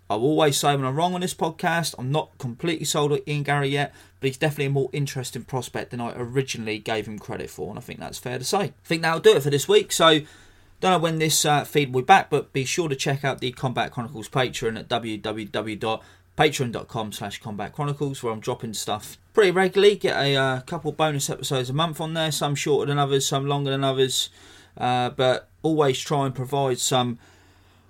I'll 0.09 0.21
always 0.21 0.57
say 0.57 0.75
when 0.75 0.85
I'm 0.85 0.95
wrong 0.95 1.13
on 1.13 1.21
this 1.21 1.33
podcast, 1.33 1.95
I'm 1.97 2.11
not 2.11 2.37
completely 2.37 2.85
sold 2.85 3.13
on 3.13 3.19
Ian 3.27 3.43
Garry 3.43 3.69
yet, 3.69 3.93
but 4.19 4.27
he's 4.27 4.37
definitely 4.37 4.65
a 4.65 4.71
more 4.71 4.89
interesting 4.91 5.43
prospect 5.43 5.91
than 5.91 6.01
I 6.01 6.13
originally 6.15 6.79
gave 6.79 7.07
him 7.07 7.17
credit 7.17 7.49
for, 7.49 7.69
and 7.69 7.77
I 7.77 7.81
think 7.81 7.99
that's 7.99 8.17
fair 8.17 8.37
to 8.37 8.43
say. 8.43 8.59
I 8.59 8.73
think 8.83 9.01
that'll 9.01 9.21
do 9.21 9.35
it 9.35 9.43
for 9.43 9.49
this 9.49 9.67
week. 9.69 9.91
So 9.91 10.19
don't 10.81 10.91
know 10.91 10.99
when 10.99 11.19
this 11.19 11.45
uh, 11.45 11.63
feed 11.63 11.93
will 11.93 12.01
be 12.01 12.05
back, 12.05 12.29
but 12.29 12.51
be 12.51 12.65
sure 12.65 12.89
to 12.89 12.95
check 12.95 13.23
out 13.23 13.39
the 13.39 13.51
Combat 13.51 13.91
Chronicles 13.91 14.27
Patreon 14.27 14.77
at 14.77 14.89
www.patreon.com 16.37 17.11
slash 17.11 17.41
Combat 17.41 17.73
Chronicles, 17.73 18.23
where 18.23 18.33
I'm 18.33 18.39
dropping 18.39 18.73
stuff 18.73 19.17
pretty 19.33 19.51
regularly. 19.51 19.95
Get 19.95 20.15
a 20.15 20.35
uh, 20.35 20.61
couple 20.61 20.91
bonus 20.91 21.29
episodes 21.29 21.69
a 21.69 21.73
month 21.73 22.01
on 22.01 22.13
there, 22.13 22.31
some 22.31 22.55
shorter 22.55 22.89
than 22.89 22.99
others, 22.99 23.25
some 23.25 23.47
longer 23.47 23.71
than 23.71 23.83
others, 23.83 24.29
uh, 24.77 25.09
but 25.09 25.49
always 25.61 25.99
try 25.99 26.25
and 26.25 26.35
provide 26.35 26.79
some 26.79 27.19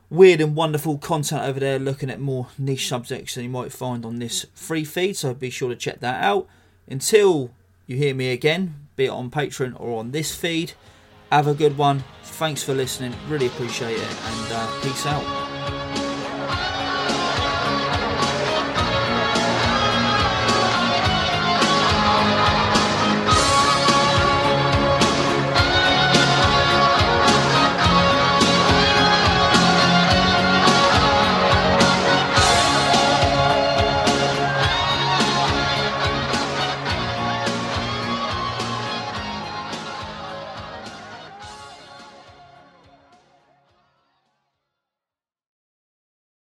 weird 0.10 0.42
and 0.42 0.56
wonderful 0.56 0.98
content 0.98 1.44
over 1.44 1.60
there 1.60 1.80
looking 1.80 2.10
at 2.10 2.20
more 2.20 2.48
niche 2.58 2.88
subjects 2.88 3.36
than 3.36 3.46
you 3.46 3.50
might 3.50 3.72
find 3.72 4.06
on 4.06 4.20
this 4.20 4.46
free 4.54 4.84
feed. 4.84 5.16
So 5.16 5.34
be 5.34 5.50
sure 5.50 5.70
to 5.70 5.76
check 5.76 6.00
that 6.02 6.24
out. 6.24 6.48
Until 6.90 7.52
you 7.88 7.96
hear 7.96 8.14
me 8.14 8.32
again 8.32 8.76
be 8.96 9.06
it 9.06 9.10
on 9.10 9.32
patreon 9.32 9.80
or 9.80 10.00
on 10.00 10.12
this 10.12 10.36
feed 10.36 10.74
have 11.32 11.48
a 11.48 11.54
good 11.54 11.78
one. 11.78 12.04
Thanks 12.24 12.62
for 12.62 12.74
listening. 12.74 13.14
Really 13.30 13.48
appreciate 13.48 13.98
it. 13.98 14.18
And 14.26 14.52
uh, 14.52 14.82
peace 14.82 15.06
out 15.06 15.51